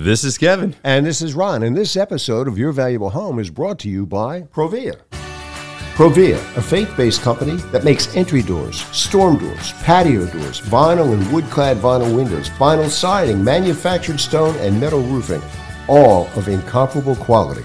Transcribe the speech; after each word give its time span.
This 0.00 0.24
is 0.24 0.38
Kevin. 0.38 0.74
And 0.82 1.04
this 1.04 1.20
is 1.20 1.34
Ron. 1.34 1.62
And 1.62 1.76
this 1.76 1.94
episode 1.94 2.48
of 2.48 2.56
Your 2.56 2.72
Valuable 2.72 3.10
Home 3.10 3.38
is 3.38 3.50
brought 3.50 3.78
to 3.80 3.90
you 3.90 4.06
by 4.06 4.44
Provia. 4.44 4.98
Provia, 5.92 6.38
a 6.56 6.62
faith 6.62 6.90
based 6.96 7.20
company 7.20 7.56
that 7.70 7.84
makes 7.84 8.16
entry 8.16 8.40
doors, 8.40 8.80
storm 8.96 9.36
doors, 9.36 9.74
patio 9.82 10.24
doors, 10.24 10.62
vinyl 10.62 11.12
and 11.12 11.30
wood 11.30 11.44
clad 11.50 11.76
vinyl 11.76 12.16
windows, 12.16 12.48
vinyl 12.48 12.88
siding, 12.88 13.44
manufactured 13.44 14.18
stone, 14.18 14.56
and 14.60 14.80
metal 14.80 15.02
roofing, 15.02 15.42
all 15.86 16.28
of 16.28 16.48
incomparable 16.48 17.16
quality. 17.16 17.64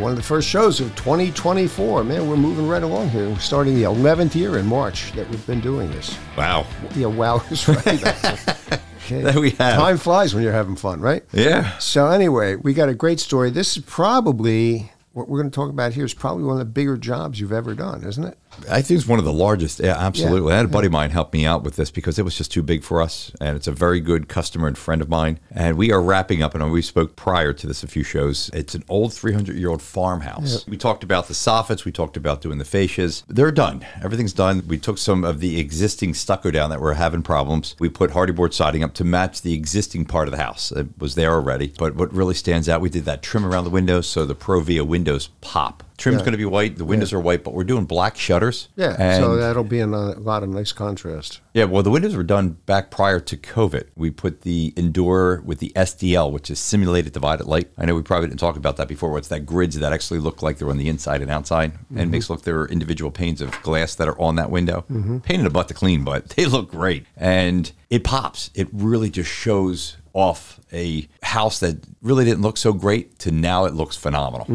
one 0.00 0.10
of 0.10 0.16
the 0.16 0.22
first 0.22 0.48
shows 0.48 0.80
of 0.80 0.94
2024. 0.96 2.04
Man, 2.04 2.28
we're 2.28 2.36
moving 2.36 2.66
right 2.66 2.82
along 2.82 3.10
here. 3.10 3.28
We're 3.28 3.38
starting 3.38 3.74
the 3.74 3.82
11th 3.82 4.34
year 4.34 4.58
in 4.58 4.66
March 4.66 5.12
that 5.12 5.28
we've 5.28 5.46
been 5.46 5.60
doing 5.60 5.90
this. 5.90 6.16
Wow. 6.36 6.66
Yeah, 6.96 7.06
wow 7.06 7.42
is 7.50 7.68
right. 7.68 8.80
Okay. 9.06 9.22
That 9.22 9.34
we 9.36 9.50
have. 9.50 9.76
Time 9.76 9.98
flies 9.98 10.34
when 10.34 10.44
you're 10.44 10.52
having 10.52 10.76
fun, 10.76 11.00
right? 11.00 11.24
Yeah. 11.32 11.76
So 11.78 12.06
anyway, 12.06 12.54
we 12.54 12.72
got 12.74 12.88
a 12.88 12.94
great 12.94 13.18
story. 13.18 13.50
This 13.50 13.76
is 13.76 13.82
probably 13.84 14.92
what 15.14 15.28
we're 15.28 15.40
going 15.40 15.50
to 15.50 15.54
talk 15.54 15.68
about 15.68 15.94
here 15.94 16.04
is 16.04 16.14
probably 16.14 16.44
one 16.44 16.52
of 16.52 16.60
the 16.60 16.64
bigger 16.64 16.96
jobs 16.96 17.40
you've 17.40 17.50
ever 17.52 17.74
done, 17.74 18.04
isn't 18.04 18.22
it? 18.22 18.38
I 18.68 18.82
think 18.82 18.98
it's 18.98 19.08
one 19.08 19.18
of 19.18 19.24
the 19.24 19.32
largest. 19.32 19.80
Yeah, 19.80 19.96
absolutely. 19.96 20.48
Yeah, 20.48 20.54
I 20.54 20.56
had 20.58 20.66
a 20.66 20.68
buddy 20.68 20.86
yeah. 20.86 20.88
of 20.88 20.92
mine 20.92 21.10
help 21.10 21.32
me 21.32 21.46
out 21.46 21.62
with 21.62 21.76
this 21.76 21.90
because 21.90 22.18
it 22.18 22.24
was 22.24 22.36
just 22.36 22.52
too 22.52 22.62
big 22.62 22.82
for 22.82 23.00
us. 23.00 23.32
And 23.40 23.56
it's 23.56 23.66
a 23.66 23.72
very 23.72 24.00
good 24.00 24.28
customer 24.28 24.68
and 24.68 24.76
friend 24.76 25.00
of 25.00 25.08
mine. 25.08 25.38
And 25.50 25.76
we 25.76 25.92
are 25.92 26.02
wrapping 26.02 26.42
up, 26.42 26.54
and 26.54 26.70
we 26.70 26.82
spoke 26.82 27.16
prior 27.16 27.52
to 27.52 27.66
this 27.66 27.82
a 27.82 27.88
few 27.88 28.02
shows. 28.02 28.50
It's 28.52 28.74
an 28.74 28.84
old 28.88 29.12
300 29.12 29.56
year 29.56 29.70
old 29.70 29.82
farmhouse. 29.82 30.66
We 30.66 30.76
talked 30.76 31.04
about 31.04 31.28
the 31.28 31.34
soffits, 31.34 31.84
we 31.84 31.92
talked 31.92 32.16
about 32.16 32.40
doing 32.40 32.58
the 32.58 32.64
fascias. 32.64 33.22
They're 33.28 33.52
done. 33.52 33.84
Everything's 34.02 34.32
done. 34.32 34.62
We 34.66 34.78
took 34.78 34.98
some 34.98 35.24
of 35.24 35.40
the 35.40 35.58
existing 35.58 36.14
stucco 36.14 36.50
down 36.50 36.70
that 36.70 36.80
were 36.80 36.94
having 36.94 37.22
problems. 37.22 37.76
We 37.78 37.88
put 37.88 38.10
Hardie 38.10 38.34
board 38.34 38.54
siding 38.54 38.84
up 38.84 38.94
to 38.94 39.04
match 39.04 39.42
the 39.42 39.54
existing 39.54 40.04
part 40.06 40.28
of 40.28 40.32
the 40.32 40.42
house. 40.42 40.72
It 40.72 40.88
was 40.98 41.14
there 41.14 41.32
already. 41.32 41.72
But 41.78 41.94
what 41.96 42.12
really 42.12 42.34
stands 42.34 42.68
out, 42.68 42.80
we 42.80 42.90
did 42.90 43.04
that 43.04 43.22
trim 43.22 43.46
around 43.46 43.64
the 43.64 43.70
windows 43.70 44.06
so 44.06 44.24
the 44.24 44.34
Provia 44.34 44.86
windows 44.86 45.28
pop. 45.40 45.84
Trim's 46.00 46.20
Yeah. 46.20 46.24
going 46.24 46.32
to 46.32 46.38
be 46.38 46.46
white. 46.46 46.78
The 46.78 46.84
windows 46.86 47.12
are 47.12 47.20
white, 47.20 47.44
but 47.44 47.52
we're 47.52 47.64
doing 47.64 47.84
black 47.84 48.16
shutters. 48.16 48.68
Yeah. 48.74 49.18
So 49.18 49.36
that'll 49.36 49.64
be 49.64 49.80
in 49.80 49.92
a 49.92 50.18
lot 50.18 50.42
of 50.42 50.48
nice 50.48 50.72
contrast. 50.72 51.40
yeah, 51.52 51.64
well, 51.64 51.82
the 51.82 51.90
windows 51.90 52.16
were 52.16 52.22
done 52.22 52.56
back 52.64 52.90
prior 52.90 53.20
to 53.20 53.36
COVID. 53.36 53.84
We 53.96 54.10
put 54.10 54.42
the 54.42 54.72
Endure 54.76 55.42
with 55.44 55.58
the 55.58 55.72
SDL, 55.76 56.32
which 56.32 56.50
is 56.50 56.58
simulated 56.58 57.12
divided 57.12 57.46
light. 57.46 57.70
I 57.76 57.84
know 57.84 57.94
we 57.94 58.02
probably 58.02 58.28
didn't 58.28 58.40
talk 58.40 58.56
about 58.56 58.76
that 58.78 58.88
before. 58.88 59.12
What's 59.12 59.28
that 59.28 59.44
grids 59.44 59.78
that 59.78 59.92
actually 59.92 60.20
look 60.20 60.42
like 60.42 60.58
they're 60.58 60.70
on 60.70 60.78
the 60.78 60.88
inside 60.88 61.20
and 61.20 61.30
outside, 61.30 61.72
and 61.90 61.98
mm-hmm. 61.98 62.10
makes 62.12 62.30
look 62.30 62.42
there 62.42 62.60
are 62.60 62.68
individual 62.68 63.10
panes 63.10 63.40
of 63.42 63.60
glass 63.62 63.94
that 63.96 64.08
are 64.08 64.18
on 64.18 64.36
that 64.36 64.50
window. 64.50 64.84
Mm-hmm. 64.90 65.18
Pain 65.18 65.40
in 65.40 65.44
the 65.44 65.50
butt 65.50 65.68
to 65.68 65.74
clean, 65.74 66.02
but 66.02 66.28
they 66.36 66.46
look 66.46 66.70
great, 66.70 67.04
and 67.16 67.70
it 67.90 68.04
pops. 68.04 68.50
It 68.54 68.68
really 68.72 69.10
just 69.10 69.30
shows 69.30 69.96
off 70.12 70.60
a 70.72 71.08
house 71.30 71.60
that 71.60 71.76
really 72.02 72.24
didn't 72.24 72.42
look 72.42 72.56
so 72.56 72.72
great 72.72 73.18
to 73.20 73.30
now 73.30 73.64
it 73.64 73.74
looks 73.74 73.96
phenomenal. 73.96 74.46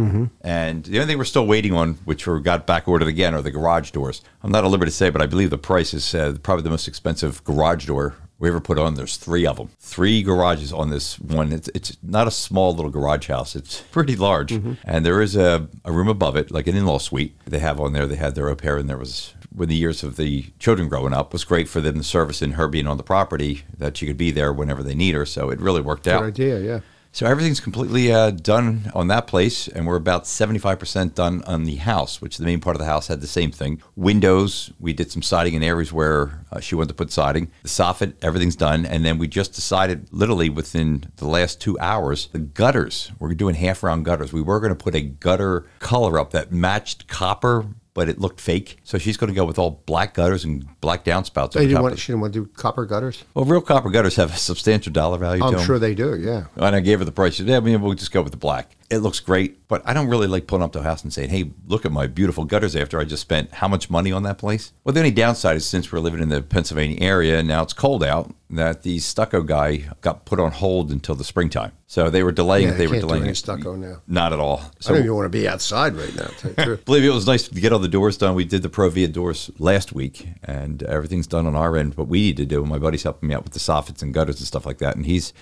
And 0.42 0.84
the 0.84 0.98
only 1.00 1.08
thing 1.08 1.18
we're 1.18 1.24
still 1.36 1.48
waiting 1.48 1.74
on, 1.74 1.94
which 2.06 2.28
we 2.28 2.40
got 2.42 2.68
back 2.68 2.88
ordered 2.88 3.08
again, 3.08 3.34
are 3.34 3.42
the 3.42 3.52
garage 3.52 3.92
doors. 3.92 4.22
I'm 4.44 4.52
not 4.52 4.64
at 4.66 4.70
liberty 4.72 4.92
to 4.92 4.96
say, 4.96 5.10
but 5.10 5.22
I 5.22 5.26
believe 5.26 5.50
the 5.50 5.58
price 5.58 5.94
is 5.94 6.14
uh, 6.14 6.38
probably 6.44 6.64
the 6.64 6.70
most 6.70 6.88
expensive 6.88 7.44
garage 7.44 7.86
door 7.86 8.16
we 8.40 8.50
ever 8.50 8.60
put 8.60 8.78
on. 8.78 8.96
There's 8.96 9.16
three 9.16 9.46
of 9.48 9.56
them, 9.58 9.70
three 9.80 10.22
garages 10.22 10.74
on 10.74 10.90
this 10.90 11.18
one. 11.20 11.54
It's, 11.54 11.70
it's 11.74 11.96
not 12.04 12.28
a 12.28 12.32
small 12.32 12.76
little 12.76 12.92
garage 12.92 13.30
house. 13.30 13.56
It's 13.56 13.82
pretty 13.92 14.18
large, 14.18 14.52
and 14.84 15.06
there 15.06 15.22
is 15.22 15.36
a, 15.38 15.70
a 15.86 15.92
room 15.94 16.10
above 16.10 16.36
it, 16.36 16.52
like 16.52 16.68
an 16.68 16.76
in-law 16.76 17.00
suite. 17.00 17.34
They 17.46 17.60
have 17.60 17.80
on 17.80 17.94
there. 17.94 18.06
They 18.06 18.18
had 18.18 18.36
their 18.36 18.50
au 18.50 18.56
pair, 18.56 18.78
and 18.78 18.90
there 18.90 18.98
was 18.98 19.34
when 19.56 19.70
the 19.70 19.76
years 19.76 20.04
of 20.04 20.18
the 20.18 20.46
children 20.60 20.90
growing 20.90 21.14
up 21.14 21.34
was 21.34 21.44
great 21.44 21.68
for 21.68 21.82
them 21.82 21.96
to 21.96 22.04
service 22.04 22.42
and 22.42 22.54
her 22.54 22.68
being 22.68 22.88
on 22.88 22.98
the 22.98 23.04
property 23.04 23.64
that 23.78 23.98
she 23.98 24.06
could 24.06 24.18
be 24.18 24.32
there 24.32 24.52
whenever 24.52 24.84
they 24.84 24.96
need 24.96 25.16
her. 25.16 25.26
So 25.26 25.50
it 25.50 25.60
really 25.60 25.82
worked 25.82 26.04
Good 26.04 26.14
out. 26.14 26.20
Good 26.22 26.28
idea, 26.28 26.60
yeah. 26.60 26.80
So 27.16 27.26
everything's 27.26 27.62
completely 27.62 28.12
uh, 28.12 28.32
done 28.32 28.92
on 28.94 29.08
that 29.08 29.26
place, 29.26 29.70
and 29.70 29.88
we're 29.88 29.96
about 29.96 30.26
75% 30.26 31.14
done 31.16 31.44
on 31.46 31.64
the 31.64 31.78
house, 31.78 32.20
which 32.20 32.36
the 32.36 32.44
main 32.44 32.60
part 32.60 32.76
of 32.76 32.82
the 32.82 32.88
house 32.88 33.08
had 33.08 33.22
the 33.22 33.26
same 33.26 33.52
thing. 33.52 33.82
Windows, 33.96 34.74
we 34.82 34.92
did 34.92 35.10
some 35.10 35.22
siding 35.22 35.54
in 35.54 35.64
areas 35.64 35.94
where 35.94 36.46
uh, 36.52 36.60
she 36.60 36.76
wanted 36.76 36.90
to 36.90 36.96
put 36.96 37.14
siding. 37.14 37.50
The 37.64 37.70
soffit, 37.70 38.16
everything's 38.22 38.58
done. 38.58 38.86
And 38.86 39.06
then 39.06 39.18
we 39.18 39.30
just 39.30 39.54
decided, 39.54 40.10
literally 40.12 40.50
within 40.50 41.06
the 41.16 41.26
last 41.26 41.62
two 41.62 41.80
hours, 41.80 42.28
the 42.34 42.40
gutters, 42.40 43.14
we're 43.18 43.34
doing 43.34 43.56
half 43.56 43.82
round 43.82 44.04
gutters. 44.04 44.34
We 44.34 44.42
were 44.42 44.60
going 44.60 44.76
to 44.76 44.84
put 44.84 44.94
a 44.94 45.00
gutter 45.00 45.68
color 45.80 46.20
up 46.20 46.32
that 46.32 46.52
matched 46.52 47.08
copper. 47.08 47.66
But 47.96 48.10
it 48.10 48.20
looked 48.20 48.42
fake, 48.42 48.78
so 48.84 48.98
she's 48.98 49.16
going 49.16 49.30
to 49.30 49.34
go 49.34 49.46
with 49.46 49.58
all 49.58 49.82
black 49.86 50.14
gutters 50.14 50.44
and 50.44 50.68
black 50.82 51.06
downspouts. 51.06 51.56
Over 51.56 51.66
didn't 51.66 51.82
want, 51.82 51.98
she 51.98 52.12
didn't 52.12 52.22
want 52.22 52.34
to 52.34 52.44
do 52.44 52.52
copper 52.54 52.86
gutters? 52.86 53.24
well, 53.34 53.46
real 53.46 53.62
copper 53.62 53.90
gutters 53.90 54.18
have 54.18 54.34
a 54.34 54.38
substantial 54.38 54.92
dollar 54.92 55.18
value 55.18 55.40
to 55.42 55.48
I'm 55.48 55.54
them. 55.54 55.66
sure 55.66 55.80
they 55.80 55.96
do, 55.96 56.14
yeah. 56.20 56.48
And 56.58 56.76
I 56.76 56.82
gave 56.82 57.00
her 57.00 57.06
the 57.06 57.14
price. 57.14 57.36
She 57.36 57.44
said, 57.44 57.48
yeah, 57.48 57.58
I 57.58 57.62
mean, 57.62 57.82
we'll 57.82 57.94
just 57.94 58.12
go 58.12 58.22
with 58.22 58.32
the 58.34 58.38
black. 58.38 58.76
It 58.88 59.00
looks 59.00 59.20
great, 59.20 59.68
but 59.68 59.82
I 59.84 59.94
don't 59.96 60.08
really 60.10 60.28
like 60.28 60.46
pulling 60.46 60.62
up 60.62 60.72
to 60.74 60.80
a 60.80 60.84
house 60.84 61.02
and 61.04 61.12
saying, 61.12 61.30
hey, 61.30 61.50
look 61.66 61.86
at 61.86 61.92
my 61.92 62.06
beautiful 62.06 62.46
gutters 62.46 62.76
after 62.76 63.00
I 63.00 63.04
just 63.04 63.22
spent 63.22 63.52
how 63.52 63.68
much 63.68 63.90
money 63.90 64.12
on 64.12 64.22
that 64.24 64.38
place? 64.38 64.74
Well, 64.84 64.94
the 64.94 65.00
only 65.00 65.10
downside 65.12 65.58
is 65.58 65.66
since 65.66 65.92
we're 65.92 66.00
living 66.00 66.22
in 66.22 66.30
the 66.30 66.44
Pennsylvania 66.44 66.98
area 67.02 67.40
and 67.40 67.48
now 67.48 67.64
it's 67.64 67.74
cold 67.74 68.04
out, 68.04 68.32
that 68.52 68.84
the 68.84 69.00
stucco 69.00 69.42
guy 69.42 69.86
got 70.02 70.26
put 70.26 70.40
on 70.40 70.52
hold 70.52 70.92
until 70.92 71.16
the 71.16 71.24
springtime. 71.24 71.72
So 71.88 72.12
they 72.12 72.22
were 72.22 72.32
delaying 72.32 72.68
Yeah, 72.68 72.76
it. 72.76 72.78
They 72.78 72.86
were 72.88 73.00
delaying 73.00 73.26
it. 73.26 73.38
stucco 73.38 73.76
now. 73.76 74.04
Not 74.08 74.34
at 74.34 74.40
all. 74.40 74.60
I 74.60 74.70
So 74.82 74.94
don't 74.94 75.04
even 75.04 75.16
want 75.16 75.26
to 75.26 75.30
be 75.30 75.48
outside 75.48 75.96
right 75.96 76.16
now. 76.16 76.28
to 76.28 76.36
tell 76.36 76.50
you 76.52 76.56
the 76.56 76.64
truth. 76.66 76.86
believe 76.86 77.02
me, 77.02 77.08
it 77.10 77.14
was 77.14 77.26
nice 77.26 77.48
to 77.48 77.60
get 77.60 77.74
all 77.74 77.80
the 77.80 77.88
doors 77.88 78.18
done. 78.18 78.36
We 78.36 78.46
did 78.46 78.62
the 78.62 78.70
Provia 78.70 79.12
doors 79.12 79.50
last 79.58 79.94
week, 79.94 80.28
and 80.44 80.84
everything's 80.84 81.26
done 81.26 81.48
on 81.48 81.56
our 81.56 81.76
end. 81.76 81.96
What 81.98 82.08
we 82.08 82.20
need 82.22 82.38
to 82.38 82.46
do, 82.46 82.64
my 82.66 82.78
buddy's 82.78 83.02
helping 83.02 83.30
me 83.30 83.34
out 83.36 83.44
with 83.44 83.54
the 83.54 83.60
soffits 83.60 84.04
and 84.04 84.14
gutters 84.14 84.38
and 84.38 84.46
stuff 84.46 84.68
like 84.68 84.78
that, 84.78 84.96
and 84.96 85.08
he's 85.08 85.34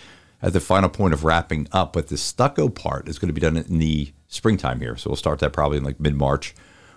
at 0.43 0.53
the 0.53 0.59
final 0.59 0.89
point 0.89 1.13
of 1.13 1.23
wrapping 1.23 1.67
up. 1.71 1.93
But 1.93 2.09
the 2.09 2.17
stucco 2.17 2.69
part 2.69 3.07
is 3.07 3.17
going 3.17 3.29
to 3.29 3.33
be 3.33 3.41
done 3.41 3.57
in 3.57 3.79
the 3.79 4.11
springtime 4.27 4.81
here, 4.81 4.95
so 4.97 5.09
we'll 5.09 5.17
start 5.17 5.39
that 5.39 5.53
probably 5.53 5.77
in 5.77 5.83
like 5.83 5.99
mid 5.99 6.15
March, 6.15 6.53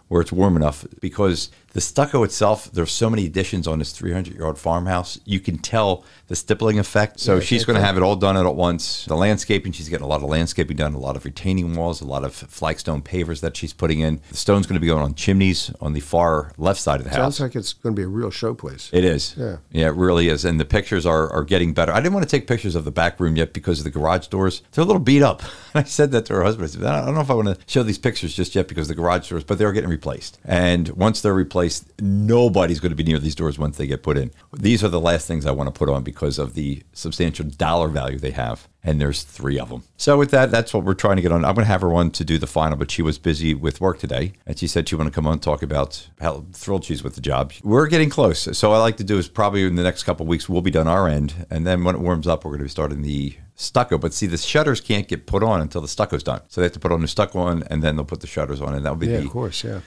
where 0.09 0.20
it's 0.20 0.32
warm 0.32 0.56
enough 0.56 0.85
because 1.00 1.50
the 1.76 1.82
stucco 1.82 2.23
itself, 2.23 2.70
there's 2.73 2.90
so 2.90 3.11
many 3.11 3.26
additions 3.26 3.69
on 3.69 3.78
this 3.78 3.93
300 3.93 4.32
year 4.32 4.46
old 4.46 4.58
farmhouse. 4.58 5.20
You 5.26 5.40
can 5.40 5.58
tell 5.58 6.05
the 6.26 6.34
stippling 6.34 6.78
effect. 6.78 7.20
So 7.20 7.34
Yeah, 7.34 7.40
she's 7.40 7.67
going 7.67 7.78
to 7.78 7.84
have 7.84 7.99
it 7.99 8.02
all 8.02 8.17
done 8.17 8.34
at 8.34 8.55
once. 8.55 9.05
The 9.05 9.14
landscaping, 9.14 9.73
she's 9.73 9.90
getting 9.90 10.06
a 10.06 10.08
lot 10.08 10.23
of 10.23 10.31
landscaping 10.31 10.78
done, 10.78 10.94
a 10.94 10.99
lot 10.99 11.17
of 11.17 11.26
retaining 11.26 11.75
walls, 11.75 12.00
a 12.00 12.06
lot 12.06 12.25
of 12.25 12.34
flagstone 12.34 13.02
pavers 13.02 13.43
that 13.43 13.58
she's 13.58 13.75
putting 13.75 14.00
in. 14.00 14.23
The 14.31 14.38
stone's 14.38 14.67
going 14.67 14.76
to 14.76 14.81
be 14.81 14.87
going 14.87 15.02
on 15.02 15.12
chimneys 15.17 15.70
on 15.82 15.93
the 15.93 16.00
far 16.00 16.52
left 16.56 16.81
side 16.81 17.00
of 17.00 17.05
the 17.05 17.11
house. 17.11 17.37
Sounds 17.37 17.40
like 17.40 17.55
it's 17.55 17.75
going 17.75 17.94
to 17.94 18.00
be 18.00 18.05
a 18.05 18.08
real 18.08 18.31
showplace. 18.31 18.88
It 18.94 19.05
is. 19.05 19.34
Yeah. 19.37 19.58
Yeah, 19.70 19.88
it 19.88 19.96
really 19.96 20.29
is. 20.29 20.46
And 20.46 20.58
the 20.58 20.64
pictures 20.64 21.05
are, 21.05 21.29
are 21.29 21.44
getting 21.44 21.75
better. 21.75 21.93
I 21.93 22.00
didn't 22.00 22.14
want 22.14 22.26
to 22.26 22.31
take 22.34 22.46
pictures 22.49 22.75
of 22.75 22.87
the 22.87 22.90
back 22.90 23.20
room 23.20 23.37
yet 23.37 23.52
because 23.52 23.81
of 23.81 23.84
the 23.84 23.90
garage 23.90 24.29
doors. 24.29 24.62
They're 24.72 24.82
a 24.82 24.87
little 24.87 25.02
beat 25.02 25.22
up. 25.22 25.43
I 25.75 25.82
said 25.82 26.11
that 26.12 26.25
to 26.26 26.32
her 26.32 26.43
husband. 26.43 26.64
I 26.64 26.69
said, 26.69 26.84
I 26.84 27.05
don't 27.05 27.14
know 27.14 27.20
if 27.20 27.31
I 27.31 27.34
want 27.34 27.49
to 27.49 27.58
show 27.67 27.82
these 27.82 27.99
pictures 27.99 28.34
just 28.34 28.55
yet 28.55 28.67
because 28.67 28.88
of 28.90 28.96
the 28.96 29.02
garage 29.02 29.29
doors, 29.29 29.44
but 29.44 29.58
they're 29.58 29.72
getting 29.72 29.90
replaced. 29.90 30.38
And 30.43 30.88
once 30.88 31.20
they're 31.20 31.34
replaced, 31.34 31.66
nobody's 32.01 32.81
going 32.81 32.91
to 32.91 32.97
be 32.97 33.03
near 33.05 33.19
these 33.19 33.35
doors 33.35 33.59
once 33.59 33.77
they 33.77 33.87
get 33.87 34.03
put 34.03 34.17
in. 34.17 34.31
These 34.53 34.83
are 34.85 34.89
the 34.89 35.01
last 35.01 35.27
things 35.27 35.47
I 35.47 35.51
want 35.53 35.73
to 35.73 35.79
put 35.79 35.89
on 35.89 36.03
because 36.03 36.39
of 36.39 36.55
the 36.55 36.83
substantial 36.93 37.47
dollar 37.47 37.89
value 37.89 38.19
they 38.19 38.33
have. 38.33 38.69
and 38.87 39.01
there's 39.01 39.25
three 39.25 39.59
of 39.59 39.69
them. 39.69 39.83
So 39.97 40.17
with 40.17 40.31
that, 40.31 40.53
that's 40.53 40.73
what 40.73 40.85
we're 40.85 40.95
trying 40.95 41.17
to 41.17 41.23
get 41.23 41.33
on. 41.33 41.45
I'm 41.45 41.57
going 41.57 41.65
to 41.65 41.73
have 41.73 41.81
her 41.81 41.93
on 41.93 42.13
to 42.13 42.25
do 42.25 42.39
the 42.39 42.47
final, 42.47 42.77
but 42.79 42.91
she 42.91 43.03
was 43.03 43.19
busy 43.19 43.53
with 43.53 43.81
work 43.81 43.99
today, 43.99 44.33
and 44.47 44.57
she 44.57 44.69
said 44.69 44.89
she 44.89 44.95
wanted 44.95 45.11
to 45.11 45.15
come 45.15 45.27
on 45.27 45.35
and 45.35 45.43
talk 45.43 45.61
about 45.63 46.09
how 46.21 46.45
thrilled 46.53 46.85
she's 46.85 47.03
with 47.03 47.17
the 47.17 47.21
job. 47.21 47.53
We're 47.65 47.89
getting 47.89 48.09
close. 48.11 48.57
So 48.57 48.73
I 48.73 48.79
like 48.79 48.97
to 48.99 49.05
do 49.05 49.19
is 49.19 49.29
probably 49.29 49.65
in 49.65 49.75
the 49.75 49.83
next 49.83 50.05
couple 50.05 50.25
weeks 50.25 50.49
we'll 50.49 50.63
be 50.63 50.71
done 50.71 50.87
our 50.87 51.09
end, 51.09 51.47
and 51.51 51.67
then 51.67 51.83
when 51.83 51.97
it 51.97 52.01
warms 52.01 52.29
up, 52.29 52.45
we're 52.45 52.53
going 52.53 52.61
to 52.61 52.65
be 52.67 52.71
starting 52.71 53.03
the 53.03 53.37
stucco. 53.56 53.99
But 53.99 54.14
see, 54.14 54.26
the 54.26 54.37
shutters 54.37 54.81
can't 54.81 55.08
get 55.08 55.26
put 55.26 55.43
on 55.43 55.61
until 55.61 55.81
the 55.81 55.88
stucco's 55.88 56.23
done. 56.23 56.43
So 56.49 56.61
they 56.61 56.67
have 56.67 56.73
to 56.73 56.81
put 56.81 56.93
on 56.93 57.00
the 57.00 57.08
stucco 57.08 57.41
on, 57.41 57.64
and 57.64 57.82
then 57.82 57.97
they'll 57.97 58.05
put 58.05 58.20
the 58.20 58.26
shutters 58.26 58.61
on, 58.61 58.75
and 58.75 58.85
that'll 58.85 58.97
be 58.97 59.08
Yeah, 59.08 59.19
the 59.19 59.25
of 59.25 59.31
course, 59.31 59.64
yeah. 59.64 59.81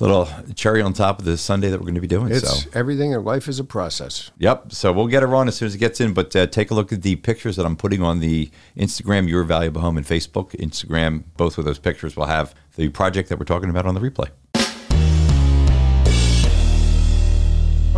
little 0.00 0.28
cherry 0.54 0.80
on 0.80 0.94
top 0.94 1.18
of 1.18 1.24
the 1.26 1.36
sundae 1.36 1.68
that 1.68 1.78
we're 1.78 1.84
going 1.84 1.94
to 1.96 2.00
be 2.00 2.06
doing. 2.06 2.32
It's 2.32 2.64
so. 2.64 2.70
everything 2.72 3.12
in 3.12 3.22
life 3.24 3.48
is 3.48 3.58
a 3.60 3.64
process. 3.64 4.30
Yep. 4.38 4.72
So 4.72 4.92
we'll 4.92 5.08
get 5.08 5.22
her 5.22 5.34
on 5.34 5.48
as 5.48 5.56
soon 5.56 5.66
as 5.66 5.74
it 5.74 5.78
gets 5.78 6.00
in. 6.00 6.14
But 6.14 6.34
uh, 6.34 6.46
take 6.46 6.70
a 6.70 6.74
look 6.74 6.92
at 6.92 7.02
the 7.02 7.16
pictures 7.16 7.56
that 7.56 7.66
I'm 7.66 7.76
putting 7.76 8.02
on 8.02 8.20
the 8.20 8.50
Instagram, 8.76 9.28
Your 9.28 9.44
Valuable 9.44 9.82
Home, 9.82 9.96
and 9.98 10.06
Facebook. 10.06 10.52
Instagram, 10.52 11.24
both 11.36 11.58
of 11.58 11.64
those 11.64 11.78
pictures 11.78 12.16
will 12.16 12.26
have 12.26 12.54
the 12.76 12.88
project 12.88 13.28
that 13.28 13.38
we're 13.38 13.44
talking 13.44 13.68
about 13.70 13.84
on 13.86 13.94
the 13.94 14.00
replay. 14.00 14.28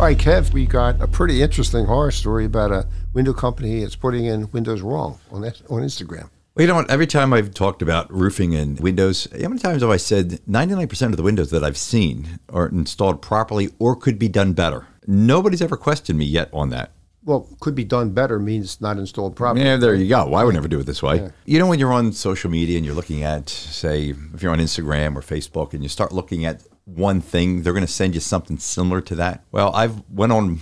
All 0.01 0.07
right, 0.07 0.17
Kev, 0.17 0.51
we 0.51 0.65
got 0.65 0.99
a 0.99 1.07
pretty 1.07 1.43
interesting 1.43 1.85
horror 1.85 2.09
story 2.09 2.45
about 2.45 2.71
a 2.71 2.87
window 3.13 3.33
company 3.33 3.81
that's 3.81 3.95
putting 3.95 4.25
in 4.25 4.49
windows 4.49 4.81
wrong 4.81 5.19
on 5.29 5.41
that, 5.41 5.61
on 5.69 5.83
Instagram. 5.83 6.27
Well, 6.55 6.63
you 6.63 6.65
know 6.65 6.73
what? 6.73 6.89
Every 6.89 7.05
time 7.05 7.31
I've 7.33 7.53
talked 7.53 7.83
about 7.83 8.11
roofing 8.11 8.55
and 8.55 8.79
windows, 8.79 9.27
how 9.31 9.47
many 9.47 9.59
times 9.59 9.83
have 9.83 9.91
I 9.91 9.97
said 9.97 10.39
99% 10.49 11.01
of 11.05 11.17
the 11.17 11.21
windows 11.21 11.51
that 11.51 11.63
I've 11.63 11.77
seen 11.77 12.39
are 12.49 12.67
installed 12.67 13.21
properly 13.21 13.69
or 13.77 13.95
could 13.95 14.17
be 14.17 14.27
done 14.27 14.53
better? 14.53 14.87
Nobody's 15.05 15.61
ever 15.61 15.77
questioned 15.77 16.17
me 16.17 16.25
yet 16.25 16.49
on 16.51 16.71
that. 16.71 16.93
Well, 17.23 17.47
could 17.59 17.75
be 17.75 17.83
done 17.83 18.09
better 18.09 18.39
means 18.39 18.81
not 18.81 18.97
installed 18.97 19.35
properly. 19.35 19.63
Yeah, 19.63 19.77
there 19.77 19.93
you 19.93 20.09
go. 20.09 20.29
Well, 20.29 20.41
I 20.41 20.43
would 20.43 20.55
never 20.55 20.67
do 20.67 20.79
it 20.79 20.87
this 20.87 21.03
way. 21.03 21.29
You 21.45 21.59
know, 21.59 21.67
when 21.67 21.77
you're 21.77 21.93
on 21.93 22.11
social 22.11 22.49
media 22.49 22.77
and 22.77 22.83
you're 22.83 22.95
looking 22.95 23.21
at, 23.21 23.49
say, 23.49 24.15
if 24.33 24.41
you're 24.41 24.51
on 24.51 24.57
Instagram 24.57 25.15
or 25.15 25.21
Facebook, 25.21 25.75
and 25.75 25.83
you 25.83 25.89
start 25.89 26.11
looking 26.11 26.43
at 26.43 26.63
one 26.85 27.21
thing, 27.21 27.63
they're 27.63 27.73
going 27.73 27.85
to 27.85 27.91
send 27.91 28.15
you 28.15 28.21
something 28.21 28.57
similar 28.57 29.01
to 29.01 29.15
that. 29.15 29.43
Well, 29.51 29.73
I've 29.73 30.01
went 30.09 30.31
on 30.31 30.59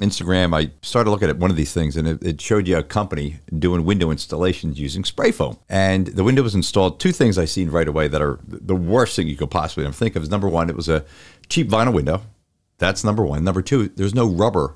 Instagram. 0.00 0.54
I 0.54 0.70
started 0.82 1.10
looking 1.10 1.28
at 1.28 1.38
one 1.38 1.50
of 1.50 1.56
these 1.56 1.72
things, 1.72 1.96
and 1.96 2.06
it, 2.06 2.22
it 2.22 2.40
showed 2.40 2.68
you 2.68 2.76
a 2.76 2.82
company 2.82 3.40
doing 3.58 3.84
window 3.84 4.10
installations 4.10 4.78
using 4.78 5.04
spray 5.04 5.32
foam. 5.32 5.58
And 5.68 6.08
the 6.08 6.24
window 6.24 6.42
was 6.42 6.54
installed. 6.54 7.00
Two 7.00 7.12
things 7.12 7.38
I 7.38 7.46
seen 7.46 7.70
right 7.70 7.88
away 7.88 8.08
that 8.08 8.20
are 8.20 8.38
the 8.46 8.76
worst 8.76 9.16
thing 9.16 9.26
you 9.26 9.36
could 9.36 9.50
possibly 9.50 9.90
think 9.92 10.16
of 10.16 10.22
is 10.22 10.30
number 10.30 10.48
one, 10.48 10.68
it 10.68 10.76
was 10.76 10.88
a 10.88 11.04
cheap 11.48 11.68
vinyl 11.68 11.94
window. 11.94 12.22
That's 12.78 13.04
number 13.04 13.24
one. 13.24 13.42
Number 13.42 13.62
two, 13.62 13.88
there's 13.88 14.14
no 14.14 14.26
rubber 14.26 14.74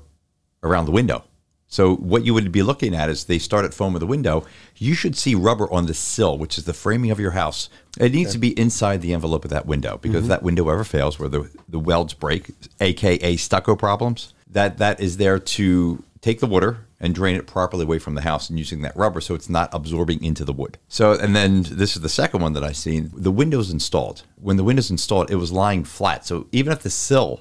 around 0.63 0.85
the 0.85 0.91
window. 0.91 1.23
So 1.71 1.95
what 1.95 2.25
you 2.25 2.33
would 2.33 2.51
be 2.51 2.63
looking 2.63 2.93
at 2.93 3.09
is 3.09 3.23
they 3.23 3.39
start 3.39 3.63
at 3.63 3.73
foam 3.73 3.95
of 3.95 4.01
the 4.01 4.05
window. 4.05 4.45
You 4.75 4.93
should 4.93 5.15
see 5.15 5.35
rubber 5.35 5.71
on 5.71 5.85
the 5.85 5.93
sill, 5.93 6.37
which 6.37 6.57
is 6.57 6.65
the 6.65 6.73
framing 6.73 7.11
of 7.11 7.19
your 7.19 7.31
house. 7.31 7.69
It 7.97 8.11
needs 8.11 8.33
to 8.33 8.37
be 8.37 8.59
inside 8.59 9.01
the 9.01 9.13
envelope 9.13 9.45
of 9.45 9.51
that 9.51 9.65
window 9.65 9.97
because 9.97 10.23
if 10.23 10.27
that 10.27 10.43
window 10.43 10.67
ever 10.67 10.83
fails, 10.83 11.17
where 11.17 11.29
the 11.29 11.49
the 11.69 11.79
welds 11.79 12.13
break, 12.13 12.51
aka 12.81 13.37
stucco 13.37 13.77
problems, 13.77 14.33
that 14.49 14.79
that 14.79 14.99
is 14.99 15.15
there 15.15 15.39
to 15.39 16.03
take 16.19 16.41
the 16.41 16.45
water 16.45 16.85
and 16.99 17.15
drain 17.15 17.35
it 17.35 17.47
properly 17.47 17.83
away 17.83 17.99
from 17.99 18.15
the 18.15 18.21
house 18.21 18.49
and 18.49 18.59
using 18.59 18.81
that 18.81 18.95
rubber 18.95 19.19
so 19.19 19.33
it's 19.33 19.49
not 19.49 19.69
absorbing 19.73 20.23
into 20.23 20.43
the 20.43 20.53
wood. 20.53 20.77
So 20.89 21.13
and 21.13 21.33
then 21.33 21.63
this 21.63 21.95
is 21.95 22.01
the 22.01 22.09
second 22.09 22.41
one 22.41 22.51
that 22.53 22.65
I 22.65 22.73
seen. 22.73 23.11
The 23.13 23.31
window's 23.31 23.71
installed. 23.71 24.23
When 24.35 24.57
the 24.57 24.63
window's 24.65 24.91
installed, 24.91 25.31
it 25.31 25.35
was 25.35 25.53
lying 25.53 25.85
flat. 25.85 26.25
So 26.25 26.47
even 26.51 26.73
if 26.73 26.83
the 26.83 26.89
sill 26.89 27.39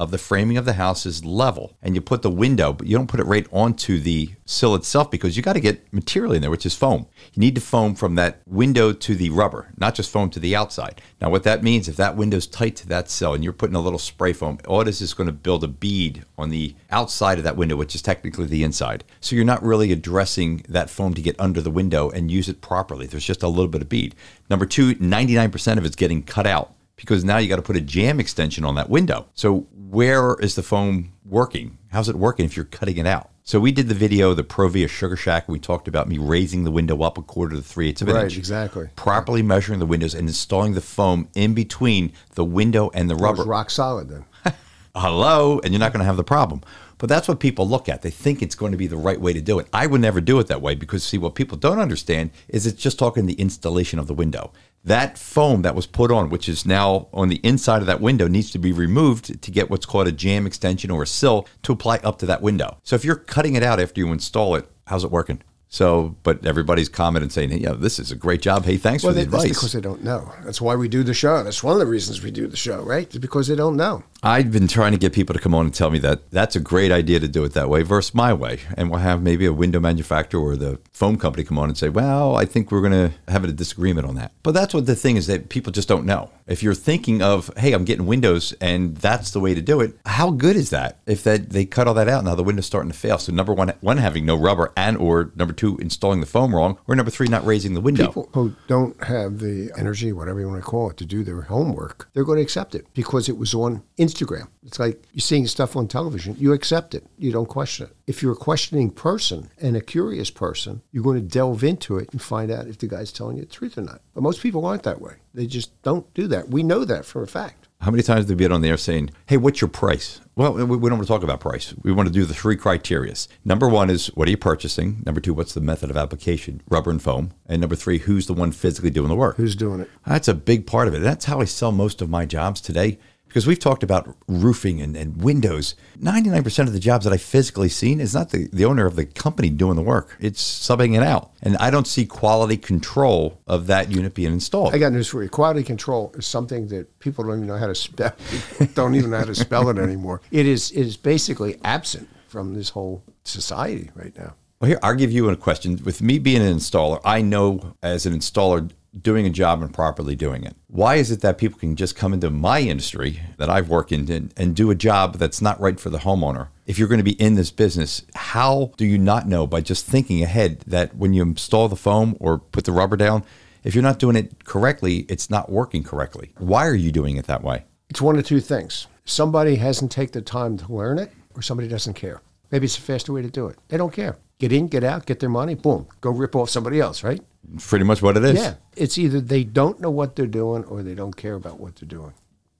of 0.00 0.10
the 0.10 0.18
framing 0.18 0.56
of 0.56 0.64
the 0.64 0.72
house 0.72 1.04
is 1.04 1.26
level 1.26 1.76
and 1.82 1.94
you 1.94 2.00
put 2.00 2.22
the 2.22 2.30
window 2.30 2.72
but 2.72 2.86
you 2.86 2.96
don't 2.96 3.06
put 3.06 3.20
it 3.20 3.26
right 3.26 3.46
onto 3.52 4.00
the 4.00 4.30
sill 4.46 4.74
itself 4.74 5.10
because 5.10 5.36
you 5.36 5.42
got 5.42 5.52
to 5.52 5.60
get 5.60 5.92
material 5.92 6.32
in 6.32 6.40
there 6.40 6.50
which 6.50 6.64
is 6.64 6.74
foam. 6.74 7.06
You 7.34 7.40
need 7.40 7.54
to 7.56 7.60
foam 7.60 7.94
from 7.94 8.14
that 8.14 8.40
window 8.46 8.94
to 8.94 9.14
the 9.14 9.28
rubber 9.28 9.68
not 9.76 9.94
just 9.94 10.10
foam 10.10 10.30
to 10.30 10.40
the 10.40 10.56
outside. 10.56 11.02
Now 11.20 11.28
what 11.28 11.42
that 11.42 11.62
means 11.62 11.86
if 11.86 11.96
that 11.96 12.16
window's 12.16 12.46
tight 12.46 12.76
to 12.76 12.88
that 12.88 13.10
sill 13.10 13.34
and 13.34 13.44
you're 13.44 13.52
putting 13.52 13.76
a 13.76 13.80
little 13.80 13.98
spray 13.98 14.32
foam 14.32 14.58
all 14.66 14.80
it 14.80 14.88
is 14.88 15.02
is 15.02 15.12
going 15.12 15.26
to 15.26 15.34
build 15.34 15.62
a 15.62 15.68
bead 15.68 16.24
on 16.38 16.48
the 16.48 16.74
outside 16.90 17.36
of 17.36 17.44
that 17.44 17.58
window 17.58 17.76
which 17.76 17.94
is 17.94 18.00
technically 18.00 18.46
the 18.46 18.64
inside. 18.64 19.04
So 19.20 19.36
you're 19.36 19.44
not 19.44 19.62
really 19.62 19.92
addressing 19.92 20.64
that 20.70 20.88
foam 20.88 21.12
to 21.12 21.20
get 21.20 21.38
under 21.38 21.60
the 21.60 21.70
window 21.70 22.08
and 22.08 22.30
use 22.30 22.48
it 22.48 22.62
properly. 22.62 23.06
There's 23.06 23.26
just 23.26 23.42
a 23.42 23.48
little 23.48 23.68
bit 23.68 23.82
of 23.82 23.90
bead. 23.90 24.14
Number 24.48 24.64
two 24.64 24.94
99% 24.94 25.76
of 25.76 25.84
it's 25.84 25.94
getting 25.94 26.22
cut 26.22 26.46
out 26.46 26.72
because 27.00 27.24
now 27.24 27.38
you 27.38 27.48
got 27.48 27.56
to 27.56 27.62
put 27.62 27.76
a 27.76 27.80
jamb 27.80 28.20
extension 28.20 28.64
on 28.64 28.74
that 28.76 28.88
window. 28.88 29.26
So 29.34 29.66
where 29.72 30.34
is 30.40 30.54
the 30.54 30.62
foam 30.62 31.12
working? 31.24 31.78
How's 31.90 32.08
it 32.08 32.16
working 32.16 32.44
if 32.44 32.56
you're 32.56 32.64
cutting 32.66 32.96
it 32.98 33.06
out? 33.06 33.30
So 33.42 33.58
we 33.58 33.72
did 33.72 33.88
the 33.88 33.94
video, 33.94 34.32
the 34.32 34.44
Provia 34.44 34.88
Sugar 34.88 35.16
Shack. 35.16 35.48
We 35.48 35.58
talked 35.58 35.88
about 35.88 36.08
me 36.08 36.18
raising 36.18 36.62
the 36.62 36.70
window 36.70 37.02
up 37.02 37.18
a 37.18 37.22
quarter 37.22 37.56
to 37.56 37.62
three 37.62 37.88
eighths 37.88 38.00
of 38.02 38.08
an 38.08 38.14
Right, 38.14 38.24
inch. 38.24 38.36
exactly. 38.36 38.90
Properly 38.94 39.42
measuring 39.42 39.80
the 39.80 39.86
windows 39.86 40.14
and 40.14 40.28
installing 40.28 40.74
the 40.74 40.80
foam 40.80 41.26
in 41.34 41.52
between 41.54 42.12
the 42.34 42.44
window 42.44 42.90
and 42.94 43.10
the 43.10 43.14
It 43.16 43.20
rubber 43.20 43.38
was 43.38 43.46
rock 43.48 43.70
solid 43.70 44.08
then. 44.08 44.24
hello, 44.94 45.58
and 45.64 45.72
you're 45.72 45.80
not 45.80 45.92
going 45.92 46.00
to 46.00 46.04
have 46.06 46.16
the 46.16 46.22
problem. 46.24 46.60
But 47.00 47.08
that's 47.08 47.26
what 47.26 47.40
people 47.40 47.66
look 47.66 47.88
at. 47.88 48.02
They 48.02 48.10
think 48.10 48.42
it's 48.42 48.54
going 48.54 48.72
to 48.72 48.78
be 48.78 48.86
the 48.86 48.96
right 48.98 49.18
way 49.18 49.32
to 49.32 49.40
do 49.40 49.58
it. 49.58 49.66
I 49.72 49.86
would 49.86 50.02
never 50.02 50.20
do 50.20 50.38
it 50.38 50.48
that 50.48 50.60
way 50.60 50.74
because, 50.74 51.02
see, 51.02 51.16
what 51.16 51.34
people 51.34 51.56
don't 51.56 51.78
understand 51.78 52.30
is 52.46 52.66
it's 52.66 52.80
just 52.80 52.98
talking 52.98 53.24
the 53.24 53.40
installation 53.40 53.98
of 53.98 54.06
the 54.06 54.12
window. 54.12 54.52
That 54.84 55.16
foam 55.16 55.62
that 55.62 55.74
was 55.74 55.86
put 55.86 56.12
on, 56.12 56.28
which 56.28 56.46
is 56.46 56.66
now 56.66 57.08
on 57.14 57.30
the 57.30 57.40
inside 57.42 57.80
of 57.80 57.86
that 57.86 58.02
window, 58.02 58.28
needs 58.28 58.50
to 58.50 58.58
be 58.58 58.70
removed 58.70 59.40
to 59.40 59.50
get 59.50 59.70
what's 59.70 59.86
called 59.86 60.08
a 60.08 60.12
jamb 60.12 60.46
extension 60.46 60.90
or 60.90 61.02
a 61.02 61.06
sill 61.06 61.48
to 61.62 61.72
apply 61.72 61.96
up 62.04 62.18
to 62.18 62.26
that 62.26 62.42
window. 62.42 62.76
So 62.82 62.96
if 62.96 63.04
you're 63.04 63.16
cutting 63.16 63.54
it 63.54 63.62
out 63.62 63.80
after 63.80 63.98
you 63.98 64.12
install 64.12 64.54
it, 64.54 64.70
how's 64.86 65.02
it 65.02 65.10
working? 65.10 65.42
So, 65.72 66.16
but 66.24 66.44
everybody's 66.44 66.88
commenting 66.88 67.30
saying, 67.30 67.50
hey, 67.50 67.58
yeah, 67.58 67.74
this 67.74 68.00
is 68.00 68.10
a 68.10 68.16
great 68.16 68.42
job. 68.42 68.64
Hey, 68.64 68.76
thanks 68.76 69.04
Well, 69.04 69.12
for 69.12 69.20
the 69.20 69.24
they, 69.24 69.30
that's 69.30 69.44
advice. 69.44 69.56
because 69.56 69.72
they 69.72 69.80
don't 69.80 70.02
know. 70.02 70.32
That's 70.44 70.60
why 70.60 70.74
we 70.74 70.88
do 70.88 71.04
the 71.04 71.14
show. 71.14 71.44
That's 71.44 71.62
one 71.62 71.74
of 71.74 71.78
the 71.78 71.86
reasons 71.86 72.24
we 72.24 72.32
do 72.32 72.48
the 72.48 72.56
show, 72.56 72.82
right? 72.82 73.06
It's 73.06 73.18
because 73.18 73.46
they 73.46 73.54
don't 73.54 73.76
know. 73.76 74.02
I've 74.22 74.50
been 74.52 74.66
trying 74.68 74.92
to 74.92 74.98
get 74.98 75.12
people 75.14 75.32
to 75.32 75.40
come 75.40 75.54
on 75.54 75.66
and 75.66 75.74
tell 75.74 75.90
me 75.90 75.98
that 76.00 76.28
that's 76.32 76.56
a 76.56 76.60
great 76.60 76.90
idea 76.90 77.20
to 77.20 77.28
do 77.28 77.44
it 77.44 77.54
that 77.54 77.70
way 77.70 77.82
versus 77.82 78.14
my 78.14 78.34
way. 78.34 78.58
And 78.76 78.90
we'll 78.90 78.98
have 79.00 79.22
maybe 79.22 79.46
a 79.46 79.52
window 79.52 79.78
manufacturer 79.80 80.42
or 80.42 80.56
the 80.56 80.78
foam 80.92 81.16
company 81.16 81.44
come 81.44 81.58
on 81.58 81.68
and 81.68 81.78
say, 81.78 81.88
well, 81.88 82.36
I 82.36 82.44
think 82.46 82.70
we're 82.72 82.82
going 82.82 83.10
to 83.10 83.12
have 83.32 83.44
a 83.44 83.52
disagreement 83.52 84.06
on 84.08 84.16
that. 84.16 84.32
But 84.42 84.52
that's 84.52 84.74
what 84.74 84.86
the 84.86 84.96
thing 84.96 85.16
is 85.16 85.28
that 85.28 85.48
people 85.50 85.72
just 85.72 85.88
don't 85.88 86.04
know. 86.04 86.30
If 86.48 86.62
you're 86.64 86.74
thinking 86.74 87.22
of, 87.22 87.48
hey, 87.56 87.72
I'm 87.72 87.84
getting 87.84 88.06
windows 88.06 88.52
and 88.60 88.96
that's 88.96 89.30
the 89.30 89.40
way 89.40 89.54
to 89.54 89.62
do 89.62 89.80
it, 89.80 89.94
how 90.04 90.32
good 90.32 90.56
is 90.56 90.70
that 90.70 90.98
if 91.06 91.22
that 91.22 91.50
they 91.50 91.64
cut 91.64 91.86
all 91.86 91.94
that 91.94 92.08
out 92.08 92.24
now 92.24 92.34
the 92.34 92.42
window's 92.42 92.66
starting 92.66 92.90
to 92.90 92.98
fail? 92.98 93.18
So 93.18 93.32
number 93.32 93.54
one, 93.54 93.72
one 93.80 93.98
having 93.98 94.26
no 94.26 94.34
rubber 94.36 94.72
and 94.76 94.96
or 94.98 95.30
number 95.36 95.54
two, 95.60 95.76
installing 95.76 96.20
the 96.20 96.26
foam 96.26 96.54
wrong, 96.54 96.78
or 96.88 96.96
number 96.96 97.10
three, 97.10 97.28
not 97.28 97.44
raising 97.44 97.74
the 97.74 97.82
window. 97.82 98.06
People 98.06 98.30
who 98.32 98.54
don't 98.66 98.98
have 99.04 99.40
the 99.40 99.70
energy, 99.76 100.10
whatever 100.10 100.40
you 100.40 100.48
want 100.48 100.62
to 100.62 100.66
call 100.66 100.88
it, 100.88 100.96
to 100.96 101.04
do 101.04 101.22
their 101.22 101.42
homework, 101.42 102.08
they're 102.14 102.24
going 102.24 102.38
to 102.38 102.42
accept 102.42 102.74
it 102.74 102.86
because 102.94 103.28
it 103.28 103.36
was 103.36 103.52
on 103.52 103.82
Instagram. 103.98 104.48
It's 104.64 104.78
like 104.78 105.04
you're 105.12 105.20
seeing 105.20 105.46
stuff 105.46 105.76
on 105.76 105.86
television. 105.86 106.34
You 106.38 106.54
accept 106.54 106.94
it. 106.94 107.04
You 107.18 107.30
don't 107.30 107.46
question 107.46 107.88
it. 107.88 107.96
If 108.06 108.22
you're 108.22 108.32
a 108.32 108.36
questioning 108.36 108.90
person 108.90 109.50
and 109.60 109.76
a 109.76 109.82
curious 109.82 110.30
person, 110.30 110.80
you're 110.92 111.04
going 111.04 111.20
to 111.20 111.34
delve 111.38 111.62
into 111.62 111.98
it 111.98 112.08
and 112.12 112.22
find 112.22 112.50
out 112.50 112.66
if 112.66 112.78
the 112.78 112.86
guy's 112.86 113.12
telling 113.12 113.36
you 113.36 113.42
the 113.42 113.48
truth 113.50 113.76
or 113.76 113.82
not. 113.82 114.00
But 114.14 114.22
most 114.22 114.40
people 114.40 114.64
aren't 114.64 114.84
that 114.84 115.02
way. 115.02 115.16
They 115.34 115.46
just 115.46 115.70
don't 115.82 116.12
do 116.14 116.26
that. 116.28 116.48
We 116.48 116.62
know 116.62 116.86
that 116.86 117.04
for 117.04 117.22
a 117.22 117.26
fact. 117.26 117.68
How 117.80 117.90
many 117.90 118.02
times 118.02 118.24
have 118.24 118.28
we 118.28 118.34
been 118.34 118.52
on 118.52 118.60
there 118.60 118.76
saying, 118.76 119.08
hey, 119.26 119.38
what's 119.38 119.62
your 119.62 119.68
price? 119.68 120.20
Well, 120.36 120.52
we 120.52 120.64
we 120.64 120.90
don't 120.90 120.98
want 120.98 121.08
to 121.08 121.12
talk 121.12 121.22
about 121.22 121.40
price. 121.40 121.74
We 121.82 121.92
want 121.92 122.08
to 122.08 122.12
do 122.12 122.26
the 122.26 122.34
three 122.34 122.54
criterias. 122.54 123.26
Number 123.42 123.70
one 123.70 123.88
is 123.88 124.08
what 124.08 124.28
are 124.28 124.30
you 124.30 124.36
purchasing? 124.36 125.02
Number 125.06 125.18
two, 125.18 125.32
what's 125.32 125.54
the 125.54 125.62
method 125.62 125.88
of 125.88 125.96
application, 125.96 126.60
rubber 126.68 126.90
and 126.90 127.00
foam? 127.00 127.32
And 127.46 127.58
number 127.62 127.76
three, 127.76 127.96
who's 127.96 128.26
the 128.26 128.34
one 128.34 128.52
physically 128.52 128.90
doing 128.90 129.08
the 129.08 129.16
work? 129.16 129.36
Who's 129.36 129.56
doing 129.56 129.80
it? 129.80 129.90
That's 130.06 130.28
a 130.28 130.34
big 130.34 130.66
part 130.66 130.88
of 130.88 130.94
it. 130.94 131.00
That's 131.00 131.24
how 131.24 131.40
I 131.40 131.46
sell 131.46 131.72
most 131.72 132.02
of 132.02 132.10
my 132.10 132.26
jobs 132.26 132.60
today. 132.60 132.98
Because 133.30 133.46
we've 133.46 133.60
talked 133.60 133.84
about 133.84 134.16
roofing 134.26 134.80
and, 134.80 134.96
and 134.96 135.22
windows. 135.22 135.76
99% 136.02 136.66
of 136.66 136.72
the 136.72 136.80
jobs 136.80 137.04
that 137.04 137.12
I 137.12 137.16
physically 137.16 137.68
seen 137.68 138.00
is 138.00 138.12
not 138.12 138.30
the, 138.30 138.48
the 138.52 138.64
owner 138.64 138.86
of 138.86 138.96
the 138.96 139.04
company 139.04 139.50
doing 139.50 139.76
the 139.76 139.82
work. 139.82 140.16
It's 140.18 140.42
subbing 140.42 140.96
it 140.96 141.04
out. 141.04 141.30
And 141.40 141.56
I 141.58 141.70
don't 141.70 141.86
see 141.86 142.06
quality 142.06 142.56
control 142.56 143.40
of 143.46 143.68
that 143.68 143.92
unit 143.92 144.14
being 144.14 144.32
installed. 144.32 144.74
I 144.74 144.78
got 144.78 144.92
news 144.92 145.06
for 145.06 145.22
you. 145.22 145.28
Quality 145.28 145.62
control 145.62 146.12
is 146.18 146.26
something 146.26 146.66
that 146.68 146.98
people 146.98 147.22
don't 147.22 147.36
even 147.36 147.46
know 147.46 147.56
how 147.56 147.68
to 147.68 147.74
spell. 147.76 148.12
don't 148.74 148.96
even 148.96 149.10
know 149.10 149.18
how 149.18 149.24
to 149.26 149.34
spell 149.36 149.68
it 149.68 149.78
anymore. 149.78 150.22
It 150.32 150.46
is 150.46 150.72
it 150.72 150.80
is 150.80 150.96
basically 150.96 151.60
absent 151.62 152.08
from 152.26 152.54
this 152.54 152.70
whole 152.70 153.04
society 153.22 153.90
right 153.94 154.16
now. 154.18 154.34
Well, 154.60 154.68
here, 154.68 154.78
I'll 154.82 154.94
give 154.94 155.10
you 155.10 155.30
a 155.30 155.36
question. 155.36 155.80
With 155.84 156.02
me 156.02 156.18
being 156.18 156.42
an 156.42 156.54
installer, 156.54 157.00
I 157.04 157.22
know 157.22 157.76
as 157.82 158.04
an 158.04 158.12
installer 158.12 158.70
doing 158.98 159.26
a 159.26 159.30
job 159.30 159.62
and 159.62 159.72
properly 159.72 160.16
doing 160.16 160.44
it. 160.44 160.56
Why 160.66 160.96
is 160.96 161.10
it 161.10 161.20
that 161.20 161.38
people 161.38 161.58
can 161.58 161.76
just 161.76 161.96
come 161.96 162.12
into 162.12 162.30
my 162.30 162.60
industry 162.60 163.20
that 163.38 163.50
I've 163.50 163.68
worked 163.68 163.92
in 163.92 164.30
and, 164.36 164.56
do 164.56 164.70
a 164.70 164.74
job 164.74 165.16
that's 165.16 165.40
not 165.40 165.60
right 165.60 165.78
for 165.78 165.90
the 165.90 165.98
homeowner? 165.98 166.48
If 166.66 166.78
you're 166.78 166.88
going 166.88 166.98
to 166.98 167.04
be 167.04 167.20
in 167.20 167.34
this 167.36 167.50
business, 167.50 168.02
how 168.14 168.72
do 168.76 168.84
you 168.84 168.98
not 168.98 169.28
know 169.28 169.46
by 169.46 169.60
just 169.60 169.86
thinking 169.86 170.22
ahead 170.22 170.60
that 170.66 170.96
when 170.96 171.14
you 171.14 171.22
install 171.22 171.68
the 171.68 171.76
foam 171.76 172.16
or 172.18 172.38
put 172.38 172.64
the 172.64 172.72
rubber 172.72 172.96
down, 172.96 173.24
if 173.62 173.74
you're 173.74 173.82
not 173.82 173.98
doing 173.98 174.16
it 174.16 174.44
correctly, 174.44 175.06
it's 175.08 175.30
not 175.30 175.50
working 175.50 175.84
correctly? 175.84 176.32
Why 176.38 176.66
are 176.66 176.74
you 176.74 176.90
doing 176.90 177.16
it 177.16 177.26
that 177.26 177.42
way? 177.42 177.64
It's 177.88 178.00
one 178.00 178.18
of 178.18 178.24
two 178.24 178.40
things. 178.40 178.86
Somebody 179.04 179.56
hasn't 179.56 179.92
taken 179.92 180.12
the 180.12 180.22
time 180.22 180.56
to 180.58 180.72
learn 180.72 180.98
it, 180.98 181.12
or 181.34 181.42
somebody 181.42 181.68
doesn't 181.68 181.94
care. 181.94 182.22
Maybe 182.50 182.64
it's 182.64 182.78
a 182.78 182.80
faster 182.80 183.12
way 183.12 183.22
to 183.22 183.30
do 183.30 183.46
it. 183.46 183.56
They 183.68 183.76
don't 183.76 183.92
care. 183.92 184.16
Get 184.40 184.52
in, 184.52 184.66
get 184.66 184.82
out, 184.82 185.06
get 185.06 185.20
their 185.20 185.28
money, 185.28 185.54
boom, 185.54 185.86
go 186.00 186.10
rip 186.10 186.34
off 186.34 186.50
somebody 186.50 186.80
else, 186.80 187.04
right? 187.04 187.20
Pretty 187.60 187.84
much 187.84 188.02
what 188.02 188.16
it 188.16 188.24
is. 188.24 188.34
Yeah. 188.34 188.54
It's 188.76 188.98
either 188.98 189.20
they 189.20 189.44
don't 189.44 189.80
know 189.80 189.90
what 189.90 190.16
they're 190.16 190.26
doing 190.26 190.64
or 190.64 190.82
they 190.82 190.94
don't 190.94 191.16
care 191.16 191.34
about 191.34 191.60
what 191.60 191.76
they're 191.76 191.88
doing. 191.88 192.12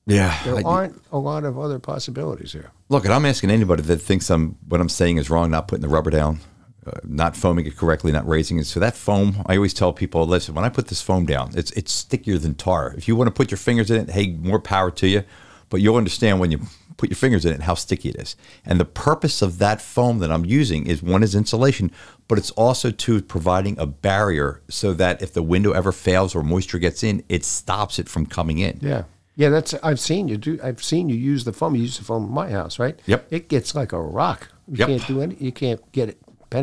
Yeah. 0.07 0.39
There 0.45 0.57
I- 0.57 0.63
aren't 0.63 1.03
a 1.11 1.19
lot 1.19 1.45
of 1.45 1.59
other 1.59 1.79
possibilities 1.79 2.53
here. 2.53 2.71
Look, 2.89 3.05
and 3.05 3.13
I'm 3.13 3.27
asking 3.27 3.51
anybody 3.51 3.83
that 3.83 3.99
thinks 3.99 4.31
I'm 4.31 4.57
what 4.69 4.81
I'm 4.81 4.89
saying 4.89 5.19
is 5.19 5.31
wrong, 5.31 5.51
not 5.51 5.69
putting 5.69 5.83
the 5.83 5.89
rubber 5.89 6.11
down, 6.11 6.41
uh, 6.87 6.93
not 7.05 7.37
foaming 7.37 7.67
it 7.67 7.77
correctly, 7.77 8.11
not 8.11 8.27
raising 8.27 8.59
it. 8.59 8.67
So 8.67 8.81
that 8.81 8.97
foam, 8.97 9.43
I 9.47 9.57
always 9.57 9.75
tell 9.75 9.93
people, 9.93 10.27
listen, 10.27 10.55
when 10.55 10.65
I 10.65 10.71
put 10.71 10.89
this 10.89 11.01
foam 11.03 11.25
down, 11.27 11.51
it's 11.55 11.71
it's 11.73 11.93
stickier 11.93 12.39
than 12.39 12.55
tar. 12.55 12.95
If 12.97 13.07
you 13.07 13.15
want 13.17 13.29
to 13.29 13.33
put 13.33 13.51
your 13.51 13.59
fingers 13.59 13.91
in 13.91 14.01
it, 14.03 14.11
hey, 14.11 14.33
more 14.33 14.59
power 14.61 14.91
to 14.91 15.07
you. 15.07 15.23
But 15.69 15.81
you'll 15.81 15.97
understand 15.97 16.41
when 16.41 16.51
you 16.51 16.61
put 17.01 17.09
your 17.09 17.17
fingers 17.17 17.47
in 17.47 17.53
it 17.55 17.63
how 17.63 17.75
sticky 17.75 18.11
it 18.11 18.17
is. 18.17 18.37
And 18.65 18.79
the 18.79 18.85
purpose 18.85 19.41
of 19.41 19.59
that 19.59 19.81
foam 19.81 20.19
that 20.19 20.31
I'm 20.31 20.45
using 20.45 20.87
is 20.87 21.03
one 21.03 21.23
is 21.23 21.35
insulation, 21.35 21.91
but 22.29 22.37
it's 22.37 22.51
also 22.53 22.91
to 22.91 23.23
providing 23.23 23.79
a 23.79 23.87
barrier 23.87 24.61
so 24.69 24.93
that 24.95 25.23
if 25.23 25.33
the 25.33 25.43
window 25.43 25.73
ever 25.73 25.93
fails 25.93 26.35
or 26.35 26.43
moisture 26.43 26.79
gets 26.79 27.03
in, 27.03 27.25
it 27.31 27.43
stops 27.45 27.99
it 27.99 28.09
from 28.09 28.27
coming 28.27 28.59
in. 28.59 28.79
Yeah. 28.83 29.05
Yeah, 29.37 29.49
that's 29.49 29.73
I've 29.83 30.01
seen 30.01 30.29
you 30.29 30.37
do 30.37 30.59
I've 30.63 30.83
seen 30.83 31.09
you 31.09 31.17
use 31.17 31.45
the 31.45 31.53
foam. 31.55 31.75
You 31.75 31.83
use 31.83 31.97
the 31.97 32.05
foam 32.05 32.25
in 32.25 32.31
my 32.31 32.51
house, 32.51 32.79
right? 32.79 33.01
Yep. 33.07 33.29
It 33.31 33.49
gets 33.49 33.75
like 33.75 33.93
a 33.93 34.01
rock. 34.01 34.49
You 34.69 34.77
Yep. 34.77 34.89
can't 34.89 35.07
do 35.07 35.23
any 35.23 35.37
you 35.37 35.53
can't 35.53 35.81
get 35.93 36.11
it 36.11 36.19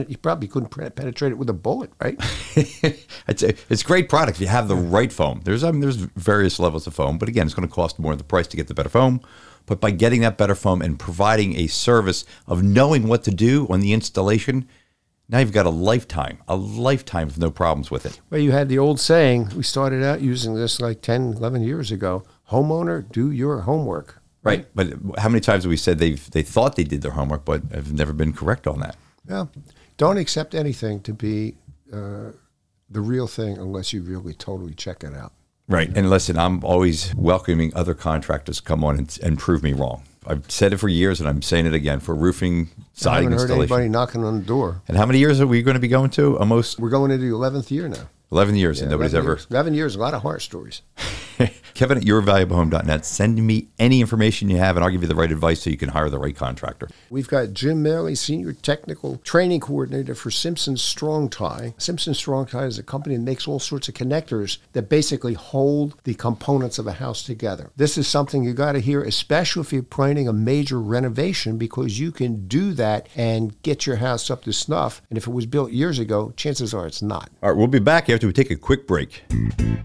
you 0.07 0.17
probably 0.17 0.47
couldn't 0.49 0.69
penetrate 0.95 1.31
it 1.31 1.37
with 1.37 1.49
a 1.49 1.53
bullet, 1.53 1.91
right? 2.01 2.17
it's 2.55 3.41
a, 3.41 3.53
it's 3.69 3.83
great 3.83 4.09
product 4.09 4.37
if 4.37 4.41
you 4.41 4.47
have 4.47 4.67
the 4.67 4.75
right 4.75 5.13
foam. 5.13 5.39
There's 5.45 5.63
I 5.63 5.71
mean, 5.71 5.79
there's 5.79 5.95
various 5.95 6.59
levels 6.59 6.87
of 6.87 6.93
foam, 6.93 7.17
but 7.17 7.29
again, 7.29 7.45
it's 7.45 7.55
going 7.55 7.67
to 7.67 7.73
cost 7.73 7.97
more 7.97 8.11
in 8.11 8.17
the 8.17 8.23
price 8.25 8.47
to 8.47 8.57
get 8.57 8.67
the 8.67 8.73
better 8.73 8.89
foam. 8.89 9.21
But 9.67 9.79
by 9.79 9.91
getting 9.91 10.21
that 10.21 10.37
better 10.37 10.55
foam 10.55 10.81
and 10.81 10.97
providing 10.97 11.55
a 11.57 11.67
service 11.67 12.25
of 12.47 12.63
knowing 12.63 13.07
what 13.07 13.23
to 13.25 13.31
do 13.31 13.67
on 13.69 13.81
the 13.81 13.93
installation, 13.93 14.67
now 15.29 15.39
you've 15.39 15.51
got 15.51 15.65
a 15.65 15.69
lifetime, 15.69 16.39
a 16.47 16.55
lifetime 16.55 17.27
of 17.27 17.37
no 17.37 17.51
problems 17.51 17.91
with 17.91 18.05
it. 18.05 18.19
Well, 18.29 18.39
you 18.39 18.51
had 18.51 18.69
the 18.69 18.79
old 18.79 18.99
saying, 18.99 19.51
we 19.55 19.61
started 19.61 20.03
out 20.03 20.21
using 20.21 20.55
this 20.55 20.79
like 20.79 21.01
10, 21.01 21.33
11 21.33 21.61
years 21.63 21.91
ago. 21.91 22.23
Homeowner, 22.49 23.11
do 23.11 23.29
your 23.29 23.61
homework. 23.61 24.21
Right. 24.41 24.65
But 24.73 24.93
how 25.17 25.27
many 25.27 25.41
times 25.41 25.65
have 25.65 25.69
we 25.69 25.77
said 25.77 25.99
they've 25.99 26.31
they 26.31 26.41
thought 26.41 26.77
they 26.77 26.85
did 26.85 27.01
their 27.01 27.11
homework, 27.11 27.43
but 27.43 27.63
have 27.73 27.91
never 27.91 28.13
been 28.13 28.31
correct 28.31 28.65
on 28.65 28.79
that? 28.79 28.95
Yeah. 29.27 29.47
Don't 29.97 30.17
accept 30.17 30.55
anything 30.55 31.01
to 31.01 31.13
be 31.13 31.55
uh, 31.91 32.31
the 32.89 33.01
real 33.01 33.27
thing 33.27 33.57
unless 33.57 33.91
you 33.91 34.01
really 34.01 34.33
totally 34.33 34.73
check 34.73 35.03
it 35.03 35.13
out. 35.13 35.33
Right. 35.67 35.89
And 35.95 36.09
listen, 36.09 36.37
I'm 36.37 36.63
always 36.63 37.13
welcoming 37.15 37.73
other 37.75 37.93
contractors 37.93 38.57
to 38.57 38.63
come 38.63 38.83
on 38.83 38.97
and, 38.97 39.19
and 39.21 39.37
prove 39.37 39.63
me 39.63 39.73
wrong. 39.73 40.03
I've 40.25 40.49
said 40.51 40.73
it 40.73 40.77
for 40.77 40.89
years, 40.89 41.19
and 41.19 41.29
I'm 41.29 41.41
saying 41.41 41.65
it 41.65 41.73
again 41.73 41.99
for 41.99 42.13
roofing, 42.13 42.69
I 42.77 42.83
siding 42.93 43.23
haven't 43.31 43.31
heard 43.31 43.41
installation. 43.49 43.73
anybody 43.73 43.89
knocking 43.89 44.23
on 44.23 44.39
the 44.39 44.45
door. 44.45 44.81
And 44.87 44.97
how 44.97 45.05
many 45.05 45.19
years 45.19 45.39
are 45.39 45.47
we 45.47 45.61
going 45.61 45.75
to 45.75 45.79
be 45.79 45.87
going 45.87 46.09
to? 46.11 46.37
Almost 46.37 46.79
We're 46.79 46.89
going 46.89 47.11
into 47.11 47.25
the 47.25 47.33
11th 47.33 47.71
year 47.71 47.87
now. 47.87 48.09
11 48.31 48.55
years, 48.55 48.81
and 48.81 48.91
nobody's 48.91 49.13
11 49.13 49.25
ever. 49.25 49.35
Years. 49.37 49.47
11 49.49 49.73
years, 49.73 49.95
a 49.95 49.99
lot 49.99 50.13
of 50.13 50.21
horror 50.21 50.39
stories. 50.39 50.81
Kevin 51.73 51.97
at 51.97 52.03
yourvaluablehome.net. 52.03 53.05
Send 53.05 53.45
me 53.45 53.67
any 53.79 54.01
information 54.01 54.49
you 54.49 54.57
have, 54.57 54.75
and 54.75 54.83
I'll 54.83 54.91
give 54.91 55.01
you 55.01 55.07
the 55.07 55.15
right 55.15 55.31
advice 55.31 55.61
so 55.61 55.69
you 55.69 55.77
can 55.77 55.89
hire 55.89 56.09
the 56.09 56.19
right 56.19 56.35
contractor. 56.35 56.89
We've 57.09 57.27
got 57.27 57.53
Jim 57.53 57.83
Mailey, 57.83 58.17
Senior 58.17 58.53
Technical 58.53 59.17
Training 59.17 59.59
Coordinator 59.59 60.15
for 60.15 60.31
Simpson 60.31 60.77
Strong 60.77 61.29
Tie. 61.29 61.73
Simpson 61.77 62.13
Strong 62.13 62.47
Tie 62.47 62.65
is 62.65 62.79
a 62.79 62.83
company 62.83 63.15
that 63.15 63.21
makes 63.21 63.47
all 63.47 63.59
sorts 63.59 63.87
of 63.87 63.93
connectors 63.93 64.57
that 64.73 64.89
basically 64.89 65.33
hold 65.33 65.95
the 66.03 66.13
components 66.15 66.79
of 66.79 66.87
a 66.87 66.93
house 66.93 67.23
together. 67.23 67.71
This 67.75 67.97
is 67.97 68.07
something 68.07 68.43
you 68.43 68.53
got 68.53 68.73
to 68.73 68.79
hear, 68.79 69.03
especially 69.03 69.61
if 69.61 69.73
you're 69.73 69.83
planning 69.83 70.27
a 70.27 70.33
major 70.33 70.79
renovation, 70.79 71.57
because 71.57 71.99
you 71.99 72.11
can 72.11 72.47
do 72.47 72.73
that 72.73 73.07
and 73.15 73.61
get 73.61 73.85
your 73.85 73.97
house 73.97 74.29
up 74.29 74.43
to 74.43 74.53
snuff. 74.53 75.01
And 75.09 75.17
if 75.17 75.27
it 75.27 75.31
was 75.31 75.45
built 75.45 75.71
years 75.71 75.99
ago, 75.99 76.33
chances 76.35 76.73
are 76.73 76.87
it's 76.87 77.01
not. 77.01 77.29
All 77.43 77.49
right, 77.49 77.57
we'll 77.57 77.67
be 77.67 77.79
back 77.79 78.09
after 78.09 78.27
we 78.27 78.33
take 78.33 78.51
a 78.51 78.55
quick 78.55 78.87
break. 78.87 79.23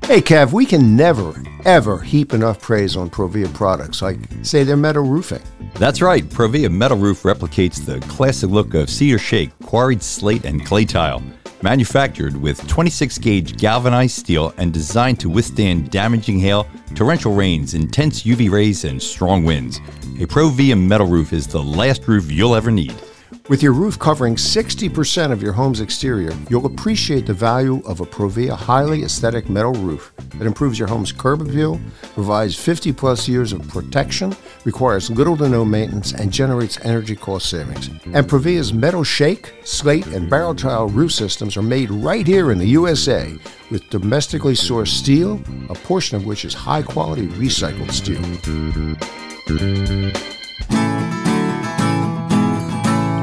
Hey, 0.05 0.21
Kev, 0.21 0.53
we 0.53 0.67
can 0.67 0.97
never, 0.97 1.42
ever 1.65 1.99
heap 1.99 2.33
enough 2.33 2.61
praise 2.61 2.97
on 2.97 3.11
Provia 3.11 3.53
products, 3.55 4.03
like, 4.03 4.19
say, 4.43 4.65
their 4.65 4.77
metal 4.77 5.05
roofing. 5.05 5.43
That's 5.75 6.03
right. 6.03 6.25
Provia 6.25 6.71
Metal 6.71 6.97
Roof 6.99 7.23
replicates 7.23 7.85
the 7.85 8.01
classic 8.07 8.51
look 8.51 8.75
of 8.75 8.91
cedar 8.91 9.19
shake, 9.19 9.51
quarried 9.65 10.03
slate, 10.03 10.45
and 10.45 10.65
clay 10.65 10.85
tile. 10.85 11.23
Manufactured 11.63 12.37
with 12.37 12.67
26 12.67 13.19
gauge 13.19 13.57
galvanized 13.57 14.17
steel 14.17 14.53
and 14.57 14.73
designed 14.73 15.21
to 15.21 15.29
withstand 15.29 15.91
damaging 15.91 16.39
hail, 16.41 16.67
torrential 16.95 17.35
rains, 17.35 17.75
intense 17.75 18.25
UV 18.25 18.51
rays, 18.51 18.85
and 18.85 19.01
strong 19.01 19.45
winds. 19.45 19.79
A 20.21 20.27
Provia 20.27 20.79
metal 20.79 21.07
roof 21.07 21.33
is 21.33 21.47
the 21.47 21.63
last 21.63 22.07
roof 22.09 22.31
you'll 22.31 22.57
ever 22.57 22.71
need. 22.71 22.95
With 23.49 23.61
your 23.61 23.73
roof 23.73 23.99
covering 23.99 24.37
60% 24.37 25.33
of 25.33 25.43
your 25.43 25.53
home's 25.53 25.81
exterior, 25.81 26.33
you'll 26.49 26.67
appreciate 26.67 27.27
the 27.27 27.35
value 27.35 27.83
of 27.85 28.01
a 28.01 28.07
Provia 28.07 28.53
highly 28.53 29.03
aesthetic 29.03 29.51
metal 29.51 29.73
roof 29.73 30.13
that 30.37 30.47
improves 30.47 30.79
your 30.79 30.87
home's 30.87 31.11
curb 31.11 31.43
appeal, 31.43 31.81
provides 32.15 32.55
50 32.57 32.93
plus 32.93 33.27
years 33.27 33.53
of 33.53 33.67
protection, 33.67 34.37
requires 34.65 35.11
little 35.11 35.37
to 35.39 35.49
no 35.49 35.65
maintenance, 35.65 36.13
and 36.13 36.33
generates 36.33 36.79
energy 36.85 37.17
cost 37.17 37.51
savings. 37.51 37.89
And 37.89 38.29
Provia's 38.29 38.73
metal 38.73 39.03
shake, 39.03 39.53
slate, 39.65 40.07
and 40.07 40.31
barrel 40.31 40.55
tile 40.55 40.87
roof 40.89 41.11
systems 41.11 41.57
are 41.57 41.63
made 41.63 41.91
right 41.91 42.27
here 42.27 42.53
in 42.53 42.59
the 42.59 42.69
USA 42.69 43.35
with 43.73 43.89
domestically 43.91 44.55
sourced 44.55 44.89
steel, 44.89 45.43
a 45.69 45.75
portion 45.75 46.17
of 46.17 46.27
which 46.27 46.45
is 46.45 46.55
high 46.55 46.83
quality 46.83 47.27
recycled 47.27 47.91
steel. 47.91 48.23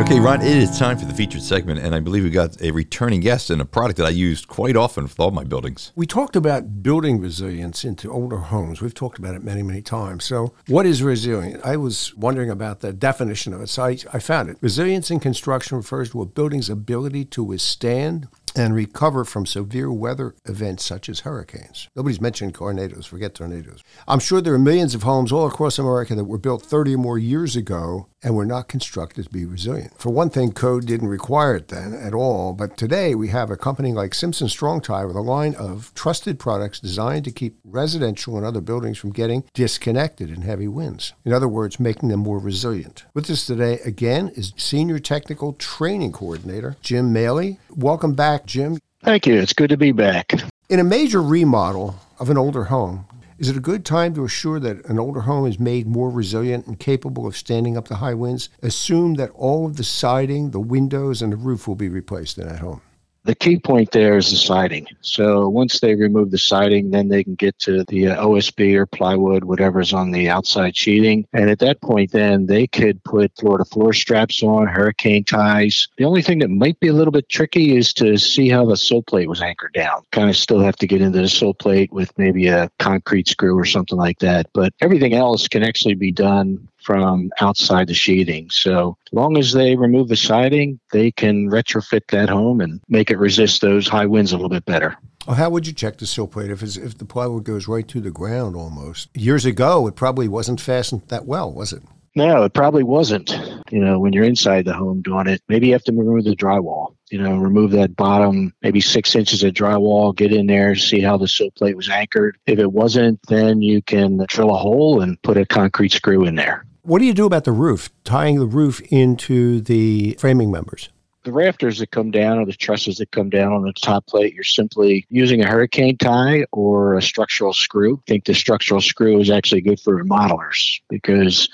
Okay, 0.10 0.20
Ron, 0.20 0.42
it 0.42 0.58
is 0.58 0.76
time 0.80 0.98
for 0.98 1.06
the 1.06 1.14
featured 1.14 1.44
segment, 1.44 1.82
and 1.82 1.94
I 1.94 2.00
believe 2.00 2.24
we 2.24 2.32
got 2.32 2.60
a 2.64 2.72
returning 2.72 3.20
guest 3.20 3.52
and 3.52 3.62
a 3.62 3.66
product 3.66 3.98
that 3.98 4.08
I 4.08 4.10
used 4.10 4.48
quite 4.48 4.76
often 4.76 5.04
with 5.04 5.20
all 5.20 5.30
my 5.30 5.44
buildings. 5.44 5.92
We 5.96 6.08
talked 6.08 6.36
about 6.36 6.82
building 6.82 7.22
resilience 7.22 7.86
into 7.86 8.12
older 8.12 8.38
homes. 8.38 8.82
We've 8.82 8.92
talked 8.92 9.20
about 9.20 9.36
it 9.36 9.44
many, 9.44 9.62
many 9.62 9.84
times. 9.84 10.24
So, 10.26 10.56
what 10.66 10.88
is 10.88 11.04
resilient? 11.04 11.64
I 11.64 11.78
was 11.78 12.16
wondering 12.16 12.50
about 12.50 12.80
the 12.80 12.92
definition 12.92 13.54
of 13.54 13.62
it. 13.62 13.70
So, 13.70 13.84
I, 13.84 14.00
I 14.12 14.18
found 14.18 14.50
it. 14.50 14.58
Resilience 14.62 15.12
in 15.12 15.20
construction 15.20 15.78
refers 15.78 16.10
to 16.10 16.24
a 16.24 16.26
building's 16.26 16.72
ability 16.72 17.26
to 17.26 17.44
withstand 17.44 18.30
and 18.56 18.74
recover 18.74 19.24
from 19.24 19.46
severe 19.46 19.92
weather 19.92 20.34
events 20.46 20.84
such 20.84 21.08
as 21.08 21.20
hurricanes. 21.20 21.88
Nobody's 21.96 22.20
mentioned 22.20 22.56
tornadoes. 22.56 23.06
Forget 23.06 23.36
tornadoes. 23.36 23.84
I'm 24.08 24.18
sure 24.18 24.42
there 24.42 24.56
are 24.56 24.60
millions 24.60 24.96
of 24.96 25.04
homes 25.04 25.32
all 25.32 25.46
across 25.46 25.78
America 25.78 26.16
that 26.16 26.24
were 26.24 26.40
built 26.40 26.64
30 26.64 26.96
or 26.96 26.98
more 26.98 27.20
years 27.20 27.56
ago 27.56 28.08
and 28.24 28.34
we 28.34 28.38
were 28.38 28.46
not 28.46 28.68
constructed 28.68 29.26
to 29.26 29.30
be 29.30 29.46
resilient. 29.46 29.94
For 29.98 30.10
one 30.10 30.30
thing, 30.30 30.52
code 30.52 30.86
didn't 30.86 31.08
require 31.08 31.56
it 31.56 31.70
then 31.70 31.94
at 31.94 32.14
all. 32.14 32.54
But 32.54 32.78
today 32.78 33.16
we 33.16 33.30
have 33.30 33.50
a 33.50 33.58
company 33.58 33.94
like 33.94 34.14
Simpson 34.14 34.50
Strong 34.50 34.82
Tie 34.82 35.06
with 35.06 35.16
a 35.16 35.22
line 35.22 35.56
of 35.56 35.94
trusted 35.96 36.40
products 36.40 36.80
designed 36.80 37.26
to 37.26 37.32
keep 37.32 37.58
residential 37.64 38.38
and 38.38 38.46
other 38.46 38.62
buildings 38.62 38.98
from 38.98 39.12
getting 39.12 39.44
disconnected 39.54 40.30
in 40.30 40.42
heavy 40.42 40.68
winds. 40.68 41.14
In 41.26 41.34
other 41.34 41.48
words, 41.48 41.80
making 41.80 42.10
them 42.10 42.20
more 42.22 42.40
resilient. 42.40 43.06
With 43.14 43.30
us 43.30 43.46
today 43.46 43.80
again 43.86 44.30
is 44.30 44.54
Senior 44.58 45.00
Technical 45.00 45.54
Training 45.54 46.12
Coordinator 46.12 46.76
Jim 46.82 47.14
Mailey. 47.14 47.58
Welcome 47.76 48.14
back, 48.14 48.46
Jim. 48.46 48.80
Thank 49.04 49.28
you. 49.28 49.36
It's 49.36 49.54
good 49.54 49.70
to 49.70 49.78
be 49.78 49.92
back. 49.92 50.34
In 50.70 50.80
a 50.80 50.84
major 50.84 51.22
remodel 51.22 51.96
of 52.20 52.30
an 52.30 52.38
older 52.38 52.66
home, 52.66 53.06
is 53.40 53.48
it 53.48 53.56
a 53.56 53.62
good 53.62 53.86
time 53.86 54.14
to 54.16 54.26
assure 54.26 54.60
that 54.60 54.86
an 54.88 55.00
older 55.00 55.22
home 55.22 55.48
is 55.48 55.58
made 55.60 55.88
more 55.88 56.10
resilient 56.10 56.68
and 56.68 56.78
capable 56.78 57.26
of 57.26 57.38
standing 57.38 57.78
up 57.78 57.88
to 57.88 57.96
high 57.96 58.14
winds? 58.14 58.50
Assume 58.62 59.14
that 59.14 59.32
all 59.32 59.66
of 59.66 59.78
the 59.78 59.84
siding, 59.86 60.52
the 60.52 60.60
windows, 60.60 61.22
and 61.22 61.32
the 61.32 61.38
roof 61.38 61.66
will 61.66 61.76
be 61.76 61.88
replaced 61.88 62.38
in 62.38 62.46
that 62.50 62.60
home. 62.60 62.82
The 63.30 63.36
key 63.36 63.60
point 63.60 63.92
there 63.92 64.18
is 64.18 64.32
the 64.32 64.38
siding. 64.38 64.88
So 65.02 65.48
once 65.48 65.82
they 65.82 65.94
remove 65.94 66.32
the 66.32 66.40
siding, 66.40 66.90
then 66.90 67.10
they 67.10 67.24
can 67.24 67.36
get 67.36 67.60
to 67.60 67.84
the 67.84 68.08
uh, 68.08 68.26
OSB 68.26 68.74
or 68.74 68.88
plywood, 68.88 69.44
whatever's 69.44 69.94
on 69.94 70.10
the 70.10 70.28
outside 70.28 70.76
sheeting. 70.76 71.28
And 71.32 71.48
at 71.48 71.60
that 71.60 71.80
point, 71.80 72.12
then 72.12 72.48
they 72.48 72.66
could 72.66 73.04
put 73.04 73.32
floor 73.38 73.60
to 73.60 73.66
floor 73.66 73.94
straps 73.94 74.42
on, 74.42 74.66
hurricane 74.66 75.26
ties. 75.26 75.90
The 76.00 76.06
only 76.06 76.24
thing 76.24 76.40
that 76.40 76.50
might 76.50 76.80
be 76.80 76.88
a 76.88 76.94
little 76.94 77.12
bit 77.12 77.30
tricky 77.30 77.78
is 77.78 77.94
to 77.94 78.18
see 78.18 78.50
how 78.50 78.66
the 78.66 78.76
sill 78.76 79.04
plate 79.04 79.30
was 79.30 79.44
anchored 79.44 79.74
down. 79.74 80.02
Kind 80.12 80.32
of 80.32 80.36
still 80.36 80.62
have 80.62 80.78
to 80.78 80.88
get 80.88 81.04
into 81.04 81.22
the 81.22 81.30
sill 81.30 81.54
plate 81.54 81.94
with 81.94 82.18
maybe 82.18 82.48
a 82.48 82.72
concrete 82.80 83.28
screw 83.28 83.56
or 83.56 83.66
something 83.66 84.00
like 84.00 84.18
that. 84.20 84.50
But 84.54 84.74
everything 84.82 85.14
else 85.14 85.48
can 85.48 85.62
actually 85.62 85.94
be 85.94 86.12
done 86.12 86.68
from 86.82 87.32
outside 87.42 87.88
the 87.88 87.94
sheeting. 87.94 88.50
So 88.50 88.98
long 89.12 89.38
as 89.38 89.54
they 89.54 89.76
remove 89.76 90.08
the 90.08 90.16
siding, 90.16 90.80
they 90.92 91.12
can 91.12 91.50
retrofit 91.50 92.08
that 92.10 92.30
home 92.30 92.62
and 92.62 92.82
make 92.90 93.12
it 93.12 93.18
resist 93.18 93.62
those 93.62 93.88
high 93.88 94.06
winds 94.06 94.32
a 94.32 94.36
little 94.36 94.50
bit 94.50 94.66
better. 94.66 94.96
Well, 95.28 95.36
how 95.36 95.50
would 95.50 95.68
you 95.68 95.74
check 95.74 95.98
the 95.98 96.08
sill 96.08 96.28
plate 96.28 96.50
if, 96.50 96.64
it's, 96.64 96.78
if 96.78 96.98
the 96.98 97.06
plywood 97.06 97.44
goes 97.44 97.68
right 97.68 97.88
to 97.90 98.02
the 98.02 98.12
ground 98.12 98.56
almost? 98.56 99.16
Years 99.16 99.46
ago, 99.46 99.86
it 99.88 99.96
probably 99.96 100.28
wasn't 100.28 100.62
fastened 100.62 101.04
that 101.10 101.26
well, 101.26 101.52
was 101.52 101.74
it? 101.74 101.84
No, 102.16 102.44
it 102.44 102.54
probably 102.54 102.84
wasn't. 102.84 103.30
You 103.70 103.80
know, 103.80 104.00
when 104.00 104.14
you're 104.14 104.24
inside 104.24 104.66
the 104.66 104.74
home 104.74 105.02
doing 105.02 105.28
it, 105.28 105.42
maybe 105.48 105.68
you 105.68 105.74
have 105.74 105.84
to 105.84 105.94
remove 105.94 106.24
the 106.24 106.36
drywall. 106.36 106.96
You 107.12 107.22
know, 107.22 107.38
remove 107.38 107.72
that 107.72 107.96
bottom 107.96 108.54
maybe 108.62 108.82
six 108.82 109.16
inches 109.16 109.44
of 109.44 109.54
drywall, 109.54 110.16
get 110.16 110.34
in 110.34 110.48
there, 110.48 110.76
see 110.76 111.02
how 111.02 111.18
the 111.18 111.28
sill 111.28 111.52
plate 111.52 111.76
was 111.78 111.90
anchored. 111.90 112.38
If 112.46 112.60
it 112.60 112.72
wasn't, 112.72 113.20
then 113.28 113.62
you 113.62 113.82
can 113.82 114.26
drill 114.28 114.52
a 114.52 114.58
hole 114.58 115.02
and 115.02 115.22
put 115.22 115.38
a 115.38 115.46
concrete 115.46 115.92
screw 115.92 116.26
in 116.26 116.36
there. 116.36 116.66
What 116.90 116.98
do 116.98 117.06
you 117.06 117.14
do 117.14 117.28
about 117.28 117.44
the 117.44 117.52
roof, 117.52 117.92
tying 118.04 118.40
the 118.40 118.48
roof 118.48 118.82
into 118.90 119.62
the 119.62 120.18
framing 120.18 120.50
members? 120.50 120.90
The 121.22 121.32
rafters 121.32 121.78
that 121.78 121.92
come 121.92 122.10
down 122.10 122.40
or 122.40 122.48
the 122.48 122.54
trusses 122.54 122.98
that 122.98 123.12
come 123.12 123.30
down 123.30 123.54
on 123.54 123.62
the 123.62 123.74
top 123.74 124.08
plate, 124.08 124.34
you're 124.34 124.44
simply 124.44 125.06
using 125.12 125.44
a 125.44 125.48
hurricane 125.48 126.00
tie 126.00 126.48
or 126.52 126.98
a 126.98 127.02
structural 127.04 127.54
screw. 127.54 127.98
I 127.98 128.10
think 128.10 128.26
the 128.26 128.34
structural 128.34 128.82
screw 128.82 129.20
is 129.20 129.30
actually 129.30 129.62
good 129.62 129.80
for 129.80 130.04
remodelers 130.04 130.82
because 130.90 131.48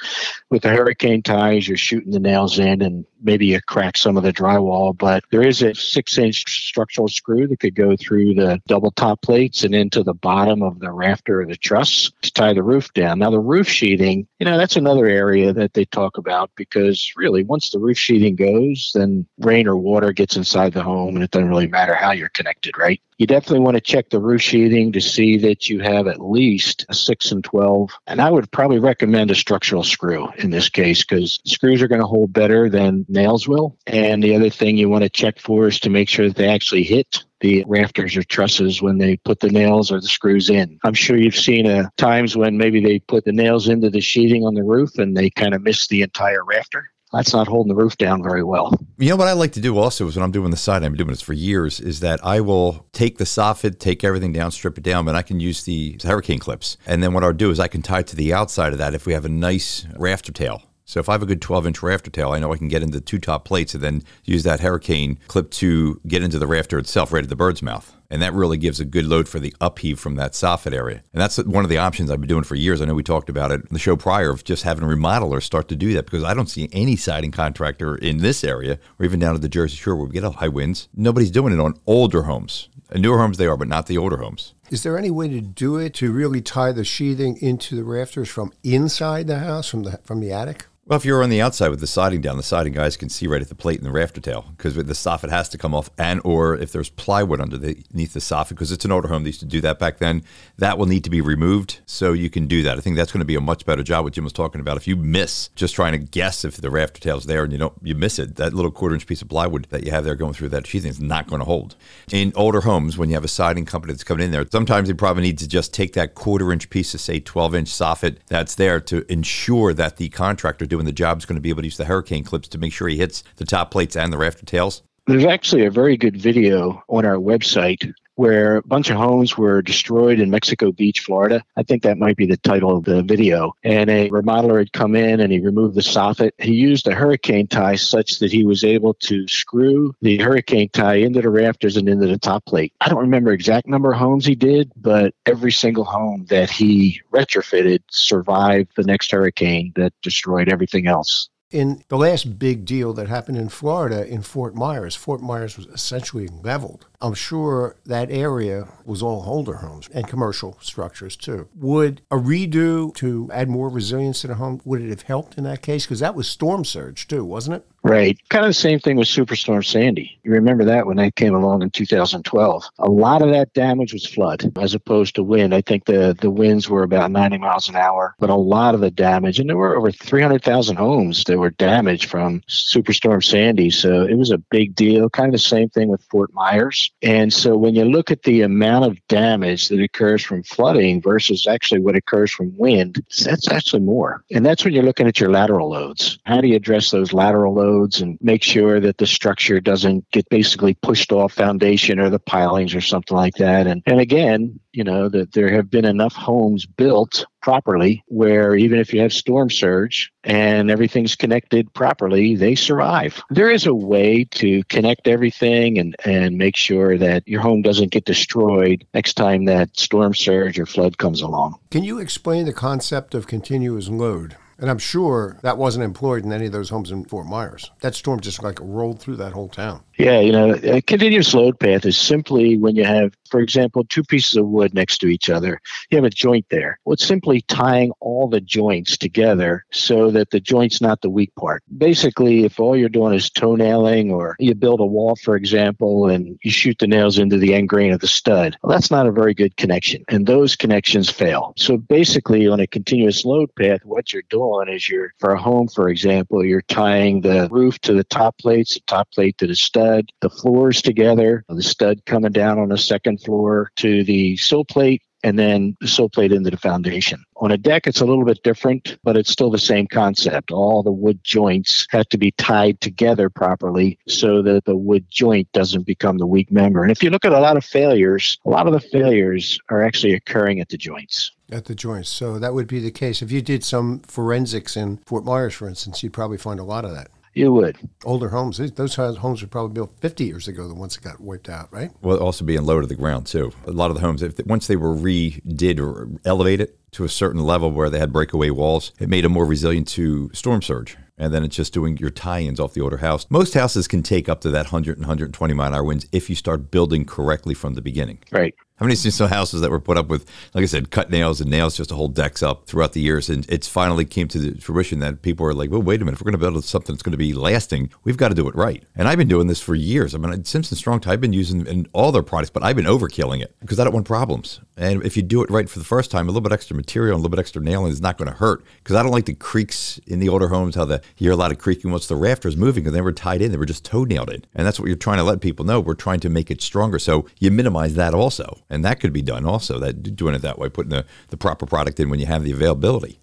with 0.55 0.63
the 0.63 0.69
hurricane 0.69 1.21
ties, 1.21 1.67
you're 1.67 1.75
shooting 1.75 2.11
the 2.11 2.19
nails 2.19 2.59
in 2.59 2.81
and 2.81 3.05
maybe 3.21 3.45
you 3.45 3.59
crack 3.59 3.97
some 3.97 4.15
of 4.15 4.23
the 4.23 4.31
drywall. 4.31 4.97
But 4.97 5.25
there 5.29 5.45
is 5.45 5.61
a 5.61 5.75
six 5.75 6.17
inch 6.17 6.45
structural 6.47 7.09
screw 7.09 7.45
that 7.47 7.59
could 7.59 7.75
go 7.75 7.97
through 7.97 8.35
the 8.35 8.61
double 8.65 8.91
top 8.91 9.21
plates 9.21 9.65
and 9.65 9.75
into 9.75 10.01
the 10.01 10.13
bottom 10.13 10.61
of 10.61 10.79
the 10.79 10.93
rafter 10.93 11.41
or 11.41 11.45
the 11.45 11.57
truss 11.57 12.09
to 12.21 12.31
tie 12.31 12.53
the 12.53 12.63
roof 12.63 12.93
down. 12.93 13.19
Now, 13.19 13.31
the 13.31 13.39
roof 13.39 13.67
sheeting, 13.67 14.29
you 14.39 14.45
know, 14.45 14.57
that's 14.57 14.77
another 14.77 15.07
area 15.07 15.51
that 15.51 15.73
they 15.73 15.83
talk 15.83 16.17
about 16.17 16.51
because 16.55 17.11
really, 17.17 17.43
once 17.43 17.71
the 17.71 17.79
roof 17.79 17.97
sheeting 17.97 18.37
goes, 18.37 18.91
then 18.95 19.27
rain 19.39 19.67
or 19.67 19.75
water 19.75 20.13
gets 20.13 20.37
inside 20.37 20.71
the 20.71 20.83
home 20.83 21.15
and 21.15 21.23
it 21.23 21.31
doesn't 21.31 21.49
really 21.49 21.67
matter 21.67 21.95
how 21.95 22.13
you're 22.13 22.29
connected, 22.29 22.77
right? 22.77 23.01
You 23.17 23.27
definitely 23.27 23.61
want 23.61 23.75
to 23.75 23.81
check 23.81 24.09
the 24.09 24.19
roof 24.19 24.41
sheathing 24.41 24.91
to 24.91 24.99
see 24.99 25.37
that 25.37 25.69
you 25.69 25.79
have 25.79 26.07
at 26.07 26.19
least 26.19 26.85
a 26.89 26.93
6 26.93 27.31
and 27.31 27.43
12. 27.45 27.91
And 28.07 28.21
I 28.21 28.29
would 28.29 28.51
probably 28.51 28.79
recommend 28.79 29.31
a 29.31 29.35
structural 29.35 29.83
screw 29.83 30.27
in 30.37 30.49
this 30.49 30.67
case 30.67 31.05
because 31.05 31.39
screws 31.45 31.81
are 31.81 31.87
going 31.87 32.01
to 32.01 32.07
hold 32.07 32.33
better 32.33 32.69
than 32.69 33.05
nails 33.07 33.47
will. 33.47 33.77
And 33.87 34.21
the 34.21 34.35
other 34.35 34.49
thing 34.49 34.75
you 34.75 34.89
want 34.89 35.03
to 35.03 35.09
check 35.09 35.39
for 35.39 35.67
is 35.67 35.79
to 35.81 35.89
make 35.89 36.09
sure 36.09 36.27
that 36.27 36.35
they 36.35 36.49
actually 36.49 36.83
hit 36.83 37.23
the 37.39 37.63
rafters 37.67 38.17
or 38.17 38.23
trusses 38.23 38.81
when 38.81 38.97
they 38.97 39.15
put 39.17 39.39
the 39.39 39.49
nails 39.49 39.93
or 39.93 40.01
the 40.01 40.07
screws 40.07 40.49
in. 40.49 40.77
I'm 40.83 40.93
sure 40.93 41.15
you've 41.15 41.37
seen 41.37 41.67
uh, 41.67 41.89
times 41.95 42.35
when 42.35 42.57
maybe 42.57 42.81
they 42.81 42.99
put 42.99 43.23
the 43.23 43.31
nails 43.31 43.69
into 43.69 43.89
the 43.89 44.01
sheathing 44.01 44.43
on 44.43 44.55
the 44.55 44.63
roof 44.63 44.97
and 44.97 45.15
they 45.15 45.29
kind 45.29 45.53
of 45.53 45.61
miss 45.61 45.87
the 45.87 46.01
entire 46.01 46.43
rafter 46.43 46.89
that's 47.11 47.33
not 47.33 47.47
holding 47.47 47.69
the 47.69 47.81
roof 47.81 47.97
down 47.97 48.21
very 48.21 48.43
well. 48.43 48.73
You 48.97 49.09
know 49.09 49.15
what 49.15 49.27
I 49.27 49.33
like 49.33 49.53
to 49.53 49.61
do 49.61 49.77
also 49.77 50.07
is 50.07 50.15
when 50.15 50.23
I'm 50.23 50.31
doing 50.31 50.51
the 50.51 50.57
side, 50.57 50.83
I've 50.83 50.91
been 50.91 50.97
doing 50.97 51.09
this 51.09 51.21
for 51.21 51.33
years, 51.33 51.79
is 51.79 51.99
that 52.01 52.23
I 52.25 52.41
will 52.41 52.85
take 52.91 53.17
the 53.17 53.23
soffit, 53.23 53.79
take 53.79 54.03
everything 54.03 54.33
down, 54.33 54.51
strip 54.51 54.77
it 54.77 54.83
down, 54.83 55.05
but 55.05 55.15
I 55.15 55.21
can 55.21 55.39
use 55.39 55.63
the 55.63 55.97
hurricane 56.03 56.39
clips. 56.39 56.77
And 56.85 57.01
then 57.01 57.13
what 57.13 57.23
I'll 57.23 57.33
do 57.33 57.51
is 57.51 57.59
I 57.59 57.67
can 57.67 57.81
tie 57.81 58.03
to 58.03 58.15
the 58.15 58.33
outside 58.33 58.73
of 58.73 58.79
that 58.79 58.93
if 58.93 59.05
we 59.05 59.13
have 59.13 59.25
a 59.25 59.29
nice 59.29 59.85
rafter 59.95 60.31
tail. 60.31 60.63
So 60.85 60.99
if 60.99 61.09
I 61.09 61.13
have 61.13 61.23
a 61.23 61.25
good 61.25 61.41
12 61.41 61.67
inch 61.67 61.81
rafter 61.81 62.11
tail, 62.11 62.31
I 62.31 62.39
know 62.39 62.53
I 62.53 62.57
can 62.57 62.67
get 62.67 62.83
into 62.83 63.01
two 63.01 63.17
top 63.17 63.43
plates 63.45 63.73
and 63.73 63.83
then 63.83 64.03
use 64.23 64.43
that 64.43 64.59
hurricane 64.59 65.17
clip 65.27 65.49
to 65.51 65.99
get 66.07 66.21
into 66.21 66.37
the 66.37 66.47
rafter 66.47 66.77
itself 66.77 67.11
right 67.11 67.23
at 67.23 67.29
the 67.29 67.35
bird's 67.35 67.63
mouth. 67.63 67.94
And 68.09 68.21
that 68.21 68.33
really 68.33 68.57
gives 68.57 68.79
a 68.79 68.85
good 68.85 69.05
load 69.05 69.27
for 69.27 69.39
the 69.39 69.53
upheave 69.59 69.99
from 69.99 70.15
that 70.15 70.33
soffit 70.33 70.73
area. 70.73 71.03
And 71.13 71.21
that's 71.21 71.37
one 71.37 71.63
of 71.63 71.69
the 71.69 71.77
options 71.77 72.11
I've 72.11 72.19
been 72.19 72.27
doing 72.27 72.43
for 72.43 72.55
years. 72.55 72.81
I 72.81 72.85
know 72.85 72.93
we 72.93 73.03
talked 73.03 73.29
about 73.29 73.51
it 73.51 73.61
in 73.61 73.67
the 73.71 73.79
show 73.79 73.95
prior 73.95 74.31
of 74.31 74.43
just 74.43 74.63
having 74.63 74.87
remodelers 74.87 75.43
start 75.43 75.67
to 75.69 75.75
do 75.75 75.93
that 75.93 76.05
because 76.05 76.23
I 76.23 76.33
don't 76.33 76.49
see 76.49 76.69
any 76.71 76.95
siding 76.95 77.31
contractor 77.31 77.95
in 77.95 78.17
this 78.17 78.43
area 78.43 78.79
or 78.99 79.05
even 79.05 79.19
down 79.19 79.33
to 79.33 79.39
the 79.39 79.49
Jersey 79.49 79.77
Shore 79.77 79.95
where 79.95 80.05
we 80.05 80.13
get 80.13 80.23
high 80.23 80.47
winds. 80.47 80.87
Nobody's 80.95 81.31
doing 81.31 81.53
it 81.53 81.59
on 81.59 81.79
older 81.87 82.23
homes. 82.23 82.69
newer 82.93 83.19
homes 83.19 83.37
they 83.37 83.47
are, 83.47 83.57
but 83.57 83.67
not 83.67 83.87
the 83.87 83.97
older 83.97 84.17
homes. 84.17 84.53
Is 84.71 84.83
there 84.83 84.97
any 84.97 85.11
way 85.11 85.27
to 85.27 85.41
do 85.41 85.77
it 85.77 85.93
to 85.95 86.11
really 86.11 86.41
tie 86.41 86.71
the 86.71 86.83
sheathing 86.83 87.37
into 87.37 87.75
the 87.75 87.83
rafters 87.83 88.29
from 88.29 88.51
inside 88.63 89.27
the 89.27 89.39
house, 89.39 89.69
from 89.69 89.83
the 89.83 89.99
from 90.03 90.21
the 90.21 90.31
attic? 90.31 90.65
Well, 90.87 90.97
if 90.97 91.03
you're 91.03 91.23
on 91.23 91.31
the 91.31 91.41
outside 91.41 91.69
with 91.69 91.79
the 91.79 91.87
siding 91.87 92.21
down, 92.21 92.37
the 92.37 92.43
siding 92.43 92.73
guys 92.73 92.95
can 92.95 93.09
see 93.09 93.25
right 93.25 93.41
at 93.41 93.49
the 93.49 93.55
plate 93.55 93.79
in 93.79 93.83
the 93.83 93.91
rafter 93.91 94.21
tail 94.21 94.53
because 94.55 94.75
the 94.75 94.83
soffit 94.83 95.31
has 95.31 95.49
to 95.49 95.57
come 95.57 95.73
off, 95.73 95.89
and 95.97 96.21
or 96.23 96.55
if 96.55 96.71
there's 96.71 96.89
plywood 96.91 97.41
underneath 97.41 98.13
the 98.13 98.19
soffit, 98.19 98.49
because 98.49 98.71
it's 98.71 98.85
an 98.85 98.91
older 98.91 99.07
home, 99.07 99.23
they 99.23 99.29
used 99.29 99.39
to 99.39 99.47
do 99.47 99.61
that 99.61 99.79
back 99.79 99.97
then. 99.97 100.23
That 100.59 100.77
will 100.77 100.85
need 100.85 101.03
to 101.05 101.09
be 101.09 101.21
removed, 101.21 101.79
so 101.87 102.13
you 102.13 102.29
can 102.29 102.45
do 102.45 102.61
that. 102.61 102.77
I 102.77 102.81
think 102.81 102.97
that's 102.97 103.11
going 103.11 103.21
to 103.21 103.25
be 103.25 103.33
a 103.33 103.41
much 103.41 103.65
better 103.65 103.81
job. 103.81 104.03
What 104.03 104.13
Jim 104.13 104.25
was 104.25 104.31
talking 104.31 104.61
about. 104.61 104.77
If 104.77 104.87
you 104.87 104.95
miss 104.95 105.47
just 105.55 105.73
trying 105.73 105.93
to 105.93 105.97
guess 105.97 106.45
if 106.45 106.57
the 106.57 106.69
rafter 106.69 107.01
tail's 107.01 107.25
there 107.25 107.43
and 107.43 107.51
you 107.51 107.57
don't, 107.57 107.73
you 107.81 107.95
miss 107.95 108.19
it. 108.19 108.35
That 108.35 108.53
little 108.53 108.69
quarter 108.69 108.93
inch 108.93 109.07
piece 109.07 109.23
of 109.23 109.27
plywood 109.29 109.65
that 109.71 109.85
you 109.85 109.91
have 109.91 110.03
there 110.03 110.13
going 110.13 110.33
through 110.33 110.49
that 110.49 110.67
sheathing 110.67 110.91
is 110.91 111.01
not 111.01 111.25
going 111.25 111.39
to 111.39 111.45
hold. 111.45 111.75
In 112.11 112.31
older 112.35 112.61
homes, 112.61 112.95
when 112.95 113.09
you 113.09 113.15
have 113.15 113.25
a 113.25 113.27
siding 113.27 113.65
company 113.65 113.91
that's 113.91 114.03
coming 114.03 114.23
in 114.23 114.29
there, 114.31 114.45
sometimes 114.51 114.87
they 114.87 114.93
probably 114.93 115.23
need 115.23 115.39
to 115.39 115.47
just 115.47 115.73
take 115.73 115.93
that 115.93 116.13
quarter 116.13 116.51
inch 116.51 116.69
piece 116.69 116.93
of 116.93 117.01
say 117.01 117.19
12 117.19 117.55
inch 117.55 117.71
soffit 117.71 118.17
that's 118.27 118.53
there 118.53 118.79
to 118.81 119.03
ensure 119.11 119.73
that 119.73 119.97
the 119.97 120.09
contractor 120.09 120.67
doing 120.75 120.85
the 120.85 120.91
job 120.91 121.17
is 121.17 121.25
going 121.25 121.37
to 121.37 121.41
be 121.41 121.49
able 121.49 121.61
to 121.61 121.67
use 121.67 121.77
the 121.77 121.85
hurricane 121.85 122.23
clips 122.23 122.49
to 122.49 122.57
make 122.57 122.73
sure 122.73 122.89
he 122.89 122.97
hits 122.97 123.23
the 123.37 123.45
top 123.45 123.71
plates 123.71 123.95
and 123.95 124.11
the 124.11 124.17
rafter 124.17 124.45
tails? 124.45 124.83
There's 125.07 125.23
actually 125.23 125.65
a 125.65 125.71
very 125.71 125.95
good 125.95 126.17
video 126.17 126.83
on 126.89 127.05
our 127.05 127.15
website 127.15 127.93
where 128.15 128.57
a 128.57 128.63
bunch 128.63 128.89
of 128.89 128.97
homes 128.97 129.37
were 129.37 129.61
destroyed 129.61 130.19
in 130.19 130.29
Mexico 130.29 130.71
Beach, 130.71 131.01
Florida. 131.01 131.43
I 131.55 131.63
think 131.63 131.83
that 131.83 131.97
might 131.97 132.17
be 132.17 132.25
the 132.25 132.37
title 132.37 132.77
of 132.77 132.85
the 132.85 133.03
video. 133.03 133.53
And 133.63 133.89
a 133.89 134.09
remodeler 134.09 134.59
had 134.59 134.73
come 134.73 134.95
in 134.95 135.19
and 135.19 135.31
he 135.31 135.39
removed 135.39 135.75
the 135.75 135.81
soffit. 135.81 136.31
He 136.37 136.53
used 136.53 136.87
a 136.87 136.95
hurricane 136.95 137.47
tie 137.47 137.75
such 137.75 138.19
that 138.19 138.31
he 138.31 138.43
was 138.43 138.63
able 138.63 138.93
to 138.95 139.27
screw 139.27 139.93
the 140.01 140.17
hurricane 140.17 140.69
tie 140.69 140.95
into 140.95 141.21
the 141.21 141.29
rafters 141.29 141.77
and 141.77 141.87
into 141.89 142.07
the 142.07 142.17
top 142.17 142.45
plate. 142.45 142.73
I 142.81 142.89
don't 142.89 142.99
remember 142.99 143.31
exact 143.31 143.67
number 143.67 143.91
of 143.91 143.99
homes 143.99 144.25
he 144.25 144.35
did, 144.35 144.71
but 144.75 145.13
every 145.25 145.51
single 145.51 145.83
home 145.83 146.25
that 146.29 146.49
he 146.49 147.01
retrofitted 147.11 147.79
survived 147.89 148.71
the 148.75 148.83
next 148.83 149.11
hurricane 149.11 149.73
that 149.75 149.93
destroyed 150.01 150.49
everything 150.49 150.87
else 150.87 151.29
in 151.55 151.81
the 151.87 151.97
last 151.97 152.37
big 152.37 152.65
deal 152.65 152.91
that 152.91 153.07
happened 153.07 153.37
in 153.37 153.47
Florida 153.47 154.05
in 154.05 154.21
Fort 154.21 154.55
Myers, 154.55 154.93
Fort 154.93 155.21
Myers 155.21 155.55
was 155.55 155.67
essentially 155.67 156.27
leveled. 156.27 156.85
I'm 156.99 157.13
sure 157.13 157.77
that 157.85 158.11
area 158.11 158.67
was 158.83 159.01
all 159.01 159.23
older 159.25 159.53
homes 159.55 159.87
and 159.93 160.05
commercial 160.05 160.57
structures 160.59 161.15
too. 161.15 161.47
Would 161.55 162.01
a 162.11 162.17
redo 162.17 162.93
to 162.95 163.29
add 163.31 163.47
more 163.47 163.69
resilience 163.69 164.19
to 164.21 164.27
the 164.27 164.35
home 164.35 164.59
would 164.65 164.81
it 164.81 164.89
have 164.89 165.03
helped 165.03 165.37
in 165.37 165.45
that 165.45 165.61
case? 165.61 165.85
Because 165.85 166.01
that 166.01 166.15
was 166.15 166.27
storm 166.27 166.65
surge 166.65 167.07
too, 167.07 167.23
wasn't 167.23 167.55
it? 167.55 167.67
Right. 167.85 168.19
Kind 168.29 168.43
of 168.43 168.49
the 168.49 168.53
same 168.53 168.79
thing 168.79 168.97
with 168.97 169.07
Superstorm 169.07 169.63
Sandy. 169.63 170.19
You 170.23 170.31
remember 170.31 170.65
that 170.65 170.87
when 170.87 170.97
that 170.97 171.15
came 171.15 171.35
along 171.35 171.61
in 171.61 171.69
2012. 171.69 172.63
A 172.79 172.89
lot 172.89 173.21
of 173.21 173.29
that 173.29 173.53
damage 173.53 173.93
was 173.93 174.07
flood 174.07 174.51
as 174.59 174.73
opposed 174.73 175.13
to 175.15 175.23
wind. 175.23 175.53
I 175.53 175.61
think 175.61 175.85
the, 175.85 176.17
the 176.19 176.31
winds 176.31 176.67
were 176.67 176.81
about 176.81 177.11
90 177.11 177.37
miles 177.37 177.69
an 177.69 177.75
hour, 177.75 178.15
but 178.17 178.31
a 178.31 178.35
lot 178.35 178.73
of 178.73 178.81
the 178.81 178.89
damage, 178.89 179.39
and 179.39 179.47
there 179.47 179.55
were 179.55 179.77
over 179.77 179.91
300,000 179.91 180.77
homes 180.77 181.25
that 181.25 181.37
were 181.37 181.51
damaged 181.51 182.09
from 182.09 182.41
Superstorm 182.49 183.23
Sandy. 183.23 183.69
So 183.69 184.01
it 184.01 184.15
was 184.15 184.31
a 184.31 184.39
big 184.39 184.73
deal. 184.73 185.07
Kind 185.07 185.27
of 185.27 185.33
the 185.33 185.37
same 185.37 185.69
thing 185.69 185.87
with 185.87 186.01
Fort 186.09 186.33
Myers. 186.33 186.89
And 187.03 187.31
so 187.31 187.55
when 187.55 187.75
you 187.75 187.85
look 187.85 188.09
at 188.09 188.23
the 188.23 188.41
amount 188.41 188.85
of 188.85 188.97
damage 189.09 189.67
that 189.67 189.79
occurs 189.79 190.23
from 190.23 190.41
flooding 190.41 191.03
versus 191.03 191.45
actually 191.45 191.81
what 191.81 191.95
occurs 191.95 192.31
from 192.31 192.57
wind, 192.57 193.05
that's 193.23 193.47
actually 193.51 193.81
more. 193.81 194.23
And 194.31 194.43
that's 194.43 194.65
when 194.65 194.73
you're 194.73 194.81
looking 194.81 195.07
at 195.07 195.19
your 195.19 195.29
lateral 195.29 195.69
loads. 195.69 196.17
How 196.25 196.41
do 196.41 196.47
you 196.47 196.55
address 196.55 196.89
those 196.89 197.13
lateral 197.13 197.53
loads? 197.53 197.74
Loads 197.75 198.01
and 198.01 198.17
make 198.21 198.43
sure 198.43 198.79
that 198.79 198.97
the 198.97 199.07
structure 199.07 199.59
doesn't 199.59 200.09
get 200.11 200.27
basically 200.29 200.73
pushed 200.75 201.11
off 201.11 201.33
foundation 201.33 201.99
or 201.99 202.09
the 202.09 202.19
pilings 202.19 202.75
or 202.75 202.81
something 202.81 203.15
like 203.15 203.35
that. 203.35 203.67
And, 203.67 203.81
and 203.85 203.99
again, 203.99 204.59
you 204.71 204.83
know, 204.83 205.09
that 205.09 205.33
there 205.33 205.49
have 205.49 205.69
been 205.69 205.85
enough 205.85 206.13
homes 206.13 206.65
built 206.65 207.25
properly 207.41 208.03
where 208.07 208.55
even 208.55 208.79
if 208.79 208.93
you 208.93 209.01
have 209.01 209.13
storm 209.13 209.49
surge 209.49 210.11
and 210.23 210.71
everything's 210.71 211.15
connected 211.15 211.73
properly, 211.73 212.35
they 212.35 212.55
survive. 212.55 213.21
There 213.29 213.51
is 213.51 213.67
a 213.67 213.73
way 213.73 214.25
to 214.31 214.63
connect 214.65 215.07
everything 215.07 215.77
and, 215.77 215.95
and 216.03 216.37
make 216.37 216.55
sure 216.55 216.97
that 216.97 217.27
your 217.27 217.41
home 217.41 217.61
doesn't 217.61 217.91
get 217.91 218.05
destroyed 218.05 218.85
next 218.93 219.13
time 219.13 219.45
that 219.45 219.77
storm 219.77 220.13
surge 220.13 220.59
or 220.59 220.65
flood 220.65 220.97
comes 220.97 221.21
along. 221.21 221.59
Can 221.71 221.83
you 221.83 221.99
explain 221.99 222.45
the 222.45 222.53
concept 222.53 223.13
of 223.13 223.27
continuous 223.27 223.87
load? 223.87 224.37
And 224.59 224.69
I'm 224.69 224.77
sure 224.77 225.37
that 225.41 225.57
wasn't 225.57 225.83
employed 225.83 226.23
in 226.23 226.31
any 226.31 226.45
of 226.45 226.51
those 226.51 226.69
homes 226.69 226.91
in 226.91 227.05
Fort 227.05 227.27
Myers. 227.27 227.71
That 227.81 227.95
storm 227.95 228.21
just 228.21 228.41
like 228.41 228.57
rolled 228.61 228.99
through 228.99 229.17
that 229.17 229.33
whole 229.33 229.49
town. 229.49 229.83
Yeah, 229.97 230.19
you 230.19 230.31
know, 230.31 230.55
a 230.63 230.81
continuous 230.81 231.33
load 231.33 231.59
path 231.59 231.85
is 231.85 231.97
simply 231.97 232.57
when 232.57 232.75
you 232.75 232.83
have, 232.83 233.13
for 233.29 233.39
example, 233.39 233.85
two 233.85 234.03
pieces 234.03 234.35
of 234.35 234.45
wood 234.47 234.73
next 234.73 234.97
to 234.99 235.07
each 235.07 235.29
other. 235.29 235.61
You 235.89 235.97
have 235.97 236.05
a 236.05 236.09
joint 236.09 236.45
there. 236.49 236.79
Well, 236.83 236.93
it's 236.93 237.05
simply 237.05 237.41
tying 237.41 237.91
all 238.01 238.27
the 238.27 238.41
joints 238.41 238.97
together 238.97 239.65
so 239.71 240.11
that 240.11 240.31
the 240.31 240.39
joint's 240.41 240.81
not 240.81 241.01
the 241.01 241.09
weak 241.09 241.33
part. 241.35 241.63
Basically, 241.77 242.43
if 242.43 242.59
all 242.59 242.75
you're 242.75 242.89
doing 242.89 243.13
is 243.13 243.29
toe 243.29 243.55
nailing 243.55 244.11
or 244.11 244.35
you 244.39 244.53
build 244.53 244.81
a 244.81 244.85
wall, 244.85 245.15
for 245.15 245.35
example, 245.35 246.07
and 246.09 246.37
you 246.43 246.51
shoot 246.51 246.77
the 246.79 246.87
nails 246.87 247.17
into 247.17 247.37
the 247.37 247.53
end 247.53 247.69
grain 247.69 247.93
of 247.93 248.01
the 248.01 248.07
stud, 248.07 248.57
well, 248.61 248.73
that's 248.73 248.91
not 248.91 249.07
a 249.07 249.11
very 249.11 249.33
good 249.33 249.55
connection. 249.55 250.03
And 250.09 250.27
those 250.27 250.55
connections 250.55 251.09
fail. 251.09 251.53
So 251.57 251.77
basically, 251.77 252.47
on 252.47 252.59
a 252.59 252.67
continuous 252.67 253.23
load 253.23 253.53
path, 253.55 253.79
what 253.85 254.11
you're 254.11 254.23
doing 254.29 254.44
is 254.67 254.89
you're, 254.89 255.11
for 255.19 255.31
a 255.31 255.41
home, 255.41 255.67
for 255.67 255.89
example, 255.89 256.43
you're 256.43 256.61
tying 256.61 257.21
the 257.21 257.47
roof 257.51 257.79
to 257.79 257.93
the 257.93 258.03
top 258.03 258.37
plates, 258.37 258.75
the 258.75 258.81
top 258.87 259.09
plate 259.11 259.37
to 259.39 259.47
the 259.47 259.55
stud, 259.55 260.09
the 260.21 260.29
floors 260.29 260.81
together, 260.81 261.43
the 261.49 261.63
stud 261.63 262.05
coming 262.05 262.31
down 262.31 262.59
on 262.59 262.69
the 262.69 262.77
second 262.77 263.21
floor 263.21 263.71
to 263.77 264.03
the 264.03 264.37
sill 264.37 264.65
plate, 264.65 265.01
and 265.25 265.39
then 265.39 265.75
the 265.81 265.87
sill 265.87 266.07
plate 266.07 266.31
into 266.31 266.51
the 266.51 266.57
foundation. 266.57 267.25
On 267.37 267.51
a 267.51 267.57
deck, 267.57 267.87
it's 267.87 267.99
a 267.99 268.05
little 268.05 268.23
bit 268.23 268.43
different, 268.43 268.99
but 269.03 269.17
it's 269.17 269.31
still 269.31 269.49
the 269.49 269.57
same 269.57 269.87
concept. 269.87 270.51
All 270.51 270.83
the 270.83 270.91
wood 270.91 271.19
joints 271.23 271.87
have 271.89 272.07
to 272.09 272.17
be 272.19 272.29
tied 272.31 272.79
together 272.79 273.31
properly 273.31 273.97
so 274.07 274.43
that 274.43 274.65
the 274.65 274.75
wood 274.75 275.07
joint 275.09 275.51
doesn't 275.51 275.87
become 275.87 276.19
the 276.19 276.27
weak 276.27 276.51
member. 276.51 276.83
And 276.83 276.91
if 276.91 277.01
you 277.01 277.09
look 277.09 277.25
at 277.25 277.33
a 277.33 277.39
lot 277.39 277.57
of 277.57 277.65
failures, 277.65 278.37
a 278.45 278.49
lot 278.49 278.67
of 278.67 278.73
the 278.73 278.79
failures 278.79 279.59
are 279.69 279.83
actually 279.83 280.13
occurring 280.13 280.59
at 280.59 280.69
the 280.69 280.77
joints. 280.77 281.31
At 281.51 281.65
the 281.65 281.75
joints. 281.75 282.09
So 282.09 282.37
that 282.37 282.53
would 282.53 282.67
be 282.67 282.79
the 282.79 282.91
case. 282.91 283.23
If 283.23 283.31
you 283.31 283.41
did 283.41 283.63
some 283.63 284.01
forensics 284.01 284.77
in 284.77 284.97
Fort 285.07 285.25
Myers, 285.25 285.55
for 285.55 285.67
instance, 285.67 286.03
you'd 286.03 286.13
probably 286.13 286.37
find 286.37 286.59
a 286.59 286.63
lot 286.63 286.85
of 286.85 286.91
that. 286.91 287.09
You 287.35 287.51
would. 287.51 287.77
Older 288.05 288.29
homes, 288.29 288.57
those 288.57 288.95
homes 288.95 289.41
were 289.41 289.47
probably 289.47 289.73
built 289.73 289.93
50 289.99 290.23
years 290.23 290.47
ago, 290.47 290.67
the 290.67 290.73
ones 290.73 290.95
that 290.95 291.03
got 291.03 291.19
wiped 291.19 291.49
out, 291.49 291.71
right? 291.71 291.91
Well, 292.01 292.17
also 292.17 292.45
being 292.45 292.63
low 292.63 292.79
to 292.79 292.87
the 292.87 292.95
ground, 292.95 293.27
too. 293.27 293.51
A 293.67 293.71
lot 293.71 293.91
of 293.91 293.95
the 293.95 294.01
homes, 294.01 294.23
if 294.23 294.39
once 294.45 294.67
they 294.67 294.77
were 294.77 294.95
redid 294.95 295.79
or 295.79 296.09
elevated 296.23 296.73
to 296.91 297.03
a 297.03 297.09
certain 297.09 297.41
level 297.41 297.71
where 297.71 297.89
they 297.89 297.99
had 297.99 298.13
breakaway 298.13 298.49
walls, 298.51 298.93
it 298.99 299.09
made 299.09 299.25
them 299.25 299.33
more 299.33 299.45
resilient 299.45 299.87
to 299.89 300.31
storm 300.33 300.61
surge 300.61 300.97
and 301.17 301.33
then 301.33 301.43
it's 301.43 301.55
just 301.55 301.73
doing 301.73 301.97
your 301.97 302.09
tie-ins 302.09 302.59
off 302.59 302.73
the 302.73 302.81
older 302.81 302.97
house. 302.97 303.25
Most 303.29 303.53
houses 303.53 303.87
can 303.87 304.03
take 304.03 304.27
up 304.27 304.41
to 304.41 304.49
that 304.51 304.65
100 304.65 304.97
and 304.97 305.05
120 305.05 305.53
mile 305.53 305.67
an 305.67 305.73
hour 305.73 305.83
winds 305.83 306.07
if 306.11 306.29
you 306.29 306.35
start 306.35 306.71
building 306.71 307.05
correctly 307.05 307.53
from 307.53 307.75
the 307.75 307.81
beginning. 307.81 308.19
Right. 308.31 308.53
How 308.77 308.85
many 308.85 308.95
some 308.95 309.29
houses 309.29 309.61
that 309.61 309.71
were 309.71 309.79
put 309.79 309.97
up 309.97 310.09
with, 310.09 310.29
like 310.53 310.63
I 310.63 310.65
said, 310.65 310.91
cut 310.91 311.09
nails 311.09 311.39
and 311.39 311.49
nails 311.49 311.77
just 311.77 311.91
to 311.91 311.95
hold 311.95 312.13
decks 312.13 312.43
up 312.43 312.65
throughout 312.65 312.91
the 312.91 312.99
years, 312.99 313.29
and 313.29 313.49
it's 313.49 313.69
finally 313.69 314.03
came 314.03 314.27
to 314.27 314.37
the 314.37 314.59
fruition 314.59 314.99
that 314.99 315.21
people 315.21 315.45
are 315.45 315.53
like, 315.53 315.71
"Well, 315.71 315.81
wait 315.81 316.01
a 316.01 316.03
minute, 316.03 316.15
if 316.15 316.21
we're 316.21 316.29
going 316.29 316.41
to 316.41 316.51
build 316.51 316.61
something 316.65 316.93
that's 316.93 317.01
going 317.01 317.13
to 317.13 317.17
be 317.17 317.31
lasting, 317.31 317.89
we've 318.03 318.17
got 318.17 318.29
to 318.29 318.35
do 318.35 318.49
it 318.49 318.55
right." 318.55 318.83
And 318.93 319.07
I've 319.07 319.17
been 319.17 319.29
doing 319.29 319.47
this 319.47 319.61
for 319.61 319.75
years. 319.75 320.13
I 320.13 320.17
mean, 320.17 320.43
Simpson 320.43 320.75
Strong 320.75 320.99
Tie, 320.99 321.13
I've 321.13 321.21
been 321.21 321.31
using 321.31 321.65
in 321.67 321.87
all 321.93 322.11
their 322.11 322.21
products, 322.21 322.49
but 322.49 322.63
I've 322.63 322.75
been 322.75 322.83
overkilling 322.83 323.41
it 323.41 323.55
because 323.61 323.79
I 323.79 323.85
don't 323.85 323.93
want 323.93 324.07
problems. 324.07 324.59
And 324.75 325.05
if 325.05 325.15
you 325.15 325.23
do 325.23 325.41
it 325.41 325.49
right 325.49 325.69
for 325.69 325.79
the 325.79 325.85
first 325.85 326.11
time, 326.11 326.25
a 326.25 326.31
little 326.31 326.41
bit 326.41 326.51
extra 326.51 326.75
material, 326.75 327.15
and 327.15 327.19
a 327.19 327.23
little 327.23 327.37
bit 327.37 327.39
extra 327.39 327.61
nailing 327.61 327.93
is 327.93 328.01
not 328.01 328.17
going 328.17 328.29
to 328.29 328.35
hurt. 328.35 328.65
Because 328.83 328.97
I 328.97 329.03
don't 329.03 329.13
like 329.13 329.23
the 329.23 329.35
creaks 329.35 330.01
in 330.05 330.19
the 330.19 330.27
older 330.27 330.49
homes, 330.49 330.75
how 330.75 330.83
the 330.83 331.01
you 331.17 331.27
hear 331.27 331.31
a 331.31 331.37
lot 331.37 331.53
of 331.53 331.59
creaking 331.59 331.91
once 331.91 332.07
the 332.07 332.17
rafters 332.17 332.57
moving, 332.57 332.85
and 332.85 332.93
they 332.93 332.99
were 332.99 333.13
tied 333.13 333.41
in, 333.41 333.51
they 333.51 333.57
were 333.57 333.65
just 333.65 333.85
toe 333.85 334.03
nailed 334.03 334.29
in, 334.29 334.43
and 334.53 334.67
that's 334.67 334.81
what 334.81 334.87
you're 334.87 334.97
trying 334.97 335.19
to 335.19 335.23
let 335.23 335.39
people 335.39 335.63
know. 335.63 335.79
We're 335.79 335.93
trying 335.93 336.19
to 336.19 336.29
make 336.29 336.51
it 336.51 336.61
stronger, 336.61 336.99
so 336.99 337.25
you 337.39 337.51
minimize 337.51 337.93
that 337.93 338.13
also, 338.13 338.59
and 338.69 338.83
that 338.85 338.99
could 338.99 339.13
be 339.13 339.21
done 339.21 339.45
also 339.45 339.79
that 339.79 340.15
doing 340.15 340.35
it 340.35 340.41
that 340.41 340.57
way, 340.59 340.69
putting 340.69 340.91
the, 340.91 341.05
the 341.29 341.37
proper 341.37 341.65
product 341.65 341.99
in 341.99 342.09
when 342.09 342.19
you 342.19 342.25
have 342.25 342.43
the 342.43 342.51
availability. 342.51 343.19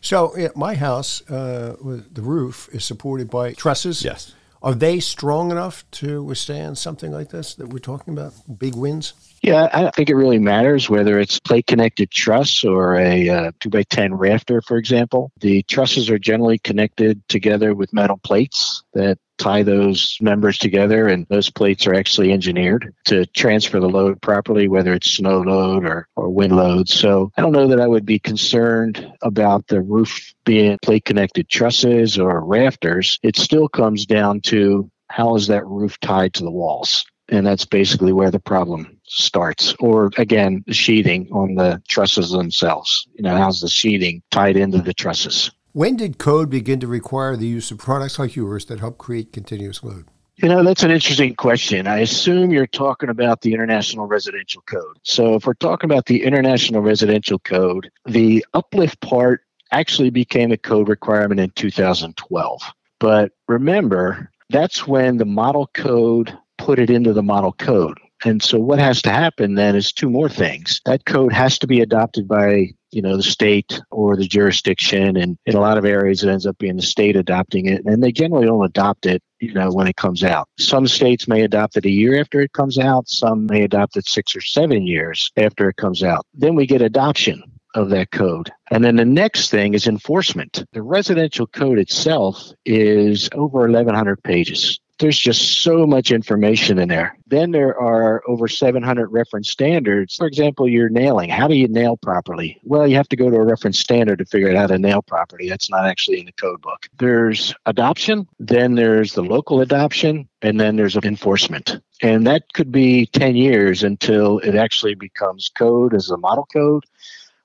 So 0.00 0.36
yeah, 0.36 0.48
my 0.54 0.74
house, 0.74 1.28
uh, 1.30 1.76
the 1.80 2.22
roof 2.22 2.68
is 2.72 2.84
supported 2.84 3.30
by 3.30 3.52
trusses. 3.52 4.04
Yes. 4.04 4.34
Are 4.62 4.74
they 4.74 5.00
strong 5.00 5.50
enough 5.50 5.84
to 5.92 6.22
withstand 6.22 6.78
something 6.78 7.12
like 7.12 7.30
this 7.30 7.54
that 7.54 7.68
we're 7.68 7.78
talking 7.78 8.14
about? 8.14 8.32
Big 8.58 8.74
winds? 8.74 9.12
Yeah, 9.46 9.68
I 9.72 9.92
think 9.92 10.10
it 10.10 10.16
really 10.16 10.40
matters 10.40 10.90
whether 10.90 11.20
it's 11.20 11.38
plate 11.38 11.68
connected 11.68 12.10
truss 12.10 12.64
or 12.64 12.96
a 12.96 13.28
uh, 13.28 13.52
2 13.60 13.70
by 13.70 13.84
10 13.84 14.14
rafter, 14.14 14.60
for 14.60 14.76
example. 14.76 15.30
The 15.38 15.62
trusses 15.62 16.10
are 16.10 16.18
generally 16.18 16.58
connected 16.58 17.22
together 17.28 17.72
with 17.72 17.92
metal 17.92 18.18
plates 18.18 18.82
that 18.94 19.18
tie 19.38 19.62
those 19.62 20.18
members 20.20 20.58
together, 20.58 21.06
and 21.06 21.28
those 21.28 21.48
plates 21.48 21.86
are 21.86 21.94
actually 21.94 22.32
engineered 22.32 22.92
to 23.04 23.24
transfer 23.36 23.78
the 23.78 23.88
load 23.88 24.20
properly, 24.20 24.66
whether 24.66 24.92
it's 24.92 25.12
snow 25.12 25.42
load 25.42 25.84
or, 25.84 26.08
or 26.16 26.28
wind 26.28 26.56
load. 26.56 26.88
So 26.88 27.30
I 27.36 27.40
don't 27.40 27.52
know 27.52 27.68
that 27.68 27.80
I 27.80 27.86
would 27.86 28.04
be 28.04 28.18
concerned 28.18 29.08
about 29.22 29.68
the 29.68 29.80
roof 29.80 30.34
being 30.44 30.76
plate 30.82 31.04
connected 31.04 31.48
trusses 31.48 32.18
or 32.18 32.44
rafters. 32.44 33.20
It 33.22 33.36
still 33.36 33.68
comes 33.68 34.06
down 34.06 34.40
to 34.40 34.90
how 35.06 35.36
is 35.36 35.46
that 35.46 35.64
roof 35.68 36.00
tied 36.00 36.34
to 36.34 36.42
the 36.42 36.50
walls? 36.50 37.04
And 37.28 37.46
that's 37.46 37.64
basically 37.64 38.12
where 38.12 38.32
the 38.32 38.40
problem 38.40 38.95
starts. 39.08 39.74
Or 39.78 40.10
again, 40.16 40.64
the 40.66 40.74
sheathing 40.74 41.28
on 41.32 41.54
the 41.54 41.82
trusses 41.88 42.30
themselves. 42.30 43.06
You 43.14 43.22
know, 43.22 43.36
how's 43.36 43.60
the 43.60 43.68
sheathing 43.68 44.22
tied 44.30 44.56
into 44.56 44.80
the 44.80 44.94
trusses? 44.94 45.50
When 45.72 45.96
did 45.96 46.18
code 46.18 46.48
begin 46.48 46.80
to 46.80 46.86
require 46.86 47.36
the 47.36 47.46
use 47.46 47.70
of 47.70 47.78
products 47.78 48.18
like 48.18 48.34
yours 48.34 48.64
that 48.66 48.80
help 48.80 48.98
create 48.98 49.32
continuous 49.32 49.82
load? 49.82 50.06
You 50.36 50.50
know, 50.50 50.62
that's 50.62 50.82
an 50.82 50.90
interesting 50.90 51.34
question. 51.34 51.86
I 51.86 52.00
assume 52.00 52.50
you're 52.50 52.66
talking 52.66 53.08
about 53.08 53.40
the 53.40 53.54
International 53.54 54.06
Residential 54.06 54.60
Code. 54.62 54.98
So, 55.02 55.34
if 55.34 55.46
we're 55.46 55.54
talking 55.54 55.90
about 55.90 56.06
the 56.06 56.24
International 56.24 56.82
Residential 56.82 57.38
Code, 57.38 57.90
the 58.04 58.44
uplift 58.52 59.00
part 59.00 59.42
actually 59.72 60.10
became 60.10 60.52
a 60.52 60.58
code 60.58 60.88
requirement 60.88 61.40
in 61.40 61.50
2012. 61.50 62.62
But 62.98 63.32
remember, 63.48 64.30
that's 64.50 64.86
when 64.86 65.16
the 65.16 65.24
model 65.24 65.70
code 65.74 66.36
put 66.58 66.78
it 66.78 66.90
into 66.90 67.12
the 67.12 67.22
model 67.22 67.52
code. 67.52 67.98
And 68.24 68.42
so 68.42 68.58
what 68.58 68.78
has 68.78 69.02
to 69.02 69.10
happen 69.10 69.54
then 69.54 69.76
is 69.76 69.92
two 69.92 70.08
more 70.08 70.28
things. 70.28 70.80
That 70.84 71.04
code 71.04 71.32
has 71.32 71.58
to 71.58 71.66
be 71.66 71.80
adopted 71.80 72.26
by, 72.26 72.70
you 72.90 73.02
know, 73.02 73.16
the 73.16 73.22
state 73.22 73.80
or 73.90 74.16
the 74.16 74.26
jurisdiction. 74.26 75.16
And 75.16 75.36
in 75.44 75.54
a 75.54 75.60
lot 75.60 75.78
of 75.78 75.84
areas, 75.84 76.22
it 76.22 76.30
ends 76.30 76.46
up 76.46 76.58
being 76.58 76.76
the 76.76 76.82
state 76.82 77.16
adopting 77.16 77.66
it. 77.66 77.84
And 77.84 78.02
they 78.02 78.12
generally 78.12 78.46
don't 78.46 78.64
adopt 78.64 79.06
it, 79.06 79.22
you 79.40 79.52
know, 79.52 79.70
when 79.70 79.86
it 79.86 79.96
comes 79.96 80.24
out. 80.24 80.48
Some 80.58 80.86
states 80.86 81.28
may 81.28 81.42
adopt 81.42 81.76
it 81.76 81.84
a 81.84 81.90
year 81.90 82.18
after 82.18 82.40
it 82.40 82.52
comes 82.52 82.78
out. 82.78 83.08
Some 83.08 83.46
may 83.46 83.62
adopt 83.62 83.96
it 83.96 84.06
six 84.06 84.34
or 84.34 84.40
seven 84.40 84.86
years 84.86 85.30
after 85.36 85.68
it 85.68 85.76
comes 85.76 86.02
out. 86.02 86.24
Then 86.32 86.54
we 86.54 86.66
get 86.66 86.80
adoption 86.80 87.42
of 87.74 87.90
that 87.90 88.10
code. 88.10 88.50
And 88.70 88.82
then 88.82 88.96
the 88.96 89.04
next 89.04 89.50
thing 89.50 89.74
is 89.74 89.86
enforcement. 89.86 90.64
The 90.72 90.82
residential 90.82 91.46
code 91.46 91.78
itself 91.78 92.52
is 92.64 93.28
over 93.34 93.60
1,100 93.60 94.22
pages 94.22 94.80
there's 94.98 95.18
just 95.18 95.62
so 95.62 95.86
much 95.86 96.10
information 96.10 96.78
in 96.78 96.88
there. 96.88 97.16
Then 97.26 97.50
there 97.50 97.78
are 97.78 98.22
over 98.26 98.48
700 98.48 99.08
reference 99.08 99.50
standards. 99.50 100.16
For 100.16 100.26
example, 100.26 100.68
you're 100.68 100.88
nailing. 100.88 101.28
How 101.28 101.48
do 101.48 101.54
you 101.54 101.68
nail 101.68 101.96
properly? 101.96 102.58
Well, 102.62 102.86
you 102.86 102.96
have 102.96 103.08
to 103.10 103.16
go 103.16 103.28
to 103.28 103.36
a 103.36 103.44
reference 103.44 103.78
standard 103.78 104.18
to 104.18 104.24
figure 104.24 104.50
out 104.50 104.56
how 104.56 104.66
to 104.68 104.78
nail 104.78 105.02
properly. 105.02 105.48
That's 105.48 105.70
not 105.70 105.86
actually 105.86 106.20
in 106.20 106.26
the 106.26 106.32
code 106.32 106.62
book. 106.62 106.88
There's 106.98 107.54
adoption, 107.66 108.26
then 108.38 108.74
there's 108.74 109.12
the 109.12 109.22
local 109.22 109.60
adoption, 109.60 110.28
and 110.40 110.58
then 110.58 110.76
there's 110.76 110.96
enforcement. 110.96 111.80
And 112.02 112.26
that 112.26 112.52
could 112.54 112.72
be 112.72 113.06
10 113.06 113.36
years 113.36 113.82
until 113.82 114.38
it 114.38 114.54
actually 114.54 114.94
becomes 114.94 115.50
code 115.50 115.94
as 115.94 116.10
a 116.10 116.16
model 116.16 116.46
code, 116.52 116.84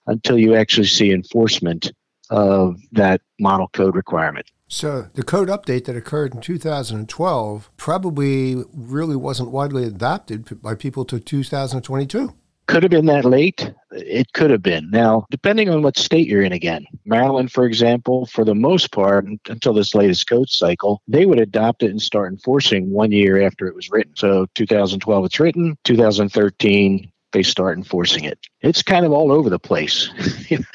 until 0.08 0.38
you 0.38 0.56
actually 0.56 0.88
see 0.88 1.12
enforcement 1.12 1.92
of 2.30 2.80
that 2.94 3.22
model 3.40 3.68
code 3.74 3.96
requirement. 3.96 4.50
So 4.72 5.10
the 5.16 5.24
code 5.24 5.50
update 5.50 5.84
that 5.86 5.98
occurred 5.98 6.34
in 6.34 6.40
2012 6.40 7.70
probably 7.76 8.64
really 8.74 9.18
wasn't 9.18 9.52
widely 9.52 9.84
adopted 9.84 10.62
by 10.62 10.76
people 10.76 11.04
to 11.06 11.20
2022. 11.20 12.34
Could 12.68 12.84
have 12.84 12.90
been 12.90 13.08
that 13.08 13.26
late. 13.26 13.74
It 13.92 14.32
could 14.32 14.50
have 14.50 14.64
been. 14.64 14.90
Now, 14.90 15.26
depending 15.30 15.70
on 15.70 15.82
what 15.82 15.98
state 15.98 16.26
you're 16.26 16.42
in 16.42 16.54
again. 16.54 16.86
Maryland, 17.04 17.52
for 17.52 17.66
example, 17.66 18.28
for 18.28 18.46
the 18.46 18.56
most 18.56 18.94
part, 18.94 19.26
until 19.50 19.74
this 19.74 19.94
latest 19.94 20.28
code 20.28 20.50
cycle, 20.50 21.02
they 21.06 21.26
would 21.26 21.40
adopt 21.40 21.84
it 21.84 21.92
and 21.92 22.02
start 22.02 22.32
enforcing 22.32 22.92
one 22.92 23.12
year 23.12 23.46
after 23.46 23.68
it 23.68 23.76
was 23.76 23.92
written. 23.92 24.14
So 24.16 24.46
2012 24.56 25.26
it's 25.26 25.40
written, 25.42 25.78
2013 25.84 27.12
they 27.32 27.44
start 27.44 27.78
enforcing 27.78 28.24
it. 28.24 28.40
It's 28.62 28.84
kind 28.84 29.06
of 29.06 29.12
all 29.12 29.32
over 29.32 29.50
the 29.50 29.60
place. 29.60 30.10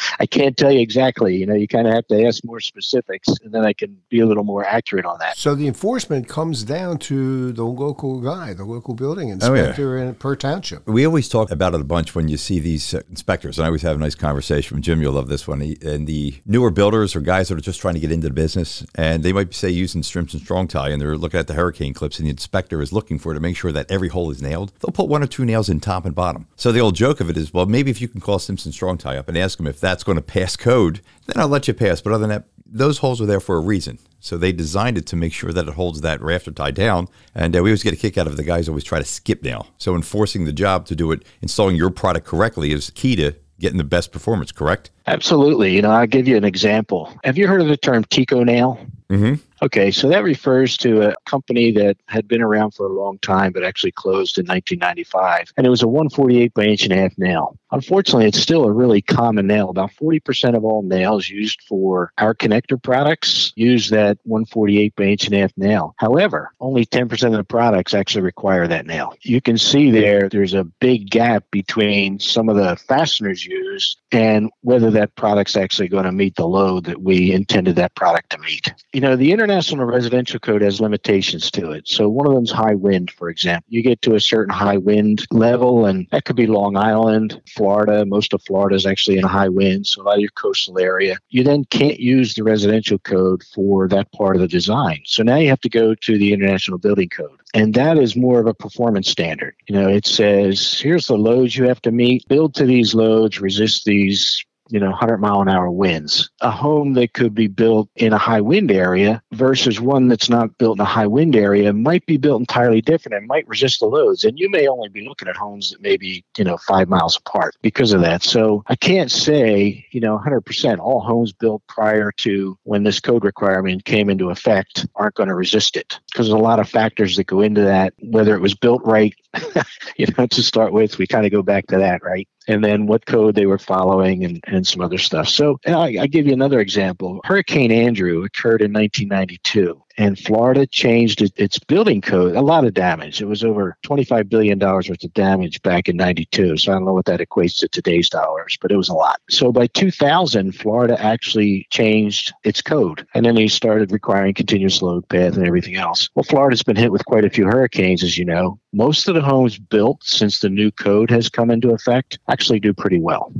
I 0.18 0.26
can't 0.26 0.56
tell 0.56 0.72
you 0.72 0.80
exactly. 0.80 1.36
You 1.36 1.46
know, 1.46 1.54
you 1.54 1.68
kind 1.68 1.86
of 1.86 1.94
have 1.94 2.06
to 2.08 2.24
ask 2.24 2.44
more 2.44 2.60
specifics, 2.60 3.28
and 3.44 3.52
then 3.52 3.64
I 3.64 3.72
can 3.72 3.96
be 4.08 4.20
a 4.20 4.26
little 4.26 4.42
more 4.42 4.64
accurate 4.64 5.04
on 5.04 5.18
that. 5.20 5.36
So 5.36 5.54
the 5.54 5.68
enforcement 5.68 6.28
comes 6.28 6.64
down 6.64 6.98
to 6.98 7.52
the 7.52 7.64
local 7.64 8.20
guy, 8.20 8.54
the 8.54 8.64
local 8.64 8.94
building 8.94 9.28
inspector 9.28 9.98
oh, 9.98 10.06
yeah. 10.06 10.12
per 10.18 10.34
township. 10.34 10.86
We 10.88 11.04
always 11.04 11.28
talk 11.28 11.50
about 11.50 11.74
it 11.74 11.80
a 11.80 11.84
bunch 11.84 12.14
when 12.14 12.28
you 12.28 12.36
see 12.36 12.58
these 12.58 12.94
uh, 12.94 13.02
inspectors, 13.08 13.58
and 13.58 13.64
I 13.64 13.68
always 13.68 13.82
have 13.82 13.96
a 13.96 14.00
nice 14.00 14.14
conversation 14.14 14.76
with 14.76 14.84
Jim. 14.84 15.00
You'll 15.00 15.12
love 15.12 15.28
this 15.28 15.46
one. 15.46 15.62
and 15.62 16.06
the 16.06 16.34
newer 16.44 16.70
builders 16.70 17.14
or 17.14 17.20
guys 17.20 17.48
that 17.48 17.58
are 17.58 17.60
just 17.60 17.80
trying 17.80 17.94
to 17.94 18.00
get 18.00 18.10
into 18.10 18.28
the 18.28 18.34
business, 18.34 18.84
and 18.94 19.22
they 19.22 19.32
might 19.32 19.54
say 19.54 19.70
using 19.70 20.02
Simpson 20.02 20.40
Strong 20.40 20.68
Tie, 20.68 20.88
and 20.88 21.00
they're 21.00 21.16
looking 21.16 21.38
at 21.38 21.46
the 21.46 21.54
hurricane 21.54 21.94
clips, 21.94 22.18
and 22.18 22.26
the 22.26 22.30
inspector 22.30 22.82
is 22.82 22.92
looking 22.92 23.18
for 23.18 23.32
to 23.32 23.40
make 23.40 23.56
sure 23.56 23.72
that 23.72 23.90
every 23.90 24.08
hole 24.08 24.30
is 24.30 24.42
nailed. 24.42 24.72
They'll 24.80 24.92
put 24.92 25.08
one 25.08 25.22
or 25.22 25.26
two 25.26 25.44
nails 25.44 25.68
in 25.68 25.78
top 25.80 26.04
and 26.04 26.14
bottom. 26.14 26.45
So 26.54 26.72
the 26.72 26.80
old 26.80 26.94
joke 26.94 27.20
of 27.20 27.28
it 27.28 27.36
is, 27.36 27.52
well, 27.52 27.66
maybe 27.66 27.90
if 27.90 28.00
you 28.00 28.08
can 28.08 28.20
call 28.20 28.38
Simpson 28.38 28.72
Strong 28.72 28.98
Tie 28.98 29.16
up 29.16 29.28
and 29.28 29.36
ask 29.36 29.58
them 29.58 29.66
if 29.66 29.80
that's 29.80 30.04
going 30.04 30.16
to 30.16 30.22
pass 30.22 30.56
code, 30.56 31.00
then 31.26 31.40
I'll 31.40 31.48
let 31.48 31.68
you 31.68 31.74
pass. 31.74 32.00
But 32.00 32.12
other 32.12 32.26
than 32.26 32.30
that, 32.30 32.44
those 32.64 32.98
holes 32.98 33.20
are 33.20 33.26
there 33.26 33.40
for 33.40 33.56
a 33.56 33.60
reason. 33.60 33.98
So 34.20 34.36
they 34.36 34.52
designed 34.52 34.98
it 34.98 35.06
to 35.06 35.16
make 35.16 35.32
sure 35.32 35.52
that 35.52 35.68
it 35.68 35.74
holds 35.74 36.00
that 36.00 36.20
rafter 36.20 36.50
tie 36.50 36.70
down. 36.70 37.08
And 37.34 37.54
uh, 37.54 37.62
we 37.62 37.70
always 37.70 37.82
get 37.82 37.92
a 37.92 37.96
kick 37.96 38.18
out 38.18 38.26
of 38.26 38.36
the 38.36 38.42
guys 38.42 38.68
always 38.68 38.84
try 38.84 38.98
to 38.98 39.04
skip 39.04 39.42
nail. 39.42 39.68
So 39.78 39.94
enforcing 39.94 40.44
the 40.44 40.52
job 40.52 40.86
to 40.86 40.96
do 40.96 41.12
it, 41.12 41.24
installing 41.42 41.76
your 41.76 41.90
product 41.90 42.26
correctly 42.26 42.72
is 42.72 42.90
key 42.90 43.16
to 43.16 43.32
getting 43.60 43.78
the 43.78 43.84
best 43.84 44.12
performance, 44.12 44.52
correct? 44.52 44.90
Absolutely. 45.06 45.74
You 45.74 45.82
know, 45.82 45.90
I'll 45.90 46.06
give 46.06 46.26
you 46.26 46.36
an 46.36 46.44
example. 46.44 47.12
Have 47.24 47.38
you 47.38 47.46
heard 47.46 47.60
of 47.60 47.68
the 47.68 47.76
term 47.76 48.04
Teco 48.04 48.42
nail? 48.42 48.78
Mm-hmm. 49.08 49.34
Okay, 49.62 49.90
so 49.90 50.08
that 50.08 50.22
refers 50.22 50.76
to 50.78 51.08
a 51.08 51.14
company 51.24 51.70
that 51.72 51.96
had 52.08 52.28
been 52.28 52.42
around 52.42 52.72
for 52.72 52.86
a 52.86 52.92
long 52.92 53.18
time 53.20 53.52
but 53.52 53.64
actually 53.64 53.92
closed 53.92 54.36
in 54.38 54.44
1995. 54.46 55.52
And 55.56 55.66
it 55.66 55.70
was 55.70 55.82
a 55.82 55.88
148 55.88 56.52
by 56.52 56.64
inch 56.64 56.84
and 56.84 56.92
a 56.92 56.96
half 56.96 57.16
nail. 57.16 57.58
Unfortunately, 57.72 58.26
it's 58.26 58.40
still 58.40 58.64
a 58.64 58.72
really 58.72 59.02
common 59.02 59.46
nail. 59.46 59.70
About 59.70 59.90
40% 59.92 60.56
of 60.56 60.64
all 60.64 60.82
nails 60.82 61.28
used 61.28 61.62
for 61.62 62.12
our 62.18 62.34
connector 62.34 62.80
products 62.80 63.52
use 63.56 63.90
that 63.90 64.18
148 64.24 64.94
by 64.94 65.04
inch 65.04 65.26
and 65.26 65.34
a 65.34 65.40
half 65.40 65.52
nail. 65.56 65.94
However, 65.98 66.52
only 66.60 66.86
10% 66.86 67.26
of 67.26 67.32
the 67.32 67.44
products 67.44 67.94
actually 67.94 68.22
require 68.22 68.68
that 68.68 68.86
nail. 68.86 69.14
You 69.22 69.40
can 69.40 69.58
see 69.58 69.90
there, 69.90 70.28
there's 70.28 70.54
a 70.54 70.64
big 70.64 71.10
gap 71.10 71.44
between 71.50 72.18
some 72.20 72.48
of 72.48 72.56
the 72.56 72.76
fasteners 72.76 73.44
used 73.44 74.00
and 74.12 74.50
whether 74.60 74.90
that 74.92 75.14
product's 75.16 75.56
actually 75.56 75.88
going 75.88 76.04
to 76.04 76.12
meet 76.12 76.36
the 76.36 76.46
load 76.46 76.84
that 76.84 77.02
we 77.02 77.32
intended 77.32 77.76
that 77.76 77.94
product 77.94 78.30
to 78.30 78.38
meet. 78.38 78.72
You 78.92 79.00
know, 79.00 79.16
the 79.16 79.32
International 79.32 79.84
Residential 79.84 80.38
Code 80.38 80.62
has 80.62 80.80
limitations 80.80 81.50
to 81.52 81.72
it. 81.72 81.88
So 81.88 82.08
one 82.08 82.26
of 82.26 82.34
them 82.34 82.44
is 82.44 82.50
high 82.50 82.74
wind, 82.74 83.10
for 83.10 83.28
example. 83.28 83.66
You 83.68 83.82
get 83.82 84.02
to 84.02 84.14
a 84.14 84.20
certain 84.20 84.54
high 84.54 84.76
wind 84.76 85.26
level, 85.30 85.86
and 85.86 86.06
that 86.12 86.24
could 86.24 86.36
be 86.36 86.46
Long 86.46 86.76
Island, 86.76 87.40
Florida. 87.56 88.04
Most 88.04 88.32
of 88.32 88.42
Florida 88.42 88.76
is 88.76 88.86
actually 88.86 89.18
in 89.18 89.24
a 89.24 89.28
high 89.28 89.48
wind, 89.48 89.86
so 89.86 90.02
a 90.02 90.04
lot 90.04 90.14
of 90.14 90.20
your 90.20 90.30
coastal 90.30 90.78
area. 90.78 91.16
You 91.30 91.42
then 91.42 91.64
can't 91.64 91.98
use 91.98 92.34
the 92.34 92.44
residential 92.44 92.98
code 92.98 93.42
for 93.54 93.88
that 93.88 94.12
part 94.12 94.36
of 94.36 94.42
the 94.42 94.48
design. 94.48 95.02
So 95.04 95.22
now 95.22 95.36
you 95.36 95.48
have 95.48 95.60
to 95.60 95.68
go 95.68 95.94
to 95.94 96.18
the 96.18 96.32
International 96.32 96.78
Building 96.78 97.08
Code. 97.08 97.40
And 97.54 97.74
that 97.74 97.98
is 97.98 98.16
more 98.16 98.38
of 98.38 98.46
a 98.46 98.54
performance 98.54 99.08
standard. 99.10 99.54
You 99.66 99.74
know, 99.74 99.88
it 99.88 100.06
says 100.06 100.78
here's 100.78 101.06
the 101.06 101.16
loads 101.16 101.56
you 101.56 101.64
have 101.64 101.82
to 101.82 101.90
meet, 101.90 102.28
build 102.28 102.54
to 102.56 102.66
these 102.66 102.94
loads, 102.94 103.40
resist 103.40 103.84
these 103.84 104.44
you 104.68 104.80
know 104.80 104.90
100 104.90 105.18
mile 105.18 105.40
an 105.40 105.48
hour 105.48 105.70
winds. 105.70 106.30
A 106.40 106.50
home 106.50 106.94
that 106.94 107.12
could 107.12 107.34
be 107.34 107.46
built 107.46 107.88
in 107.96 108.12
a 108.12 108.18
high 108.18 108.40
wind 108.40 108.70
area 108.70 109.22
versus 109.32 109.80
one 109.80 110.08
that's 110.08 110.28
not 110.28 110.56
built 110.58 110.78
in 110.78 110.82
a 110.82 110.84
high 110.84 111.06
wind 111.06 111.36
area 111.36 111.72
might 111.72 112.04
be 112.06 112.16
built 112.16 112.40
entirely 112.40 112.80
different 112.80 113.16
and 113.16 113.26
might 113.26 113.46
resist 113.48 113.80
the 113.80 113.86
loads. 113.86 114.24
And 114.24 114.38
you 114.38 114.50
may 114.50 114.66
only 114.68 114.88
be 114.88 115.06
looking 115.06 115.28
at 115.28 115.36
homes 115.36 115.70
that 115.70 115.82
may 115.82 115.96
be 115.96 116.24
you 116.36 116.44
know 116.44 116.56
five 116.58 116.88
miles 116.88 117.16
apart 117.16 117.56
because 117.62 117.92
of 117.92 118.00
that. 118.02 118.22
So 118.22 118.64
i 118.68 118.76
can't 118.76 119.10
say 119.10 119.86
you 119.90 120.00
know 120.00 120.18
100% 120.18 120.78
all 120.78 121.00
homes 121.00 121.32
built 121.32 121.62
prior 121.66 122.12
to 122.18 122.58
when 122.64 122.82
this 122.82 123.00
code 123.00 123.24
requirement 123.24 123.84
came 123.84 124.10
into 124.10 124.30
effect 124.30 124.86
aren't 124.94 125.14
going 125.14 125.28
to 125.28 125.34
resist 125.34 125.76
it 125.76 125.98
because 126.10 126.26
there's 126.26 126.40
a 126.40 126.42
lot 126.42 126.60
of 126.60 126.68
factors 126.68 127.16
that 127.16 127.26
go 127.26 127.40
into 127.40 127.60
that 127.60 127.94
whether 128.00 128.34
it 128.34 128.40
was 128.40 128.54
built 128.54 128.82
right 128.84 129.14
you 129.96 130.06
know 130.16 130.26
to 130.26 130.42
start 130.42 130.72
with 130.72 130.98
we 130.98 131.06
kind 131.06 131.26
of 131.26 131.32
go 131.32 131.42
back 131.42 131.66
to 131.66 131.78
that 131.78 132.02
right 132.02 132.28
and 132.48 132.62
then 132.62 132.86
what 132.86 133.06
code 133.06 133.34
they 133.34 133.46
were 133.46 133.58
following 133.58 134.24
and, 134.24 134.40
and 134.46 134.66
some 134.66 134.80
other 134.80 134.98
stuff. 134.98 135.28
So 135.28 135.58
I, 135.66 135.96
I 136.00 136.06
give 136.06 136.26
you 136.26 136.32
another 136.32 136.60
example. 136.60 137.20
Hurricane 137.24 137.72
Andrew 137.72 138.24
occurred 138.24 138.62
in 138.62 138.72
1992 138.72 139.82
and 139.98 140.18
Florida 140.18 140.66
changed 140.66 141.22
its 141.36 141.58
building 141.58 142.00
code. 142.00 142.34
A 142.36 142.40
lot 142.40 142.64
of 142.64 142.74
damage. 142.74 143.20
It 143.20 143.26
was 143.26 143.42
over 143.42 143.76
$25 143.84 144.28
billion 144.28 144.58
worth 144.58 144.90
of 144.90 145.14
damage 145.14 145.62
back 145.62 145.88
in 145.88 145.96
92. 145.96 146.56
So 146.58 146.72
I 146.72 146.74
don't 146.74 146.84
know 146.84 146.92
what 146.92 147.06
that 147.06 147.20
equates 147.20 147.58
to 147.60 147.68
today's 147.68 148.08
dollars, 148.08 148.58
but 148.60 148.70
it 148.70 148.76
was 148.76 148.88
a 148.88 148.94
lot. 148.94 149.20
So 149.30 149.52
by 149.52 149.66
2000, 149.68 150.52
Florida 150.52 151.00
actually 151.02 151.66
changed 151.70 152.32
its 152.44 152.60
code. 152.60 153.06
And 153.14 153.24
then 153.24 153.34
they 153.34 153.48
started 153.48 153.92
requiring 153.92 154.34
continuous 154.34 154.82
load 154.82 155.08
path 155.08 155.36
and 155.36 155.46
everything 155.46 155.76
else. 155.76 156.10
Well, 156.14 156.24
Florida's 156.24 156.62
been 156.62 156.76
hit 156.76 156.92
with 156.92 157.04
quite 157.06 157.24
a 157.24 157.30
few 157.30 157.46
hurricanes, 157.46 158.02
as 158.02 158.18
you 158.18 158.24
know. 158.24 158.58
Most 158.72 159.08
of 159.08 159.14
the 159.14 159.22
homes 159.22 159.58
built 159.58 160.04
since 160.04 160.40
the 160.40 160.50
new 160.50 160.70
code 160.70 161.10
has 161.10 161.28
come 161.28 161.50
into 161.50 161.70
effect 161.70 162.18
actually 162.28 162.60
do 162.60 162.74
pretty 162.74 163.00
well. 163.00 163.32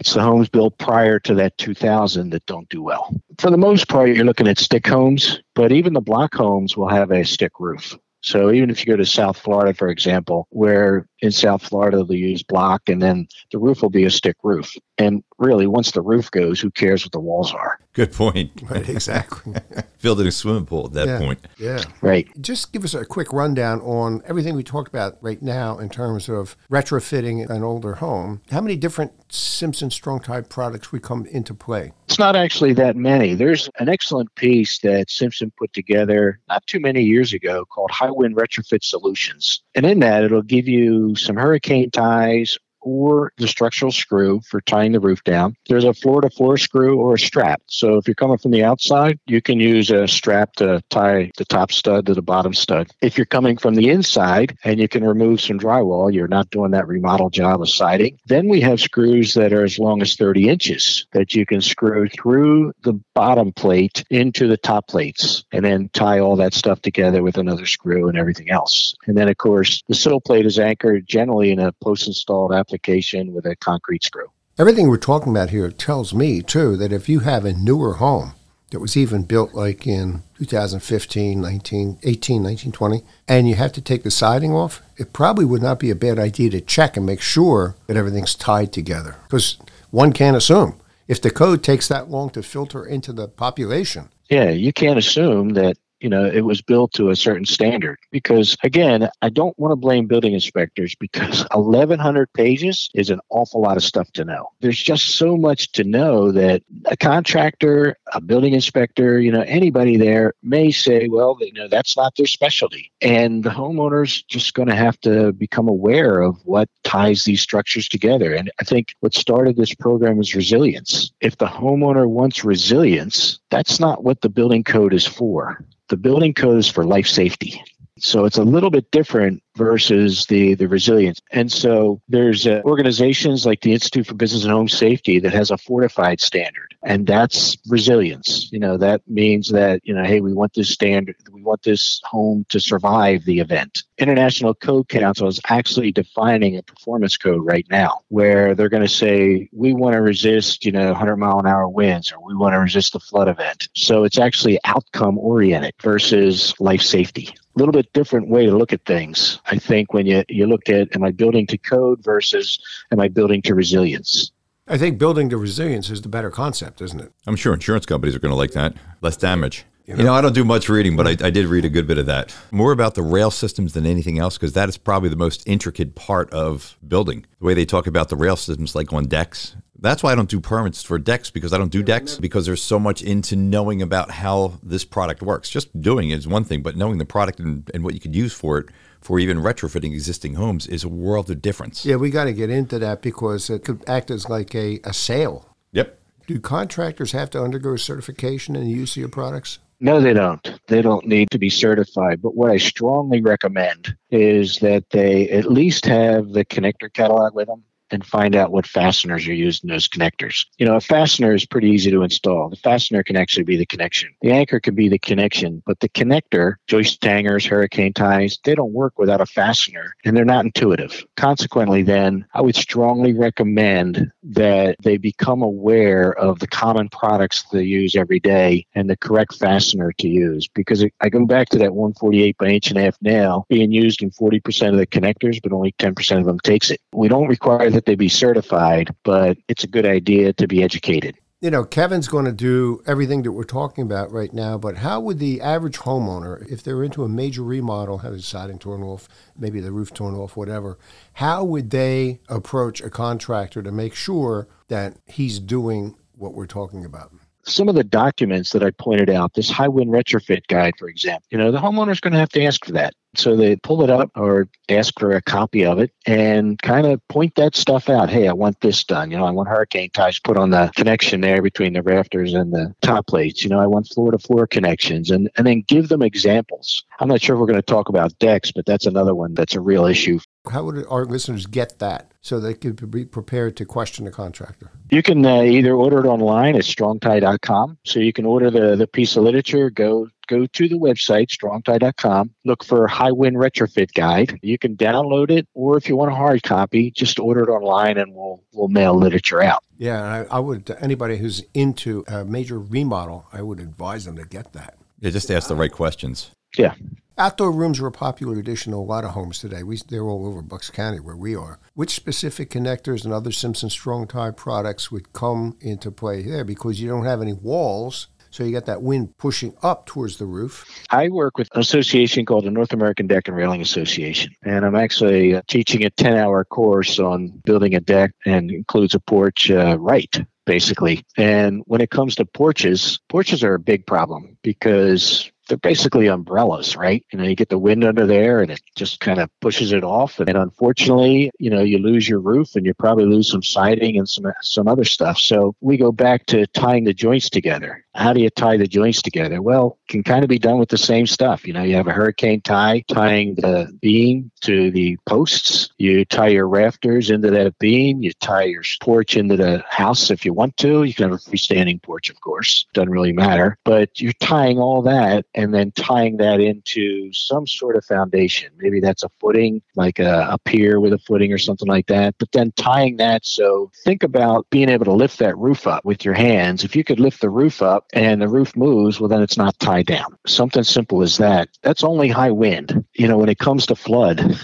It's 0.00 0.14
the 0.14 0.22
homes 0.22 0.48
built 0.48 0.78
prior 0.78 1.20
to 1.20 1.34
that 1.34 1.58
2000 1.58 2.30
that 2.30 2.46
don't 2.46 2.68
do 2.70 2.82
well. 2.82 3.14
For 3.38 3.50
the 3.50 3.58
most 3.58 3.88
part, 3.88 4.08
you're 4.08 4.24
looking 4.24 4.48
at 4.48 4.58
stick 4.58 4.86
homes, 4.86 5.40
but 5.54 5.72
even 5.72 5.92
the 5.92 6.00
block 6.00 6.34
homes 6.34 6.74
will 6.74 6.88
have 6.88 7.10
a 7.10 7.22
stick 7.22 7.52
roof. 7.60 7.96
So 8.22 8.52
even 8.52 8.70
if 8.70 8.80
you 8.80 8.86
go 8.86 8.96
to 8.96 9.06
South 9.06 9.38
Florida, 9.38 9.72
for 9.72 9.88
example, 9.88 10.46
where 10.50 11.06
in 11.20 11.30
South 11.30 11.62
Florida 11.62 12.04
they 12.04 12.16
use 12.16 12.42
block 12.42 12.88
and 12.88 13.00
then 13.00 13.26
the 13.50 13.58
roof 13.58 13.82
will 13.82 13.90
be 13.90 14.04
a 14.04 14.10
stick 14.10 14.36
roof. 14.42 14.74
And 14.98 15.24
really, 15.38 15.66
once 15.66 15.92
the 15.92 16.02
roof 16.02 16.30
goes, 16.30 16.60
who 16.60 16.70
cares 16.70 17.04
what 17.04 17.12
the 17.12 17.20
walls 17.20 17.52
are? 17.52 17.78
Good 17.92 18.12
point. 18.12 18.50
Right, 18.70 18.88
exactly. 18.88 19.54
Building 20.02 20.26
a 20.28 20.32
swimming 20.32 20.64
pool 20.64 20.86
at 20.86 20.92
that 20.92 21.08
yeah, 21.08 21.18
point. 21.18 21.46
Yeah. 21.58 21.82
Right. 22.02 22.28
Just 22.40 22.72
give 22.72 22.84
us 22.84 22.94
a 22.94 23.04
quick 23.04 23.32
rundown 23.32 23.80
on 23.80 24.22
everything 24.26 24.54
we 24.54 24.62
talked 24.62 24.88
about 24.88 25.18
right 25.20 25.42
now 25.42 25.78
in 25.78 25.88
terms 25.88 26.28
of 26.28 26.56
retrofitting 26.70 27.50
an 27.50 27.64
older 27.64 27.96
home. 27.96 28.42
How 28.50 28.60
many 28.60 28.76
different 28.76 29.12
Simpson 29.32 29.90
Strong 29.90 30.20
Tie 30.20 30.40
products 30.42 30.92
would 30.92 31.02
come 31.02 31.26
into 31.26 31.54
play? 31.54 31.92
It's 32.06 32.18
not 32.18 32.36
actually 32.36 32.72
that 32.74 32.96
many. 32.96 33.34
There's 33.34 33.68
an 33.78 33.88
excellent 33.88 34.34
piece 34.34 34.78
that 34.80 35.10
Simpson 35.10 35.52
put 35.58 35.72
together 35.72 36.40
not 36.48 36.66
too 36.66 36.80
many 36.80 37.02
years 37.02 37.32
ago 37.32 37.64
called 37.66 37.90
High 37.90 38.10
Wind 38.10 38.36
Retrofit 38.36 38.82
Solutions. 38.82 39.62
And 39.74 39.86
in 39.86 40.00
that, 40.00 40.24
it'll 40.24 40.42
give 40.42 40.68
you 40.68 41.14
some 41.16 41.36
hurricane 41.36 41.90
ties 41.90 42.58
or 42.82 43.32
the 43.36 43.48
structural 43.48 43.92
screw 43.92 44.40
for 44.48 44.60
tying 44.60 44.92
the 44.92 45.00
roof 45.00 45.22
down. 45.24 45.56
There's 45.68 45.84
a 45.84 45.94
floor 45.94 46.20
to 46.20 46.30
floor 46.30 46.56
screw 46.56 46.98
or 46.98 47.14
a 47.14 47.18
strap. 47.18 47.62
So 47.66 47.96
if 47.96 48.06
you're 48.06 48.14
coming 48.14 48.38
from 48.38 48.50
the 48.50 48.64
outside, 48.64 49.18
you 49.26 49.40
can 49.40 49.60
use 49.60 49.90
a 49.90 50.08
strap 50.08 50.54
to 50.54 50.82
tie 50.90 51.30
the 51.36 51.44
top 51.44 51.72
stud 51.72 52.06
to 52.06 52.14
the 52.14 52.22
bottom 52.22 52.54
stud. 52.54 52.90
If 53.00 53.16
you're 53.16 53.26
coming 53.26 53.56
from 53.56 53.74
the 53.74 53.90
inside 53.90 54.56
and 54.64 54.80
you 54.80 54.88
can 54.88 55.04
remove 55.04 55.40
some 55.40 55.58
drywall, 55.58 56.12
you're 56.12 56.28
not 56.28 56.50
doing 56.50 56.70
that 56.72 56.88
remodel 56.88 57.30
job 57.30 57.60
of 57.60 57.68
siding. 57.68 58.18
Then 58.26 58.48
we 58.48 58.60
have 58.60 58.80
screws 58.80 59.34
that 59.34 59.52
are 59.52 59.64
as 59.64 59.78
long 59.78 60.02
as 60.02 60.16
30 60.16 60.48
inches 60.48 61.06
that 61.12 61.34
you 61.34 61.46
can 61.46 61.60
screw 61.60 62.08
through 62.08 62.72
the 62.82 62.94
bottom 63.14 63.52
plate 63.52 64.04
into 64.10 64.48
the 64.48 64.56
top 64.56 64.88
plates 64.88 65.44
and 65.52 65.64
then 65.64 65.90
tie 65.92 66.18
all 66.18 66.36
that 66.36 66.54
stuff 66.54 66.80
together 66.82 67.22
with 67.22 67.36
another 67.36 67.66
screw 67.66 68.08
and 68.08 68.18
everything 68.18 68.50
else. 68.50 68.94
And 69.06 69.16
then, 69.16 69.28
of 69.28 69.36
course, 69.36 69.82
the 69.88 69.94
sill 69.94 70.20
plate 70.20 70.46
is 70.46 70.58
anchored 70.58 71.06
generally 71.06 71.50
in 71.50 71.58
a 71.58 71.72
post 71.72 72.06
installed 72.06 72.52
application 72.52 72.69
application 72.70 73.34
with 73.34 73.46
a 73.46 73.56
concrete 73.56 74.04
screw. 74.04 74.30
Everything 74.58 74.88
we're 74.88 74.96
talking 74.96 75.32
about 75.32 75.50
here 75.50 75.70
tells 75.70 76.14
me, 76.14 76.42
too, 76.42 76.76
that 76.76 76.92
if 76.92 77.08
you 77.08 77.20
have 77.20 77.44
a 77.44 77.52
newer 77.52 77.94
home 77.94 78.34
that 78.70 78.78
was 78.78 78.96
even 78.96 79.24
built 79.24 79.54
like 79.54 79.86
in 79.86 80.22
2015, 80.38 81.40
19, 81.40 81.98
18, 82.02 82.42
19, 82.42 82.72
20, 82.72 83.02
and 83.26 83.48
you 83.48 83.56
have 83.56 83.72
to 83.72 83.80
take 83.80 84.04
the 84.04 84.10
siding 84.10 84.52
off, 84.52 84.82
it 84.96 85.12
probably 85.12 85.44
would 85.44 85.62
not 85.62 85.80
be 85.80 85.90
a 85.90 85.96
bad 85.96 86.18
idea 86.18 86.50
to 86.50 86.60
check 86.60 86.96
and 86.96 87.04
make 87.04 87.20
sure 87.20 87.74
that 87.88 87.96
everything's 87.96 88.34
tied 88.34 88.72
together. 88.72 89.16
Because 89.24 89.58
one 89.90 90.12
can't 90.12 90.36
assume. 90.36 90.78
If 91.08 91.20
the 91.20 91.30
code 91.30 91.64
takes 91.64 91.88
that 91.88 92.08
long 92.08 92.30
to 92.30 92.42
filter 92.42 92.84
into 92.84 93.12
the 93.12 93.26
population, 93.26 94.10
yeah, 94.28 94.50
you 94.50 94.72
can't 94.72 94.98
assume 94.98 95.54
that 95.54 95.76
you 96.00 96.08
know 96.08 96.24
it 96.24 96.42
was 96.42 96.62
built 96.62 96.92
to 96.92 97.10
a 97.10 97.16
certain 97.16 97.44
standard. 97.44 97.98
Because 98.10 98.56
again 98.64 99.08
i 99.22 99.28
don't 99.28 99.58
want 99.58 99.72
to 99.72 99.76
blame 99.76 100.06
building 100.06 100.32
inspectors 100.34 100.94
because 100.94 101.42
1100 101.52 102.32
pages 102.32 102.90
is 102.94 103.10
an 103.10 103.20
awful 103.30 103.60
lot 103.60 103.76
of 103.76 103.84
stuff 103.84 104.10
to 104.12 104.24
know. 104.24 104.48
There's 104.60 104.82
just 104.82 105.16
so 105.16 105.36
much 105.36 105.72
to 105.72 105.84
know 105.84 106.32
that 106.32 106.62
a 106.86 106.96
contractor 106.96 107.96
a 108.12 108.20
building 108.20 108.54
inspector 108.54 109.20
you 109.20 109.32
know 109.32 109.42
anybody 109.42 109.96
there 109.96 110.34
may 110.42 110.70
say 110.70 111.08
well 111.08 111.36
you 111.40 111.52
know 111.52 111.68
that's 111.68 111.96
not 111.96 112.14
their 112.16 112.26
specialty. 112.26 112.92
And 113.00 113.42
the 113.44 113.50
homeowner's 113.50 114.22
just 114.22 114.54
going 114.54 114.68
to 114.68 114.76
have 114.76 115.00
to 115.00 115.32
become 115.32 115.68
aware 115.68 116.20
of 116.20 116.36
what 116.44 116.68
ties 116.84 117.24
these 117.24 117.40
structures 117.40 117.88
together. 117.88 118.34
And 118.34 118.50
i 118.60 118.64
think 118.64 118.94
what 119.00 119.14
started 119.14 119.56
this 119.56 119.74
program 119.74 120.20
is 120.20 120.34
resilience. 120.34 121.12
If 121.20 121.36
the 121.38 121.46
homeowner 121.46 122.08
wants 122.08 122.44
resilience 122.44 123.39
that's 123.50 123.80
not 123.80 124.04
what 124.04 124.20
the 124.20 124.28
building 124.28 124.64
code 124.64 124.94
is 124.94 125.06
for 125.06 125.64
the 125.90 125.96
building 125.96 126.32
code 126.32 126.56
is 126.56 126.68
for 126.68 126.84
life 126.84 127.06
safety. 127.06 127.62
So 127.98 128.24
it's 128.24 128.38
a 128.38 128.44
little 128.44 128.70
bit 128.70 128.90
different 128.92 129.42
versus 129.56 130.24
the 130.26 130.54
the 130.54 130.68
resilience. 130.68 131.20
And 131.32 131.52
so 131.52 132.00
there's 132.08 132.46
uh, 132.46 132.62
organizations 132.64 133.44
like 133.44 133.60
the 133.60 133.74
Institute 133.74 134.06
for 134.06 134.14
Business 134.14 134.44
and 134.44 134.52
Home 134.52 134.70
Safety 134.70 135.18
that 135.18 135.34
has 135.34 135.50
a 135.50 135.58
fortified 135.58 136.20
standard, 136.20 136.69
and 136.82 137.06
that's 137.06 137.56
resilience. 137.68 138.50
You 138.52 138.58
know 138.58 138.76
that 138.78 139.02
means 139.06 139.50
that 139.50 139.80
you 139.84 139.94
know, 139.94 140.04
hey, 140.04 140.20
we 140.20 140.32
want 140.32 140.54
this 140.54 140.70
standard, 140.70 141.16
we 141.32 141.42
want 141.42 141.62
this 141.62 142.00
home 142.04 142.46
to 142.48 142.60
survive 142.60 143.24
the 143.24 143.40
event. 143.40 143.84
International 143.98 144.54
Code 144.54 144.88
Council 144.88 145.28
is 145.28 145.40
actually 145.48 145.92
defining 145.92 146.56
a 146.56 146.62
performance 146.62 147.16
code 147.16 147.44
right 147.44 147.66
now, 147.70 148.00
where 148.08 148.54
they're 148.54 148.68
going 148.68 148.82
to 148.82 148.88
say 148.88 149.48
we 149.52 149.74
want 149.74 149.94
to 149.94 150.00
resist, 150.00 150.64
you 150.64 150.72
know, 150.72 150.86
100 150.86 151.16
mile 151.16 151.38
an 151.38 151.46
hour 151.46 151.68
winds, 151.68 152.12
or 152.12 152.24
we 152.24 152.34
want 152.34 152.54
to 152.54 152.58
resist 152.58 152.92
the 152.92 153.00
flood 153.00 153.28
event. 153.28 153.68
So 153.74 154.04
it's 154.04 154.18
actually 154.18 154.58
outcome 154.64 155.18
oriented 155.18 155.74
versus 155.82 156.54
life 156.58 156.82
safety 156.82 157.34
a 157.56 157.58
little 157.58 157.72
bit 157.72 157.92
different 157.92 158.28
way 158.28 158.46
to 158.46 158.56
look 158.56 158.72
at 158.72 158.84
things. 158.84 159.40
I 159.46 159.58
think 159.58 159.92
when 159.92 160.06
you, 160.06 160.24
you 160.28 160.46
look 160.46 160.68
at 160.68 160.94
am 160.94 161.02
I 161.02 161.10
building 161.10 161.46
to 161.48 161.58
code 161.58 162.02
versus 162.02 162.58
am 162.92 163.00
I 163.00 163.08
building 163.08 163.42
to 163.42 163.54
resilience? 163.54 164.30
I 164.70 164.78
think 164.78 164.98
building 164.98 165.30
the 165.30 165.36
resilience 165.36 165.90
is 165.90 166.00
the 166.00 166.08
better 166.08 166.30
concept, 166.30 166.80
isn't 166.80 167.00
it? 167.00 167.12
I'm 167.26 167.34
sure 167.34 167.52
insurance 167.52 167.86
companies 167.86 168.14
are 168.14 168.20
going 168.20 168.30
to 168.30 168.36
like 168.36 168.52
that. 168.52 168.74
Less 169.00 169.16
damage. 169.16 169.64
You 169.84 169.94
know, 169.94 169.98
you 169.98 170.04
know, 170.04 170.14
I 170.14 170.20
don't 170.20 170.32
do 170.32 170.44
much 170.44 170.68
reading, 170.68 170.94
but 170.94 171.08
I, 171.08 171.26
I, 171.26 171.30
did 171.30 171.46
read 171.46 171.64
a 171.64 171.68
good 171.68 171.88
bit 171.88 171.98
of 171.98 172.06
that. 172.06 172.32
More 172.52 172.70
about 172.70 172.94
the 172.94 173.02
rail 173.02 173.32
systems 173.32 173.72
than 173.72 173.84
anything 173.84 174.20
else, 174.20 174.38
because 174.38 174.52
that 174.52 174.68
is 174.68 174.76
probably 174.76 175.08
the 175.08 175.16
most 175.16 175.42
intricate 175.44 175.96
part 175.96 176.30
of 176.30 176.78
building. 176.86 177.26
The 177.40 177.46
way 177.46 177.54
they 177.54 177.64
talk 177.64 177.88
about 177.88 178.10
the 178.10 178.14
rail 178.14 178.36
systems, 178.36 178.76
like 178.76 178.92
on 178.92 179.06
decks. 179.06 179.56
That's 179.80 180.04
why 180.04 180.12
I 180.12 180.14
don't 180.14 180.28
do 180.28 180.38
permits 180.38 180.84
for 180.84 181.00
decks 181.00 181.30
because 181.30 181.52
I 181.52 181.58
don't 181.58 181.72
do 181.72 181.82
decks 181.82 182.18
because 182.18 182.46
there's 182.46 182.62
so 182.62 182.78
much 182.78 183.02
into 183.02 183.34
knowing 183.34 183.82
about 183.82 184.12
how 184.12 184.60
this 184.62 184.84
product 184.84 185.20
works. 185.20 185.50
Just 185.50 185.80
doing 185.80 186.10
it 186.10 186.18
is 186.18 186.28
one 186.28 186.44
thing, 186.44 186.62
but 186.62 186.76
knowing 186.76 186.98
the 186.98 187.06
product 187.06 187.40
and, 187.40 187.68
and 187.74 187.82
what 187.82 187.94
you 187.94 187.98
could 187.98 188.14
use 188.14 188.32
for 188.32 188.58
it 188.58 188.68
for 189.00 189.18
even 189.18 189.38
retrofitting 189.38 189.92
existing 189.92 190.34
homes 190.34 190.66
is 190.66 190.84
a 190.84 190.88
world 190.88 191.30
of 191.30 191.42
difference. 191.42 191.84
Yeah, 191.84 191.96
we 191.96 192.10
got 192.10 192.24
to 192.24 192.32
get 192.32 192.50
into 192.50 192.78
that 192.78 193.02
because 193.02 193.50
it 193.50 193.64
could 193.64 193.82
act 193.88 194.10
as 194.10 194.28
like 194.28 194.54
a, 194.54 194.80
a 194.84 194.92
sale. 194.92 195.56
Yep. 195.72 195.98
Do 196.26 196.38
contractors 196.38 197.12
have 197.12 197.30
to 197.30 197.42
undergo 197.42 197.76
certification 197.76 198.56
in 198.56 198.64
the 198.64 198.70
use 198.70 198.92
of 198.92 198.98
your 198.98 199.08
products? 199.08 199.58
No, 199.80 200.00
they 200.00 200.12
don't. 200.12 200.60
They 200.66 200.82
don't 200.82 201.06
need 201.06 201.30
to 201.30 201.38
be 201.38 201.48
certified. 201.48 202.20
But 202.20 202.36
what 202.36 202.50
I 202.50 202.58
strongly 202.58 203.22
recommend 203.22 203.96
is 204.10 204.58
that 204.58 204.90
they 204.90 205.28
at 205.30 205.50
least 205.50 205.86
have 205.86 206.32
the 206.32 206.44
connector 206.44 206.92
catalog 206.92 207.34
with 207.34 207.46
them 207.48 207.64
and 207.92 208.04
find 208.04 208.36
out 208.36 208.52
what 208.52 208.66
fasteners 208.66 209.26
are 209.26 209.34
used 209.34 209.64
in 209.64 209.70
those 209.70 209.88
connectors. 209.88 210.46
You 210.58 210.66
know, 210.66 210.76
a 210.76 210.80
fastener 210.80 211.34
is 211.34 211.46
pretty 211.46 211.68
easy 211.68 211.90
to 211.90 212.02
install. 212.02 212.48
The 212.48 212.56
fastener 212.56 213.02
can 213.02 213.16
actually 213.16 213.44
be 213.44 213.56
the 213.56 213.66
connection. 213.66 214.10
The 214.22 214.32
anchor 214.32 214.60
can 214.60 214.74
be 214.74 214.88
the 214.88 214.98
connection, 214.98 215.62
but 215.66 215.80
the 215.80 215.88
connector, 215.88 216.54
joist 216.66 217.02
hangers, 217.02 217.46
hurricane 217.46 217.92
ties, 217.92 218.38
they 218.44 218.54
don't 218.54 218.72
work 218.72 218.98
without 218.98 219.20
a 219.20 219.26
fastener 219.26 219.94
and 220.04 220.16
they're 220.16 220.24
not 220.24 220.44
intuitive. 220.44 221.04
Consequently, 221.16 221.82
then 221.82 222.24
I 222.34 222.42
would 222.42 222.56
strongly 222.56 223.12
recommend 223.12 224.10
that 224.22 224.76
they 224.82 224.96
become 224.96 225.42
aware 225.42 226.12
of 226.12 226.38
the 226.38 226.46
common 226.46 226.88
products 226.88 227.44
they 227.52 227.62
use 227.62 227.96
every 227.96 228.20
day 228.20 228.66
and 228.74 228.88
the 228.88 228.96
correct 228.96 229.34
fastener 229.34 229.92
to 229.98 230.08
use. 230.08 230.48
Because 230.48 230.84
I 231.00 231.08
go 231.08 231.26
back 231.26 231.48
to 231.50 231.58
that 231.58 231.74
148 231.74 232.36
by 232.38 232.46
inch 232.46 232.70
and 232.70 232.78
a 232.78 232.82
half 232.82 232.96
nail 233.00 233.46
being 233.48 233.72
used 233.72 234.02
in 234.02 234.10
40% 234.10 234.70
of 234.70 234.76
the 234.76 234.86
connectors, 234.86 235.40
but 235.42 235.52
only 235.52 235.72
10% 235.78 236.18
of 236.18 236.24
them 236.24 236.38
takes 236.40 236.70
it. 236.70 236.80
We 236.92 237.08
don't 237.08 237.28
require 237.28 237.70
that 237.80 237.86
they 237.86 237.94
be 237.94 238.08
certified, 238.08 238.94
but 239.04 239.38
it's 239.48 239.64
a 239.64 239.66
good 239.66 239.86
idea 239.86 240.32
to 240.34 240.46
be 240.46 240.62
educated 240.62 241.16
you 241.40 241.50
know, 241.50 241.64
Kevin's 241.64 242.06
going 242.06 242.26
to 242.26 242.32
do 242.32 242.82
everything 242.86 243.22
that 243.22 243.32
we're 243.32 243.44
talking 243.44 243.82
about 243.82 244.12
right 244.12 244.32
now, 244.32 244.58
but 244.58 244.76
how 244.76 245.00
would 245.00 245.18
the 245.18 245.40
average 245.40 245.78
homeowner, 245.78 246.46
if 246.50 246.62
they're 246.62 246.84
into 246.84 247.02
a 247.02 247.08
major 247.08 247.42
remodel, 247.42 247.98
have 247.98 248.12
the 248.12 248.20
siding 248.20 248.58
torn 248.58 248.82
off, 248.82 249.08
maybe 249.38 249.58
the 249.60 249.72
roof 249.72 249.94
torn 249.94 250.14
off, 250.14 250.36
whatever, 250.36 250.78
how 251.14 251.42
would 251.44 251.70
they 251.70 252.20
approach 252.28 252.82
a 252.82 252.90
contractor 252.90 253.62
to 253.62 253.72
make 253.72 253.94
sure 253.94 254.48
that 254.68 254.98
he's 255.06 255.38
doing 255.40 255.96
what 256.12 256.34
we're 256.34 256.46
talking 256.46 256.84
about? 256.84 257.10
some 257.46 257.70
of 257.70 257.74
the 257.74 257.82
documents 257.82 258.52
that 258.52 258.62
I 258.62 258.70
pointed 258.70 259.08
out, 259.08 259.32
this 259.32 259.50
high 259.50 259.66
wind 259.66 259.90
retrofit 259.90 260.46
guide, 260.48 260.74
for 260.78 260.88
example, 260.88 261.24
you 261.30 261.38
know, 261.38 261.50
the 261.50 261.58
homeowner's 261.58 261.98
going 261.98 262.12
to 262.12 262.18
have 262.18 262.28
to 262.30 262.44
ask 262.44 262.64
for 262.64 262.72
that. 262.72 262.92
So 263.14 263.36
they 263.36 263.56
pull 263.56 263.82
it 263.82 263.90
up 263.90 264.10
or 264.14 264.48
ask 264.68 264.98
for 264.98 265.12
a 265.12 265.22
copy 265.22 265.64
of 265.64 265.80
it 265.80 265.92
and 266.06 266.60
kind 266.62 266.86
of 266.86 267.06
point 267.08 267.34
that 267.34 267.56
stuff 267.56 267.88
out. 267.88 268.08
Hey, 268.08 268.28
I 268.28 268.32
want 268.32 268.60
this 268.60 268.84
done. 268.84 269.10
You 269.10 269.18
know, 269.18 269.24
I 269.24 269.32
want 269.32 269.48
hurricane 269.48 269.90
ties 269.90 270.20
put 270.20 270.36
on 270.36 270.50
the 270.50 270.70
connection 270.76 271.20
there 271.20 271.42
between 271.42 271.72
the 271.72 271.82
rafters 271.82 272.34
and 272.34 272.52
the 272.52 272.74
top 272.82 273.08
plates. 273.08 273.42
You 273.42 273.50
know, 273.50 273.58
I 273.58 273.66
want 273.66 273.88
floor 273.88 274.12
to 274.12 274.18
floor 274.18 274.46
connections 274.46 275.10
and, 275.10 275.28
and 275.36 275.46
then 275.46 275.64
give 275.66 275.88
them 275.88 276.02
examples. 276.02 276.84
I'm 277.00 277.08
not 277.08 277.20
sure 277.20 277.34
if 277.34 277.40
we're 277.40 277.46
going 277.46 277.56
to 277.56 277.62
talk 277.62 277.88
about 277.88 278.16
decks, 278.20 278.52
but 278.52 278.64
that's 278.64 278.86
another 278.86 279.14
one 279.14 279.34
that's 279.34 279.54
a 279.54 279.60
real 279.60 279.86
issue. 279.86 280.20
How 280.48 280.64
would 280.64 280.86
our 280.88 281.04
listeners 281.04 281.46
get 281.46 281.78
that 281.80 282.12
so 282.22 282.40
they 282.40 282.54
could 282.54 282.90
be 282.90 283.04
prepared 283.04 283.56
to 283.58 283.66
question 283.66 284.06
the 284.06 284.10
contractor? 284.10 284.70
You 284.90 285.02
can 285.02 285.24
uh, 285.24 285.42
either 285.42 285.74
order 285.74 286.00
it 286.00 286.08
online 286.08 286.56
at 286.56 286.62
strongtie.com. 286.62 287.78
So 287.84 288.00
you 288.00 288.12
can 288.12 288.24
order 288.24 288.50
the, 288.50 288.74
the 288.74 288.86
piece 288.86 289.16
of 289.16 289.24
literature, 289.24 289.68
go 289.68 290.08
go 290.28 290.46
to 290.46 290.68
the 290.68 290.78
website, 290.78 291.28
strongtie.com, 291.28 292.30
look 292.44 292.64
for 292.64 292.86
High 292.86 293.10
Wind 293.10 293.36
Retrofit 293.36 293.92
Guide. 293.94 294.38
You 294.42 294.58
can 294.58 294.76
download 294.76 295.30
it, 295.30 295.48
or 295.54 295.76
if 295.76 295.88
you 295.88 295.96
want 295.96 296.12
a 296.12 296.14
hard 296.14 296.42
copy, 296.42 296.92
just 296.92 297.18
order 297.18 297.42
it 297.42 297.48
online 297.48 297.98
and 297.98 298.14
we'll, 298.14 298.42
we'll 298.52 298.68
mail 298.68 298.94
literature 298.94 299.42
out. 299.42 299.64
Yeah, 299.76 300.00
I, 300.30 300.36
I 300.36 300.38
would, 300.38 300.70
anybody 300.80 301.16
who's 301.16 301.42
into 301.52 302.04
a 302.06 302.24
major 302.24 302.60
remodel, 302.60 303.26
I 303.32 303.42
would 303.42 303.58
advise 303.58 304.04
them 304.04 304.16
to 304.16 304.24
get 304.24 304.52
that. 304.52 304.78
Yeah, 305.00 305.10
just 305.10 305.30
ask 305.30 305.48
the 305.48 305.56
right 305.56 305.72
questions. 305.72 306.30
Yeah. 306.56 306.74
Outdoor 307.18 307.52
rooms 307.52 307.80
are 307.80 307.86
a 307.86 307.92
popular 307.92 308.38
addition 308.38 308.72
to 308.72 308.78
a 308.78 308.80
lot 308.80 309.04
of 309.04 309.10
homes 309.10 309.38
today. 309.38 309.62
We, 309.62 309.78
they're 309.88 310.04
all 310.04 310.26
over 310.26 310.40
Bucks 310.40 310.70
County 310.70 311.00
where 311.00 311.16
we 311.16 311.36
are. 311.36 311.58
Which 311.74 311.90
specific 311.90 312.48
connectors 312.48 313.04
and 313.04 313.12
other 313.12 313.30
Simpson 313.30 313.68
Strong 313.68 314.08
Tie 314.08 314.30
products 314.30 314.90
would 314.90 315.12
come 315.12 315.56
into 315.60 315.90
play 315.90 316.22
there? 316.22 316.44
Because 316.44 316.80
you 316.80 316.88
don't 316.88 317.04
have 317.04 317.20
any 317.20 317.34
walls 317.34 318.08
so 318.30 318.44
you 318.44 318.52
got 318.52 318.66
that 318.66 318.82
wind 318.82 319.16
pushing 319.18 319.54
up 319.62 319.86
towards 319.86 320.16
the 320.16 320.26
roof. 320.26 320.64
I 320.90 321.08
work 321.08 321.36
with 321.36 321.48
an 321.52 321.60
association 321.60 322.24
called 322.24 322.44
the 322.44 322.50
North 322.50 322.72
American 322.72 323.06
Deck 323.06 323.26
and 323.26 323.36
Railing 323.36 323.60
Association, 323.60 324.32
and 324.44 324.64
I'm 324.64 324.76
actually 324.76 325.34
uh, 325.34 325.42
teaching 325.48 325.84
a 325.84 325.90
10 325.90 326.16
hour 326.16 326.44
course 326.44 326.98
on 326.98 327.28
building 327.44 327.74
a 327.74 327.80
deck 327.80 328.12
and 328.24 328.50
includes 328.50 328.94
a 328.94 329.00
porch 329.00 329.50
uh, 329.50 329.76
right 329.78 330.16
basically. 330.46 331.04
And 331.16 331.62
when 331.66 331.80
it 331.80 331.90
comes 331.90 332.16
to 332.16 332.24
porches, 332.24 332.98
porches 333.08 333.44
are 333.44 333.54
a 333.54 333.58
big 333.60 333.86
problem 333.86 334.36
because 334.42 335.30
they're 335.50 335.58
basically 335.58 336.06
umbrellas, 336.06 336.76
right? 336.76 337.04
You 337.12 337.18
know, 337.18 337.24
you 337.24 337.34
get 337.34 337.48
the 337.48 337.58
wind 337.58 337.84
under 337.84 338.06
there 338.06 338.40
and 338.40 338.52
it 338.52 338.60
just 338.76 339.00
kind 339.00 339.18
of 339.18 339.28
pushes 339.40 339.72
it 339.72 339.82
off. 339.82 340.20
And 340.20 340.36
unfortunately, 340.36 341.30
you 341.38 341.50
know, 341.50 341.60
you 341.60 341.78
lose 341.78 342.08
your 342.08 342.20
roof 342.20 342.54
and 342.54 342.64
you 342.64 342.72
probably 342.72 343.04
lose 343.04 343.28
some 343.28 343.42
siding 343.42 343.98
and 343.98 344.08
some 344.08 344.24
some 344.42 344.68
other 344.68 344.84
stuff. 344.84 345.18
So 345.18 345.54
we 345.60 345.76
go 345.76 345.90
back 345.92 346.24
to 346.26 346.46
tying 346.46 346.84
the 346.84 346.94
joints 346.94 347.28
together. 347.28 347.84
How 348.00 348.14
do 348.14 348.20
you 348.20 348.30
tie 348.30 348.56
the 348.56 348.66
joints 348.66 349.02
together? 349.02 349.42
Well, 349.42 349.78
can 349.88 350.02
kind 350.02 350.22
of 350.22 350.30
be 350.30 350.38
done 350.38 350.58
with 350.58 350.70
the 350.70 350.78
same 350.78 351.06
stuff. 351.06 351.46
You 351.46 351.52
know, 351.52 351.62
you 351.62 351.74
have 351.74 351.86
a 351.86 351.92
hurricane 351.92 352.40
tie 352.40 352.82
tying 352.88 353.34
the 353.34 353.76
beam 353.82 354.30
to 354.42 354.70
the 354.70 354.96
posts. 355.06 355.68
You 355.76 356.06
tie 356.06 356.28
your 356.28 356.48
rafters 356.48 357.10
into 357.10 357.30
that 357.30 357.58
beam. 357.58 358.02
You 358.02 358.12
tie 358.14 358.44
your 358.44 358.62
porch 358.80 359.16
into 359.16 359.36
the 359.36 359.62
house 359.68 360.10
if 360.10 360.24
you 360.24 360.32
want 360.32 360.56
to. 360.58 360.84
You 360.84 360.94
can 360.94 361.10
have 361.10 361.20
a 361.20 361.30
freestanding 361.30 361.82
porch, 361.82 362.08
of 362.08 362.20
course. 362.22 362.64
Doesn't 362.72 362.88
really 362.88 363.12
matter. 363.12 363.58
But 363.64 364.00
you're 364.00 364.12
tying 364.14 364.58
all 364.58 364.80
that 364.82 365.26
and 365.34 365.52
then 365.52 365.72
tying 365.72 366.16
that 366.18 366.40
into 366.40 367.12
some 367.12 367.46
sort 367.46 367.76
of 367.76 367.84
foundation. 367.84 368.50
Maybe 368.56 368.80
that's 368.80 369.02
a 369.02 369.10
footing, 369.20 369.60
like 369.76 369.98
a, 369.98 370.28
a 370.30 370.38
pier 370.38 370.80
with 370.80 370.94
a 370.94 370.98
footing 370.98 371.32
or 371.32 371.38
something 371.38 371.68
like 371.68 371.88
that. 371.88 372.14
But 372.18 372.32
then 372.32 372.52
tying 372.56 372.96
that 372.96 373.26
so 373.26 373.70
think 373.84 374.02
about 374.02 374.48
being 374.50 374.70
able 374.70 374.86
to 374.86 374.92
lift 374.92 375.18
that 375.18 375.36
roof 375.36 375.66
up 375.66 375.84
with 375.84 376.04
your 376.04 376.14
hands. 376.14 376.64
If 376.64 376.74
you 376.74 376.84
could 376.84 377.00
lift 377.00 377.20
the 377.20 377.28
roof 377.28 377.60
up 377.60 377.88
and 377.92 378.20
the 378.20 378.28
roof 378.28 378.56
moves, 378.56 379.00
well, 379.00 379.08
then 379.08 379.22
it's 379.22 379.36
not 379.36 379.58
tied 379.58 379.86
down. 379.86 380.16
Something 380.26 380.62
simple 380.62 381.02
as 381.02 381.18
that. 381.18 381.48
That's 381.62 381.84
only 381.84 382.08
high 382.08 382.30
wind. 382.30 382.84
You 382.94 383.08
know, 383.08 383.18
when 383.18 383.28
it 383.28 383.38
comes 383.38 383.66
to 383.66 383.76
flood, 383.76 384.38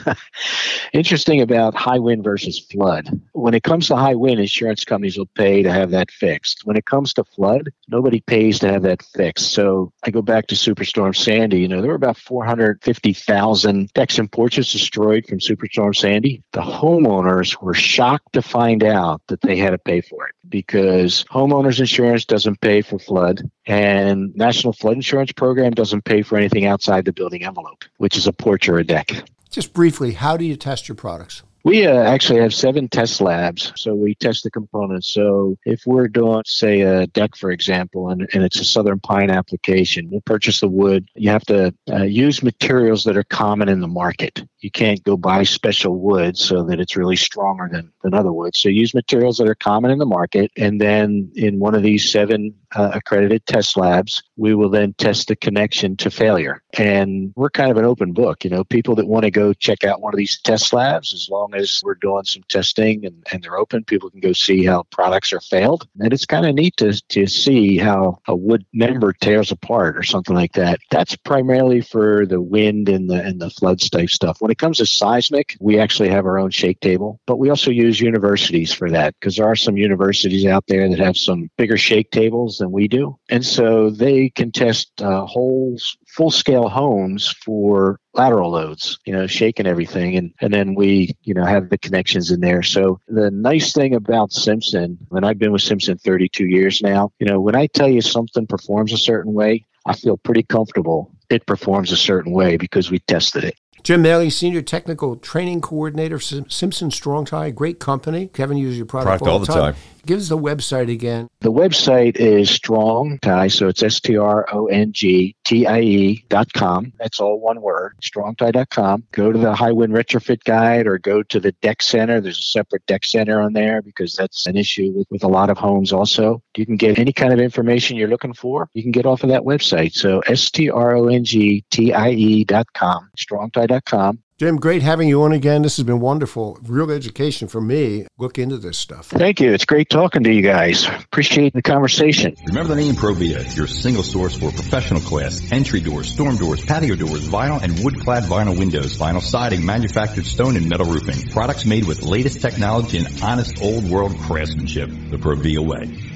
interesting 0.93 1.41
about 1.41 1.75
high 1.75 1.99
wind 1.99 2.25
versus 2.25 2.59
flood. 2.59 3.09
When 3.33 3.55
it 3.55 3.63
comes 3.63 3.89
to 3.89 3.97
high 3.97 4.15
wind, 4.15 4.41
insurance 4.41 4.85
companies 4.85 5.17
will 5.17 5.27
pay 5.35 5.63
to 5.63 5.73
have 5.73 5.91
that 5.91 6.11
fixed. 6.11 6.63
When 6.65 6.77
it 6.77 6.87
comes 6.87 7.13
to 7.15 7.25
flood, 7.25 7.71
nobody 7.89 8.21
pays 8.21 8.59
to 8.61 8.73
have 8.73 8.83
that 8.83 9.03
fixed. 9.03 9.53
So 9.53 9.93
I 10.05 10.11
go 10.11 10.23
back 10.23 10.47
to 10.49 10.55
Superstorm 10.55 11.15
Sandy, 11.15 11.61
you 11.61 11.69
know, 11.69 11.81
there 11.81 11.91
were 11.91 11.97
about 11.97 12.17
450,000 12.17 13.93
decks 13.93 14.19
and 14.19 14.31
porches 14.31 14.73
destroyed 14.73 15.27
from 15.27 15.39
Superstorm 15.39 15.95
Sandy. 15.95 16.43
The 16.53 16.63
homeowners 16.63 17.61
were 17.61 17.75
shocked 17.75 18.33
to 18.33 18.43
find 18.43 18.83
out 18.83 19.23
that 19.29 19.41
they 19.41 19.57
had 19.57 19.71
to 19.71 19.79
pay 19.79 20.01
for 20.01 20.27
it 20.27 20.35
because 20.49 21.25
homeowners 21.25 21.81
insurance 21.81 22.25
doesn't 22.25 22.61
pay 22.61 22.83
for 22.83 22.99
flood 22.99 23.26
and 23.67 24.35
National 24.37 24.73
Flood 24.73 24.97
Insurance 24.97 25.33
Program 25.33 25.73
doesn't 25.73 26.05
pay 26.05 26.23
for 26.23 26.37
anything 26.37 26.67
outside 26.67 27.05
the 27.05 27.13
building 27.13 27.45
envelope, 27.45 27.85
which 27.99 28.17
is 28.17 28.27
a 28.27 28.33
porch 28.33 28.69
or 28.69 28.79
a 28.79 28.85
deck. 28.85 29.11
Just 29.51 29.73
briefly, 29.73 30.13
how 30.13 30.37
do 30.37 30.45
you 30.45 30.57
test 30.57 30.89
your 30.89 30.97
products? 30.97 31.43
We 31.67 31.85
uh, 31.85 32.01
actually 32.05 32.39
have 32.43 32.55
seven 32.55 32.89
test 32.89 33.21
labs. 33.21 33.73
So 33.75 33.93
we 33.93 34.15
test 34.15 34.45
the 34.45 34.53
components. 34.53 35.13
So 35.13 35.59
if 35.65 35.83
we're 35.85 36.07
doing, 36.07 36.43
say, 36.47 36.83
a 36.83 37.09
deck, 37.09 37.35
for 37.35 37.51
example, 37.51 38.09
and, 38.09 38.29
and 38.33 38.45
it's 38.45 38.61
a 38.61 38.65
southern 38.65 39.01
pine 39.01 39.31
application, 39.31 40.09
we'll 40.09 40.21
purchase 40.21 40.61
the 40.61 40.69
wood. 40.69 41.09
You 41.17 41.31
have 41.31 41.45
to 41.47 41.75
uh, 41.91 42.05
use 42.05 42.41
materials 42.41 43.03
that 43.03 43.17
are 43.17 43.25
common 43.25 43.69
in 43.69 43.81
the 43.81 43.89
market. 43.89 44.47
You 44.61 44.71
can't 44.71 45.03
go 45.03 45.17
buy 45.17 45.43
special 45.43 45.99
wood 45.99 46.39
so 46.39 46.63
that 46.63 46.79
it's 46.79 46.97
really 46.97 47.17
stronger 47.17 47.69
than, 47.71 47.93
than 48.05 48.15
other 48.15 48.33
wood. 48.33 48.55
So 48.55 48.69
use 48.69 48.95
materials 48.95 49.39
that 49.39 49.49
are 49.49 49.57
common 49.57 49.91
in 49.91 49.99
the 49.99 50.07
market. 50.07 50.53
And 50.57 50.81
then 50.81 51.33
in 51.35 51.59
one 51.59 51.75
of 51.75 51.83
these 51.83 52.13
seven 52.13 52.55
uh, 52.77 52.93
accredited 52.95 53.45
test 53.47 53.77
labs, 53.77 54.23
we 54.37 54.55
will 54.55 54.71
then 54.71 54.95
test 54.99 55.29
the 55.29 55.37
connection 55.37 55.97
to 55.97 56.11
failure. 56.11 56.63
And 56.79 57.33
we're 57.35 57.51
kind 57.51 57.73
of 57.73 57.77
an 57.77 57.85
open 57.85 58.13
book. 58.13 58.45
You 58.45 58.51
know, 58.51 58.63
people 58.63 58.95
that 58.97 59.09
want 59.09 59.25
to 59.25 59.33
go 59.33 59.53
check 59.53 59.83
out 59.83 60.01
one 60.01 60.15
of 60.15 60.19
these 60.19 60.41
test 60.41 60.73
labs, 60.73 61.13
as 61.13 61.29
long 61.29 61.55
as 61.57 61.83
we're 61.85 61.95
doing 61.95 62.25
some 62.25 62.43
testing 62.49 63.05
and, 63.05 63.27
and 63.33 63.43
they're 63.43 63.59
open, 63.59 63.85
people 63.85 64.11
can 64.11 64.21
go 64.21 64.33
see 64.33 64.65
how 64.65 64.85
products 64.91 65.33
are 65.33 65.41
failed. 65.41 65.89
And 66.01 66.13
it's 66.13 66.27
kind 66.27 66.47
of 66.47 66.55
neat 66.55 66.77
to, 66.79 67.01
to 67.09 67.27
see 67.27 67.79
how 67.79 68.19
a 68.27 68.37
wood 68.37 68.65
member 68.73 69.13
tears 69.13 69.51
apart 69.51 69.97
or 69.97 70.03
something 70.03 70.35
like 70.35 70.53
that. 70.53 70.79
That's 70.91 71.17
primarily 71.17 71.81
for 71.81 72.27
the 72.27 72.41
wind 72.41 72.89
and 72.89 73.11
the 73.11 73.23
and 73.23 73.41
the 73.41 73.51
flood 73.51 73.81
type 73.81 74.11
stuff. 74.11 74.41
When 74.41 74.51
it 74.51 74.59
comes 74.59 74.79
to 74.79 74.87
seismic, 74.87 75.57
we 75.61 75.79
actually 75.79 76.09
have 76.11 76.27
our 76.27 76.39
own 76.39 76.51
shake 76.51 76.81
table, 76.81 77.21
but 77.27 77.39
we 77.39 77.51
also 77.51 77.71
use 77.71 78.01
universities 78.01 78.73
for 78.73 78.91
that 78.91 79.15
because 79.19 79.37
there 79.37 79.47
are 79.47 79.57
some 79.57 79.77
universities 79.77 80.47
out 80.47 80.65
there 80.69 80.89
that 80.89 80.99
have 80.99 81.17
some 81.17 81.51
bigger 81.57 81.77
shake 81.77 82.11
tables 82.11 82.59
than 82.59 82.71
we 82.71 82.89
do. 82.89 83.19
And 83.29 83.45
so 83.45 83.91
they 83.91 84.31
can 84.31 84.53
test 84.53 85.03
uh, 85.03 85.27
holes 85.27 85.97
full 86.07 86.31
scale 86.31 86.69
homes 86.69 87.35
for 87.45 87.99
lateral 88.15 88.53
loads, 88.53 88.99
you 89.05 89.13
know, 89.13 89.27
shaking 89.27 89.67
everything. 89.67 90.17
And, 90.17 90.33
and 90.41 90.55
then 90.55 90.75
we, 90.75 91.17
you 91.23 91.35
know, 91.35 91.45
have 91.45 91.69
the 91.69 91.79
connections 91.79 92.31
in 92.31 92.41
there. 92.41 92.63
So 92.63 93.01
the 93.09 93.31
nice 93.31 93.73
thing 93.73 93.95
about 93.95 94.33
Simpson, 94.33 94.99
and 95.11 95.27
I've 95.27 95.39
been 95.39 95.53
with 95.53 95.63
Simpson 95.63 95.99
32 95.99 96.47
years 96.47 96.81
now, 96.81 97.13
you 97.19 97.27
know, 97.27 97.41
when 97.41 97.57
I 97.57 97.67
tell 97.67 97.89
you 97.89 98.01
something 98.01 98.47
performs 98.47 98.93
a 98.93 98.99
certain 98.99 99.33
way, 99.33 99.65
I 99.85 99.95
feel 99.95 100.17
pretty 100.17 100.43
comfortable 100.43 101.13
it 101.29 101.47
performs 101.47 101.93
a 101.93 101.97
certain 101.97 102.33
way 102.33 102.57
because 102.57 102.91
we 102.91 102.99
tested 103.01 103.45
it. 103.45 103.57
Jim 103.83 104.03
Mailey, 104.03 104.31
Senior 104.31 104.63
Technical 104.63 105.17
Training 105.17 105.61
Coordinator, 105.61 106.19
Simpson 106.19 106.91
Strong 106.91 107.27
Tie, 107.27 107.51
great 107.51 107.79
company. 107.79 108.27
Kevin 108.29 108.57
uses 108.57 108.77
your 108.77 108.87
product, 108.87 109.23
product 109.23 109.29
all, 109.29 109.35
all, 109.35 109.39
the 109.39 109.47
time. 109.47 109.75
time. 109.75 109.83
Give 110.07 110.21
us 110.21 110.29
the 110.29 110.39
website 110.39 110.89
again. 110.89 111.29
The 111.41 111.51
website 111.51 112.17
is 112.17 112.49
strong 112.49 113.19
tie, 113.23 113.49
so 113.49 113.67
it's 113.67 113.83
S 113.83 113.99
T 113.99 114.17
R 114.17 114.47
O 114.53 114.67
N 114.67 114.93
G 114.93 115.35
T 115.45 115.67
I 115.67 115.81
E 115.81 116.25
dot 116.29 116.53
com. 116.53 116.93
That's 117.01 117.19
all 117.19 117.41
one 117.41 117.61
word, 117.61 117.97
strongtie.com. 118.01 119.05
Go 119.11 119.33
to 119.33 119.39
the 119.39 119.53
high 119.53 119.73
wind 119.73 119.93
retrofit 119.93 120.45
guide 120.45 120.87
or 120.87 120.99
go 120.99 121.25
to 121.25 121.41
the 121.41 121.51
deck 121.61 121.83
center. 121.83 122.21
There's 122.21 122.39
a 122.39 122.43
separate 122.43 122.87
deck 122.87 123.05
center 123.05 123.41
on 123.41 123.53
there 123.53 123.83
because 123.83 124.15
that's 124.15 124.47
an 124.47 124.57
issue 124.57 124.93
with, 124.95 125.09
with 125.11 125.25
a 125.25 125.29
lot 125.29 125.51
of 125.51 125.59
homes 125.59 125.93
also. 125.93 126.41
You 126.57 126.65
can 126.65 126.77
get 126.77 127.01
any 127.01 127.13
kind 127.13 127.33
of 127.33 127.41
information 127.41 127.97
you're 127.97 128.09
looking 128.09 128.33
for. 128.33 128.71
You 128.75 128.83
can 128.83 128.93
get 128.93 129.07
off 129.07 129.25
of 129.25 129.31
that 129.31 129.43
website. 129.43 129.93
So 129.95 130.21
S 130.21 130.53
T 130.53 130.71
R 130.71 130.95
O 130.95 131.09
N 131.09 131.25
G 131.25 131.65
T 131.73 131.93
I 131.93 132.11
E 132.11 132.45
dot 132.45 132.73
com, 132.75 133.11
strongtie.com. 133.19 134.21
Jim, 134.39 134.57
great 134.57 134.83
having 134.83 135.09
you 135.09 135.23
on 135.23 135.33
again. 135.33 135.63
This 135.63 135.79
has 135.79 135.87
been 135.87 135.99
wonderful. 135.99 136.59
Real 136.63 136.91
education 136.91 137.49
for 137.49 137.59
me. 137.59 138.07
Look 138.19 138.39
into 138.39 138.59
this 138.59 138.77
stuff. 138.77 139.07
Thank 139.07 139.41
you. 139.41 139.55
It's 139.55 139.65
great 139.65 139.89
talking 139.89 140.25
to 140.25 140.31
you 140.31 140.43
guys. 140.43 140.87
Appreciate 140.87 141.55
the 141.55 141.63
conversation. 141.63 142.37
Remember 142.47 142.75
the 142.75 142.83
name 142.83 142.97
Provia, 142.97 143.57
your 143.57 143.67
single 143.67 144.03
source 144.03 144.37
for 144.37 144.51
professional 144.51 145.01
class, 145.01 145.41
entry 145.51 145.81
doors, 145.81 146.13
storm 146.13 146.37
doors, 146.37 146.63
patio 146.63 146.97
doors, 146.97 147.27
vinyl 147.27 147.63
and 147.63 147.83
wood 147.83 147.99
clad 147.99 148.25
vinyl 148.25 148.59
windows, 148.59 148.99
vinyl 148.99 149.23
siding, 149.23 149.65
manufactured 149.65 150.27
stone 150.27 150.59
and 150.59 150.69
metal 150.69 150.85
roofing. 150.85 151.31
Products 151.31 151.65
made 151.65 151.87
with 151.87 152.03
latest 152.03 152.43
technology 152.43 152.99
and 152.99 153.23
honest 153.23 153.63
old 153.63 153.89
world 153.89 154.15
craftsmanship. 154.19 154.91
The 154.91 155.17
Provia 155.17 155.67
way. 155.67 156.16